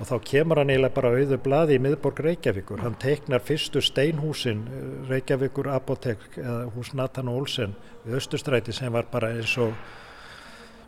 og 0.00 0.08
þá 0.08 0.14
kemur 0.24 0.60
hann 0.60 0.72
eiginlega 0.72 0.96
bara 0.96 1.14
auðu 1.16 1.38
bladi 1.40 1.76
í 1.78 1.82
miðborg 1.82 2.20
Reykjavíkur. 2.26 2.84
Hann 2.84 2.98
teiknar 3.00 3.44
fyrstu 3.44 3.80
steinhúsin 3.84 4.66
eh, 4.68 4.86
Reykjavíkur 5.10 5.72
apotek 5.72 6.28
hús 6.76 6.92
Nathan 6.98 7.32
Olsen 7.32 7.76
við 8.04 8.20
Östustræti 8.20 8.76
sem 8.76 8.92
var 8.92 9.08
bara 9.12 9.32
eins 9.36 9.56
og 9.60 9.72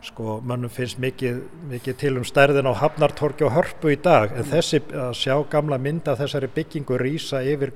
sko 0.05 0.39
mannum 0.45 0.69
finnst 0.69 0.99
mikið, 1.01 1.41
mikið 1.71 1.97
til 2.01 2.13
um 2.19 2.25
stærðin 2.27 2.69
á 2.69 2.73
Hafnartorki 2.77 3.45
og 3.47 3.55
Hörpu 3.55 3.93
í 3.93 3.99
dag 4.01 4.35
en 4.37 4.47
þessi 4.47 4.81
að 4.93 5.13
sjá 5.17 5.35
gamla 5.49 5.79
mynda 5.81 6.15
þessari 6.19 6.49
byggingu 6.55 6.99
rýsa 7.01 7.41
yfir 7.45 7.73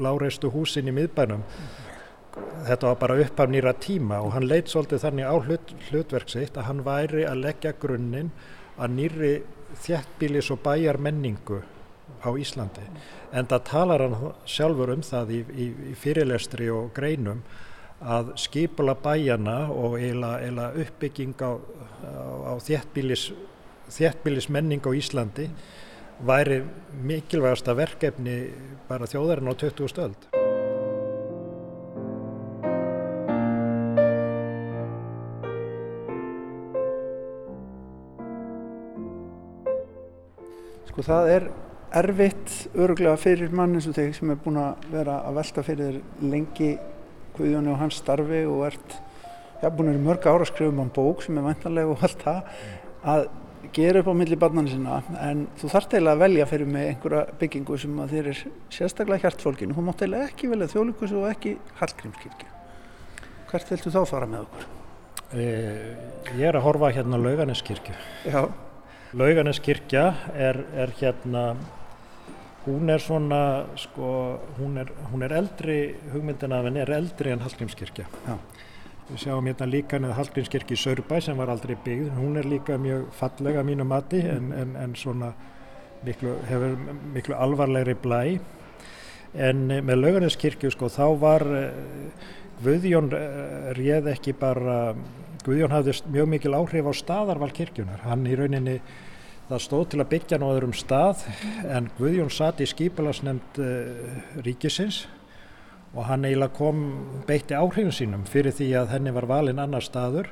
láreistu 0.00 0.50
húsin 0.52 0.90
í 0.90 0.94
miðbænum 0.96 1.44
þetta 2.66 2.90
var 2.90 2.98
bara 3.00 3.18
upp 3.24 3.40
af 3.40 3.50
nýra 3.50 3.72
tíma 3.80 4.20
og 4.24 4.34
hann 4.36 4.48
leitt 4.48 4.70
svolítið 4.70 5.04
þannig 5.04 5.30
á 5.32 5.36
hlut, 5.40 5.74
hlutverksitt 5.88 6.58
að 6.58 6.68
hann 6.68 6.84
væri 6.86 7.24
að 7.26 7.42
leggja 7.46 7.74
grunninn 7.80 8.30
að 8.80 8.94
nýri 8.96 9.32
þjættbílis 9.84 10.50
og 10.54 10.62
bæjar 10.64 10.98
menningu 11.00 11.62
á 12.20 12.28
Íslandi. 12.36 12.84
En 13.32 13.46
það 13.48 13.66
talar 13.70 14.04
hann 14.04 14.16
sjálfur 14.44 14.92
um 14.94 15.02
það 15.06 15.34
í, 15.36 15.40
í, 15.54 15.66
í 15.92 15.96
fyrirlestri 15.98 16.70
og 16.74 16.90
greinum 16.96 17.42
að 18.00 18.32
skipula 18.40 18.94
bæjana 18.96 19.68
og 19.68 19.98
eiginlega 20.00 20.72
uppbygging 20.80 21.36
á, 21.44 21.52
á, 21.52 21.54
á 22.48 22.54
þéttbílis, 22.64 24.48
menning 24.48 24.80
á 24.80 24.90
Íslandi 24.96 25.50
væri 26.24 26.62
mikilvægasta 27.04 27.74
verkefni 27.76 28.50
bara 28.88 29.08
þjóðarinn 29.08 29.52
á 29.52 29.54
20. 29.56 29.88
stöld. 29.88 30.28
Sko 40.90 41.04
það 41.06 41.28
er 41.34 41.44
erfitt 42.00 42.54
öruglega 42.74 43.16
fyrir 43.18 43.52
mann 43.54 43.76
eins 43.76 43.86
og 43.90 43.96
þig 43.96 44.16
sem 44.16 44.32
er 44.32 44.40
búin 44.40 44.58
að 44.60 44.88
vera 44.92 45.20
að 45.26 45.36
velta 45.40 45.62
fyrir 45.66 46.00
lengi 46.22 46.72
Guðjóni 47.36 47.72
og 47.72 47.78
hans 47.80 48.00
starfi 48.00 48.42
og 48.48 48.64
ert 48.68 48.96
já, 49.60 49.68
búin 49.68 49.90
að 49.90 49.94
vera 49.94 50.06
mörg 50.08 50.26
ára 50.26 50.44
að 50.44 50.50
skrifa 50.52 50.72
um 50.72 50.82
hann 50.82 50.92
bók 50.96 51.24
sem 51.24 51.38
er 51.38 51.46
vantanlega 51.46 51.92
og 51.94 52.04
allt 52.06 52.24
það 52.24 52.50
að 53.14 53.28
gera 53.76 54.02
upp 54.02 54.10
á 54.10 54.14
milli 54.16 54.38
barnana 54.40 54.72
sinna. 54.72 55.00
En 55.20 55.44
þú 55.60 55.70
þarft 55.70 55.94
eiginlega 55.94 56.16
að 56.16 56.24
velja 56.24 56.48
fyrir 56.50 56.70
mig 56.74 56.88
einhverja 56.90 57.38
byggingu 57.40 57.78
sem 57.78 58.00
að 58.02 58.16
þér 58.16 58.30
er 58.32 58.42
sérstaklega 58.72 59.26
hjartfólkinu, 59.26 59.76
hún 59.76 59.86
mátt 59.90 60.02
eiginlega 60.02 60.30
ekki 60.32 60.50
velja 60.50 60.70
þjóðlíkus 60.72 61.14
og 61.20 61.28
ekki 61.30 61.54
Hallgrímskirkju. 61.80 62.50
Hvert 63.50 63.72
viltu 63.74 63.92
þá 63.94 64.00
fara 64.08 64.30
með 64.30 64.46
okkur? 64.46 64.68
E, 65.30 65.44
ég 66.34 66.48
er 66.48 66.56
að 66.58 66.64
horfa 66.64 66.88
hérna 66.90 67.18
Lauganeskirkju 67.22 67.92
Lauganeskirkja 69.14 70.02
er, 70.34 70.56
er 70.74 70.90
hérna 70.98 71.44
hún 72.70 72.90
er 72.90 73.02
svona 73.02 73.42
sko, 73.80 74.40
hún 74.58 74.80
er, 74.80 74.90
hún 75.12 75.26
er 75.26 75.36
eldri 75.36 75.78
hugmyndin 76.12 76.54
af 76.56 76.66
henni 76.68 76.82
er 76.82 76.94
eldri 77.00 77.34
en 77.34 77.44
Hallgrímskirkja 77.44 78.08
Já 78.26 78.36
Við 79.10 79.24
sjáum 79.24 79.46
hérna 79.48 79.66
líka 79.66 79.98
neða 79.98 80.14
Hallgrímskirkji 80.20 80.76
í 80.76 80.78
Sörbæ 80.78 81.16
sem 81.24 81.38
var 81.40 81.50
aldrei 81.50 81.74
byggð. 81.82 82.12
Hún 82.14 82.38
er 82.38 82.46
líka 82.46 82.76
mjög 82.78 83.08
fallega 83.18 83.64
mínu 83.66 83.82
mati 83.82 84.20
en, 84.22 84.52
en, 84.54 84.76
en 84.78 84.92
svona 84.94 85.32
miklu, 86.06 86.36
hefur 86.46 86.76
miklu 87.16 87.34
alvarlegri 87.34 87.96
blæ. 87.98 88.20
En 89.34 89.64
eh, 89.66 89.82
með 89.82 89.98
Laugarneskirkju 90.04 90.70
sko 90.70 90.86
þá 90.94 91.06
var 91.18 91.42
uh, 91.42 92.30
Guðjón 92.62 93.10
uh, 93.16 93.72
réð 93.74 94.12
ekki 94.14 94.36
bara, 94.38 94.94
Guðjón 95.42 95.74
hafði 95.74 95.96
mjög 96.14 96.30
mikil 96.36 96.54
áhrif 96.60 96.90
á 96.90 96.94
staðarval 96.94 97.50
kirkjunar. 97.56 98.06
Hann 98.06 98.22
í 98.30 98.38
rauninni 98.38 98.78
það 99.50 99.64
stóð 99.64 99.86
til 99.90 100.02
að 100.02 100.10
byggja 100.14 100.38
á 100.38 100.46
öðrum 100.46 100.74
stað 100.76 101.24
en 101.66 101.88
Guðjón 101.98 102.30
satt 102.30 102.60
í 102.62 102.68
skipilasnemnd 102.70 103.58
uh, 103.58 104.20
ríkisins 104.46 105.04
og 105.90 106.06
hann 106.06 106.26
eiginlega 106.26 106.54
kom 106.54 106.84
beitti 107.26 107.56
áhrifin 107.58 107.94
sínum 107.94 108.26
fyrir 108.30 108.54
því 108.54 108.70
að 108.78 108.92
henni 108.94 109.14
var 109.14 109.26
valinn 109.30 109.62
annar 109.62 109.82
staður 109.82 110.30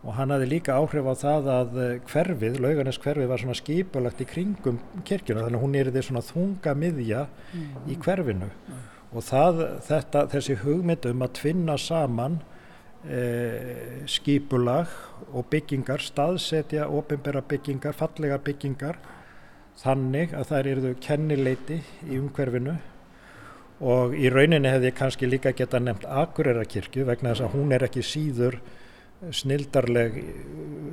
og 0.00 0.14
hann 0.16 0.32
hafði 0.32 0.48
líka 0.48 0.76
áhrif 0.80 1.06
á 1.06 1.14
það 1.20 1.48
að 1.54 1.74
eh, 1.84 1.96
hverfið, 2.08 2.54
laugarnes 2.64 2.98
hverfið 3.02 3.28
var 3.28 3.42
svona 3.42 3.56
skipulagt 3.58 4.22
í 4.24 4.26
kringum 4.28 4.78
kirkjuna 5.06 5.44
þannig 5.44 5.60
að 5.60 5.64
hún 5.66 5.76
er 5.76 5.90
því 5.92 6.04
svona 6.06 6.22
þunga 6.24 6.74
miðja 6.82 7.26
mm. 7.28 7.66
í 7.92 7.98
hverfinu 8.00 8.48
mm. 8.48 8.78
og 9.12 9.26
það, 9.28 9.60
þetta, 9.90 10.24
þessi 10.32 10.56
hugmyndum 10.62 11.26
að 11.26 11.34
tvinna 11.42 11.76
saman 11.78 12.40
e, 13.04 14.04
skipulag 14.10 14.90
og 15.32 15.46
byggingar, 15.52 16.02
staðsetja 16.04 16.88
ofinbæra 16.90 17.42
byggingar, 17.46 17.96
fallega 17.96 18.40
byggingar 18.44 18.98
þannig 19.80 20.34
að 20.36 20.50
þær 20.50 20.70
eruðu 20.74 20.94
kennileiti 21.00 21.80
í 22.08 22.18
umhverfinu. 22.18 22.76
Og 23.80 24.12
í 24.12 24.28
rauninni 24.28 24.68
hefði 24.68 24.90
ég 24.90 24.98
kannski 24.98 25.28
líka 25.28 25.54
geta 25.56 25.80
nefnt 25.80 26.04
Akureyrakirkju 26.04 27.06
vegna 27.08 27.32
þess 27.32 27.46
að 27.46 27.54
hún 27.54 27.72
er 27.72 27.86
ekki 27.86 28.04
síður 28.04 28.58
snildarleg 29.36 30.18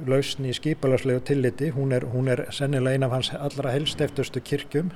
lausni 0.07 0.51
í 0.51 0.55
skipalagslegu 0.55 1.23
tilliti, 1.27 1.71
hún 1.75 1.93
er, 1.95 2.07
hún 2.11 2.27
er 2.31 2.45
sennilega 2.55 2.95
ein 2.95 3.07
af 3.07 3.15
hans 3.15 3.31
allra 3.35 3.71
helst 3.75 4.01
eftirstu 4.03 4.43
kirkjum. 4.43 4.91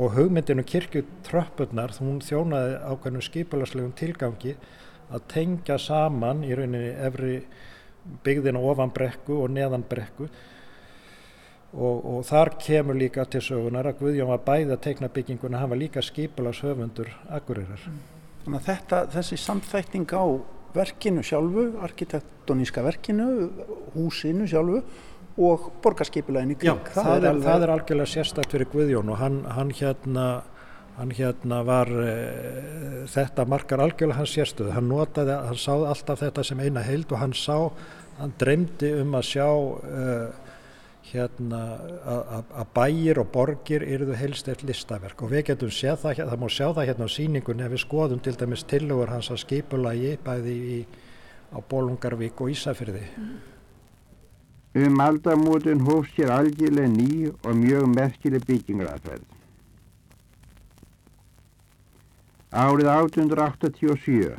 Og 0.00 0.14
hugmyndinu 0.14 0.62
kirkjutröppurnar, 0.64 1.92
hún 2.00 2.20
þjónaði 2.24 2.76
ákveðnum 2.88 3.24
skipalagslegum 3.26 3.92
tilgangi 3.98 4.54
að 5.10 5.26
tengja 5.32 5.78
saman 5.78 6.44
í 6.46 6.54
rauninni 6.54 6.94
efri 7.06 7.40
byggðina 8.24 8.62
ofan 8.62 8.92
brekku 8.94 9.42
og 9.42 9.52
neðan 9.52 9.84
brekku 9.88 10.30
Og, 11.70 12.00
og 12.02 12.22
þar 12.26 12.56
kemur 12.58 12.96
líka 12.98 13.22
til 13.30 13.42
sögunar 13.46 13.86
að 13.86 14.00
Guðjón 14.00 14.30
var 14.32 14.40
bæði 14.42 14.74
að 14.74 14.80
teikna 14.88 15.10
bygginguna, 15.14 15.60
hann 15.60 15.70
var 15.70 15.78
líka 15.78 16.02
skipulags 16.02 16.64
höfundur 16.66 17.12
Akureyrar. 17.30 17.84
Þannig 18.42 18.58
að 18.58 18.64
þetta, 18.66 19.02
þessi 19.12 19.38
samþækting 19.38 20.10
á 20.10 20.24
verkinu 20.74 21.22
sjálfu, 21.26 21.68
arkitektoníska 21.86 22.82
verkinu, 22.82 23.28
húsinu 23.94 24.48
sjálfu 24.50 24.80
og 25.40 25.70
borgarskipulegin 25.84 26.56
í 26.56 26.58
kring. 26.58 26.82
Já, 26.82 26.90
það, 26.90 27.04
það, 27.04 27.14
er, 27.14 27.28
alveg... 27.30 27.46
það 27.46 27.66
er 27.66 27.74
algjörlega 27.76 28.12
sérstakt 28.16 28.56
fyrir 28.56 28.70
Guðjón 28.74 29.14
og 29.14 29.22
hann, 29.22 29.40
hann 29.54 29.70
hérna 29.78 30.26
hann 30.98 31.14
hérna 31.16 31.62
var 31.66 31.88
e, 31.88 32.12
þetta 33.10 33.46
margar 33.48 33.82
algjörlega 33.84 34.18
hans 34.18 34.34
sérstöðu 34.36 34.74
hann 34.76 34.88
notaði, 34.90 35.36
hann 35.48 35.58
sáði 35.60 35.88
alltaf 35.90 36.22
þetta 36.24 36.44
sem 36.46 36.60
eina 36.60 36.84
heild 36.84 37.12
og 37.12 37.22
hann 37.22 37.34
sá, 37.36 37.70
hann 38.20 38.34
dreymdi 38.40 38.92
um 39.00 39.16
að 39.18 39.28
sjá 39.30 39.48
e, 39.48 40.14
hérna 41.10 41.60
að 42.06 42.66
bæir 42.76 43.18
og 43.22 43.30
borgir 43.34 43.82
eruðu 43.82 44.18
helst 44.20 44.50
eitt 44.50 44.62
listaverk 44.66 45.24
og 45.24 45.32
við 45.32 45.48
getum 45.50 45.72
séð 45.74 46.04
það, 46.04 46.24
það 46.30 46.42
má 46.42 46.48
sjá 46.52 46.66
það 46.68 46.90
hérna 46.90 47.08
á 47.08 47.16
síningunni 47.16 47.66
ef 47.66 47.74
við 47.74 47.82
skoðum 47.84 48.20
til 48.22 48.36
dæmis 48.38 48.66
tilugur 48.70 49.10
hans 49.10 49.30
að 49.32 49.42
skipulagi 49.44 50.12
bæði 50.26 50.58
í, 50.76 50.78
á 51.50 51.58
Bólungarvík 51.58 52.38
og 52.44 52.52
Ísafyrði. 52.52 53.02
Um 54.78 55.02
aldamótin 55.02 55.82
hófst 55.82 56.14
sér 56.14 56.30
algjörlega 56.30 56.92
ný 56.92 57.32
og 57.32 57.56
mjög 57.58 57.88
merkileg 57.90 58.46
byggingraðferð. 58.46 59.39
Árið 62.50 62.88
1887 62.90 64.38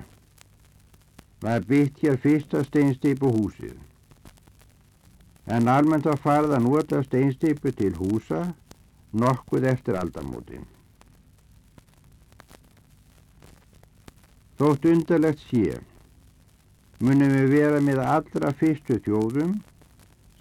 var 1.41 1.63
byggt 1.63 2.01
hér 2.03 2.17
fyrsta 2.19 2.59
steinsteipu 2.67 3.29
húsið 3.31 3.77
en 5.47 5.69
almennt 5.71 6.05
var 6.05 6.19
farið 6.19 6.55
að 6.57 6.65
nota 6.65 6.99
steinsteipu 7.05 7.71
til 7.75 7.93
húsa 7.95 8.41
nokkuð 9.11 9.67
eftir 9.71 9.95
aldamótin. 9.99 10.67
Þótt 14.59 14.85
undarlegt 14.91 15.41
sé 15.47 15.79
munum 16.99 17.31
við 17.33 17.47
vera 17.55 17.79
með 17.81 18.01
allra 18.05 18.51
fyrstu 18.59 18.99
þjóðum 19.07 19.55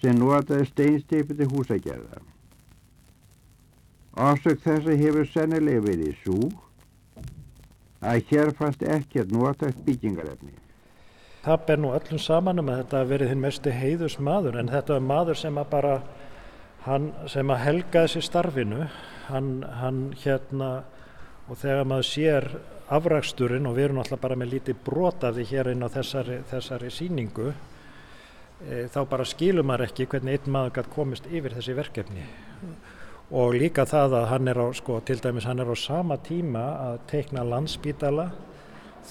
sem 0.03 0.19
notaði 0.19 0.67
steinsteipu 0.73 1.39
til 1.39 1.49
húsagerða. 1.55 2.19
Ásök 4.19 4.59
þess 4.67 4.91
að 4.91 5.01
hefur 5.07 5.31
sennilega 5.31 5.87
verið 5.87 6.19
svo 6.25 6.51
að 8.01 8.25
hér 8.31 8.53
fast 8.57 8.83
ekkert 8.83 9.33
notast 9.33 9.81
byggingarefni. 9.85 10.55
Það 11.45 11.63
ber 11.67 11.81
nú 11.81 11.93
öllum 11.97 12.21
saman 12.21 12.61
um 12.61 12.69
að 12.69 12.83
þetta 12.83 13.05
verið 13.09 13.33
hinn 13.33 13.45
mestu 13.45 13.73
heiðus 13.73 14.19
maður 14.21 14.59
en 14.61 14.73
þetta 14.73 14.97
er 14.97 15.07
maður 15.09 15.41
sem 15.41 15.61
að 15.61 15.71
bara 15.73 15.95
hann 16.85 17.11
sem 17.29 17.53
að 17.53 17.63
helga 17.65 18.05
þessi 18.05 18.23
starfinu 18.25 18.87
hann, 19.29 19.51
hann 19.81 20.03
hérna 20.23 20.71
og 21.49 21.59
þegar 21.61 21.89
maður 21.89 22.09
sér 22.09 22.47
afraksturinn 22.91 23.69
og 23.69 23.77
við 23.77 23.89
erum 23.89 24.01
alltaf 24.03 24.21
bara 24.23 24.39
með 24.39 24.55
lítið 24.57 24.81
brotaði 24.87 25.45
hér 25.51 25.73
inn 25.73 25.85
á 25.85 25.89
þessari, 25.93 26.41
þessari 26.51 26.91
síningu 26.93 27.51
e, 27.51 28.87
þá 28.93 29.01
bara 29.11 29.29
skilur 29.29 29.67
maður 29.67 29.89
ekki 29.89 30.09
hvernig 30.11 30.41
einn 30.41 30.55
maður 30.57 30.79
gætt 30.79 30.93
komist 30.95 31.29
yfir 31.31 31.57
þessi 31.59 31.77
verkefni 31.79 32.27
og 33.31 33.55
líka 33.55 33.85
það 33.87 34.17
að 34.19 34.29
hann 34.33 34.51
er 34.51 34.59
á 34.59 34.67
sko 34.75 34.99
til 35.07 35.21
dæmis 35.23 35.47
hann 35.47 35.63
er 35.63 35.71
á 35.71 35.77
sama 35.79 36.17
tíma 36.19 36.65
að 36.91 36.97
teikna 37.13 37.45
landsbítala 37.47 38.31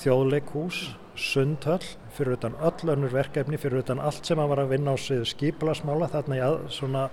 þjóðleikhús 0.02 0.90
sundhöll 1.20 1.86
fyrir 2.16 2.36
utan 2.36 2.58
öll 2.60 2.92
önnur 2.92 3.14
verkefni, 3.14 3.58
fyrir 3.58 3.84
utan 3.84 4.00
allt 4.00 4.26
sem 4.26 4.40
hann 4.40 4.50
var 4.52 4.64
að 4.64 4.74
vinna 4.74 4.96
á 4.96 4.98
sig 5.00 5.24
skiplasmála 5.28 6.10
þarna 6.12 6.36
í, 6.36 6.42
að, 6.44 6.58
svona, 6.76 7.06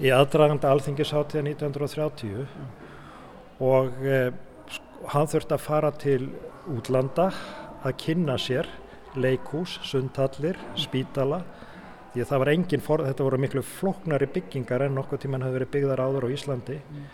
í 0.00 0.12
aðdraganda 0.12 0.72
alþingisháttíða 0.72 1.44
1930 1.48 2.44
mm. 2.44 2.68
og 3.64 4.04
eh, 4.04 4.28
hann 5.14 5.30
þurfti 5.32 5.56
að 5.56 5.64
fara 5.64 5.92
til 5.96 6.28
útlanda 6.68 7.30
að 7.86 7.96
kynna 8.04 8.36
sér 8.40 8.68
leikús, 9.16 9.78
sundhallir, 9.88 10.58
spítala 10.76 11.40
því 12.12 12.24
að 12.24 12.28
það 12.32 12.42
var 12.44 12.50
engin, 12.54 12.84
for, 12.84 13.04
þetta 13.06 13.26
voru 13.26 13.40
miklu 13.44 13.62
floknari 13.66 14.28
byggingar 14.34 14.86
en 14.86 14.94
nokkuð 14.98 15.24
tíman 15.24 15.44
hafði 15.46 15.58
verið 15.58 15.72
byggðar 15.76 16.04
áður 16.06 16.28
á 16.28 16.34
Íslandi. 16.34 16.78
Mm 16.82 17.08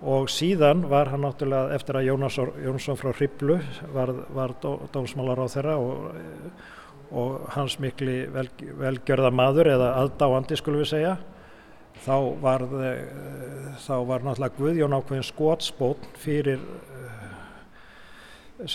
og 0.00 0.30
síðan 0.32 0.86
var 0.88 1.10
hann 1.12 1.24
náttúrulega 1.26 1.74
eftir 1.76 1.98
að 1.98 2.06
Jónas 2.08 2.36
Jónsson 2.64 2.96
frá 2.96 3.12
Hriblu 3.12 3.58
var, 3.92 4.12
var 4.32 4.54
dómsmálar 4.62 5.42
á 5.44 5.46
þeirra 5.52 5.74
og, 5.76 6.22
og 7.12 7.50
hans 7.56 7.76
mikli 7.82 8.22
vel, 8.32 8.48
velgjörða 8.80 9.32
maður 9.34 9.74
eða 9.74 9.90
aðdáandi 10.00 10.56
skulum 10.56 10.80
við 10.80 10.92
segja 10.94 11.18
þá 12.00 12.16
var, 12.40 12.64
þá 13.84 13.94
var 14.08 14.24
náttúrulega 14.24 14.56
Guðjón 14.56 14.96
ákveðin 14.96 15.28
skótspót 15.28 16.08
fyrir 16.22 16.64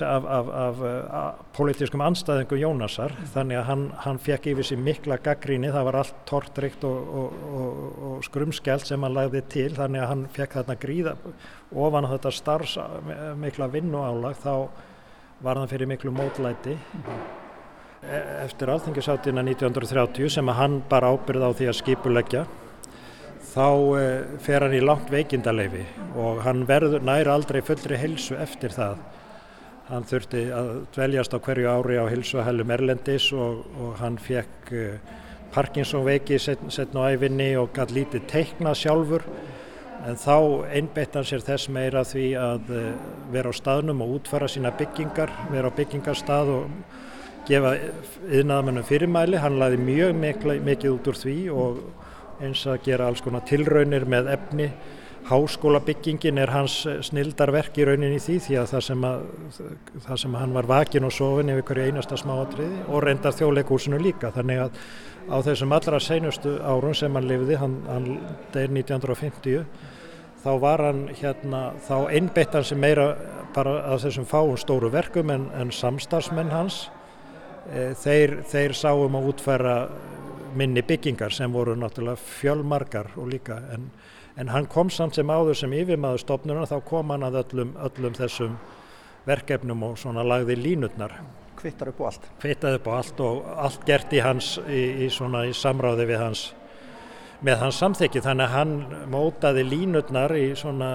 af, 0.01 0.25
af, 0.25 0.47
af, 0.49 0.81
af 1.13 1.43
politískum 1.53 2.01
anstæðingum 2.01 2.57
Jónasar 2.59 3.13
þannig 3.33 3.59
að 3.59 3.67
hann, 3.69 3.83
hann 4.05 4.19
fekk 4.21 4.49
yfir 4.53 4.67
sér 4.69 4.81
mikla 4.81 5.17
gaggríni, 5.21 5.69
það 5.73 5.88
var 5.89 5.99
allt 6.01 6.17
tortrikt 6.29 6.83
og, 6.88 7.13
og, 7.21 7.38
og, 7.59 8.01
og 8.09 8.25
skrumskjalt 8.25 8.88
sem 8.89 9.05
hann 9.05 9.15
lagði 9.15 9.43
til 9.53 9.69
þannig 9.77 10.01
að 10.01 10.11
hann 10.11 10.25
fekk 10.36 10.57
þarna 10.59 10.77
gríða 10.81 11.15
ofan 11.86 12.09
þetta 12.09 12.33
starfs 12.33 12.75
mikla 13.41 13.69
vinnuálag 13.73 14.41
þá 14.41 14.53
var 15.45 15.61
hann 15.61 15.69
fyrir 15.69 15.89
miklu 15.91 16.13
mótlæti 16.15 16.75
mm. 16.75 17.23
eftir 18.45 18.73
alþingisáttina 18.73 19.45
1930 19.45 20.38
sem 20.38 20.53
að 20.53 20.61
hann 20.63 20.77
bara 20.89 21.13
ábyrði 21.13 21.49
á 21.49 21.57
því 21.57 21.71
að 21.71 21.81
skipuleggja 21.83 22.45
þá 23.55 23.67
uh, 23.71 23.99
fer 24.43 24.65
hann 24.65 24.75
í 24.75 24.83
langt 24.83 25.11
veikindaleifi 25.13 25.86
og 26.19 26.41
hann 26.45 26.65
verður 26.67 27.05
nær 27.05 27.29
aldrei 27.31 27.61
fullri 27.63 27.99
hilsu 27.99 28.36
eftir 28.39 28.73
það. 28.75 28.99
Hann 29.86 30.05
þurfti 30.09 30.47
að 30.49 30.69
dveljast 30.95 31.36
á 31.36 31.39
hverju 31.45 31.69
ári 31.69 31.99
á 32.01 32.05
hilsuhælum 32.09 32.71
Erlendis 32.73 33.27
og, 33.38 33.59
og 33.77 33.99
hann 33.99 34.17
fekk 34.17 34.71
uh, 34.73 34.95
Parkinson 35.53 36.05
veiki 36.07 36.39
setn, 36.41 36.71
á 36.97 37.13
æfinni 37.13 37.51
og 37.59 37.69
gætt 37.75 37.93
lítið 37.93 38.25
teikna 38.31 38.73
sjálfur 38.73 39.23
en 40.05 40.17
þá 40.17 40.65
einbeitt 40.73 41.13
hann 41.15 41.27
sér 41.29 41.45
þess 41.45 41.69
meira 41.69 42.01
því 42.05 42.25
að 42.41 42.73
uh, 42.73 42.89
vera 43.33 43.53
á 43.53 43.59
staðnum 43.61 44.01
og 44.01 44.17
útfara 44.17 44.49
sína 44.49 44.73
byggingar, 44.73 45.31
vera 45.53 45.69
á 45.69 45.77
byggingarstað 45.77 46.51
og 46.55 46.65
gefa 47.45 47.75
yðnaðamennum 48.25 48.86
fyrirmæli. 48.89 49.38
Hann 49.41 49.59
laði 49.61 49.79
mjög 49.86 50.17
mikið 50.65 50.91
út 50.95 51.09
úr 51.11 51.19
því 51.19 51.38
og 51.53 51.81
eins 52.43 52.65
að 52.67 52.81
gera 52.89 53.09
alls 53.09 53.21
konar 53.23 53.45
tilraunir 53.47 54.07
með 54.09 54.31
efni. 54.33 54.69
Háskólabyggingin 55.26 56.38
er 56.38 56.51
hans 56.53 56.84
snildarverk 57.07 57.80
í 57.82 57.86
rauninni 57.88 58.19
því 58.21 58.36
því 58.45 58.57
að 58.61 58.67
það 58.76 58.84
sem, 58.88 59.05
að, 59.09 59.23
það 60.05 60.19
sem 60.21 60.38
hann 60.38 60.53
var 60.53 60.67
vakin 60.69 61.07
og 61.07 61.13
sofin 61.15 61.49
yfir 61.49 61.65
hverju 61.65 61.88
einasta 61.89 62.19
smáatriði 62.21 62.84
og 62.86 63.01
reyndar 63.01 63.34
þjóðleikúsinu 63.34 63.97
líka. 64.03 64.30
Þannig 64.36 64.61
að 64.67 64.78
á 65.26 65.38
þessum 65.47 65.73
allra 65.73 65.99
seinustu 66.03 66.55
árun 66.61 66.97
sem 66.97 67.17
hann 67.17 67.30
lifði, 67.30 67.57
hann, 67.57 67.80
hann 67.89 68.09
deyr 68.53 68.69
1950, 68.69 69.65
þá 70.45 70.51
var 70.61 70.86
hann 70.86 71.05
hérna, 71.17 71.63
þá 71.88 71.95
einbeitt 72.13 72.53
hann 72.53 72.67
sem 72.69 72.82
meira 72.82 73.09
bara 73.55 73.80
að 73.95 74.05
þessum 74.05 74.30
fáum 74.30 74.59
stóru 74.61 74.91
verkum 74.93 75.34
en, 75.34 75.49
en 75.57 75.73
samstarfsmenn 75.73 76.53
hans, 76.53 76.84
e, 77.71 77.95
þeir, 78.03 78.43
þeir 78.51 78.78
sáum 78.78 79.17
að 79.17 79.32
útfæra 79.32 79.78
minni 80.55 80.86
byggingar 80.86 81.34
sem 81.34 81.51
voru 81.51 81.73
náttúrulega 81.80 82.21
fjölmarkar 82.21 83.09
og 83.17 83.32
líka 83.34 83.57
en, 83.73 83.89
en 84.38 84.51
hann 84.51 84.67
kom 84.71 84.89
samt 84.91 85.15
sem 85.15 85.29
áður 85.31 85.57
sem 85.61 85.73
yfirmaður 85.75 86.23
stopnuna 86.25 86.67
þá 86.69 86.77
kom 86.88 87.13
hann 87.13 87.25
að 87.27 87.39
öllum, 87.43 87.73
öllum 87.88 88.17
þessum 88.17 88.57
verkefnum 89.25 89.83
og 89.88 89.97
svona 89.99 90.25
lagði 90.25 90.57
línutnar. 90.59 91.15
Kvittar 91.55 91.89
upp 91.93 92.01
á 92.03 92.05
allt? 92.11 92.27
Kvittaði 92.43 92.79
upp 92.79 92.89
á 92.89 92.93
allt 92.99 93.23
og 93.25 93.49
allt 93.55 93.86
gert 93.88 94.13
í 94.13 94.21
hans 94.21 94.55
í, 94.67 94.83
í 95.05 95.09
svona 95.09 95.45
í 95.49 95.53
samráði 95.55 96.09
við 96.11 96.21
hans 96.21 96.45
með 97.45 97.61
hans 97.61 97.79
samþykki 97.81 98.23
þannig 98.23 98.45
að 98.47 98.55
hann 98.55 98.75
mótaði 99.11 99.63
línutnar 99.67 100.33
í 100.38 100.47
svona 100.57 100.91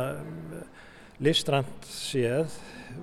listrand 1.21 1.89
séð 1.89 2.55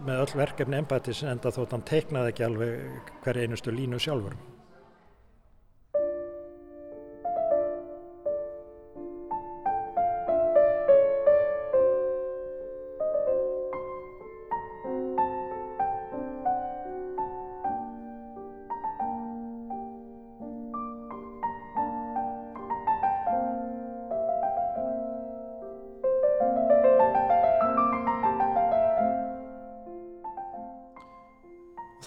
með 0.06 0.24
öll 0.24 0.40
verkefni 0.42 0.80
embætis 0.82 1.24
enda 1.24 1.52
þótt 1.54 1.76
hann 1.76 1.88
teiknaði 1.88 2.34
ekki 2.34 2.46
alveg 2.48 3.12
hver 3.24 3.42
einustu 3.44 3.74
línu 3.74 4.00
sjálfur. 4.02 4.36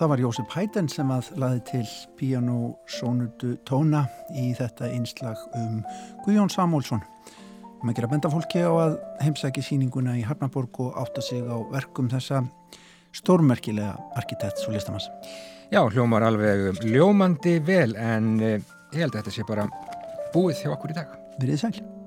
Það 0.01 0.09
var 0.09 0.20
Jósef 0.22 0.55
Hæten 0.57 0.86
sem 0.88 1.11
að 1.12 1.26
laði 1.36 1.59
til 1.68 1.80
pianosónutu 2.16 3.51
tóna 3.68 4.07
í 4.32 4.46
þetta 4.57 4.88
einslag 4.88 5.42
um 5.59 5.82
Guðjón 6.24 6.48
Samúlsson. 6.55 7.03
Maður 7.82 7.98
gera 7.98 8.11
benda 8.14 8.30
fólki 8.32 8.64
á 8.64 8.72
að 8.72 8.96
heimsæki 9.20 9.61
síninguna 9.66 10.16
í 10.16 10.24
Harnaborg 10.24 10.80
og 10.80 10.96
átta 11.05 11.20
sig 11.20 11.44
á 11.44 11.61
verkum 11.68 12.09
þessa 12.09 12.40
stórmerkilega 13.12 13.92
arkitekts 14.16 14.64
og 14.64 14.78
listamanns. 14.78 15.12
Já, 15.68 15.84
hljómar 15.84 16.24
alveg 16.30 16.80
ljómandi 16.80 17.59
vel 17.61 17.92
en 18.01 18.38
eh, 18.40 18.61
ég 18.96 19.05
held 19.05 19.12
að 19.12 19.20
þetta 19.20 19.36
sé 19.36 19.48
bara 19.53 19.68
búið 20.32 20.64
hjá 20.64 20.78
okkur 20.78 20.96
í 20.96 21.03
dag. 21.03 21.16
Verðið 21.36 21.66
sæl. 21.66 21.99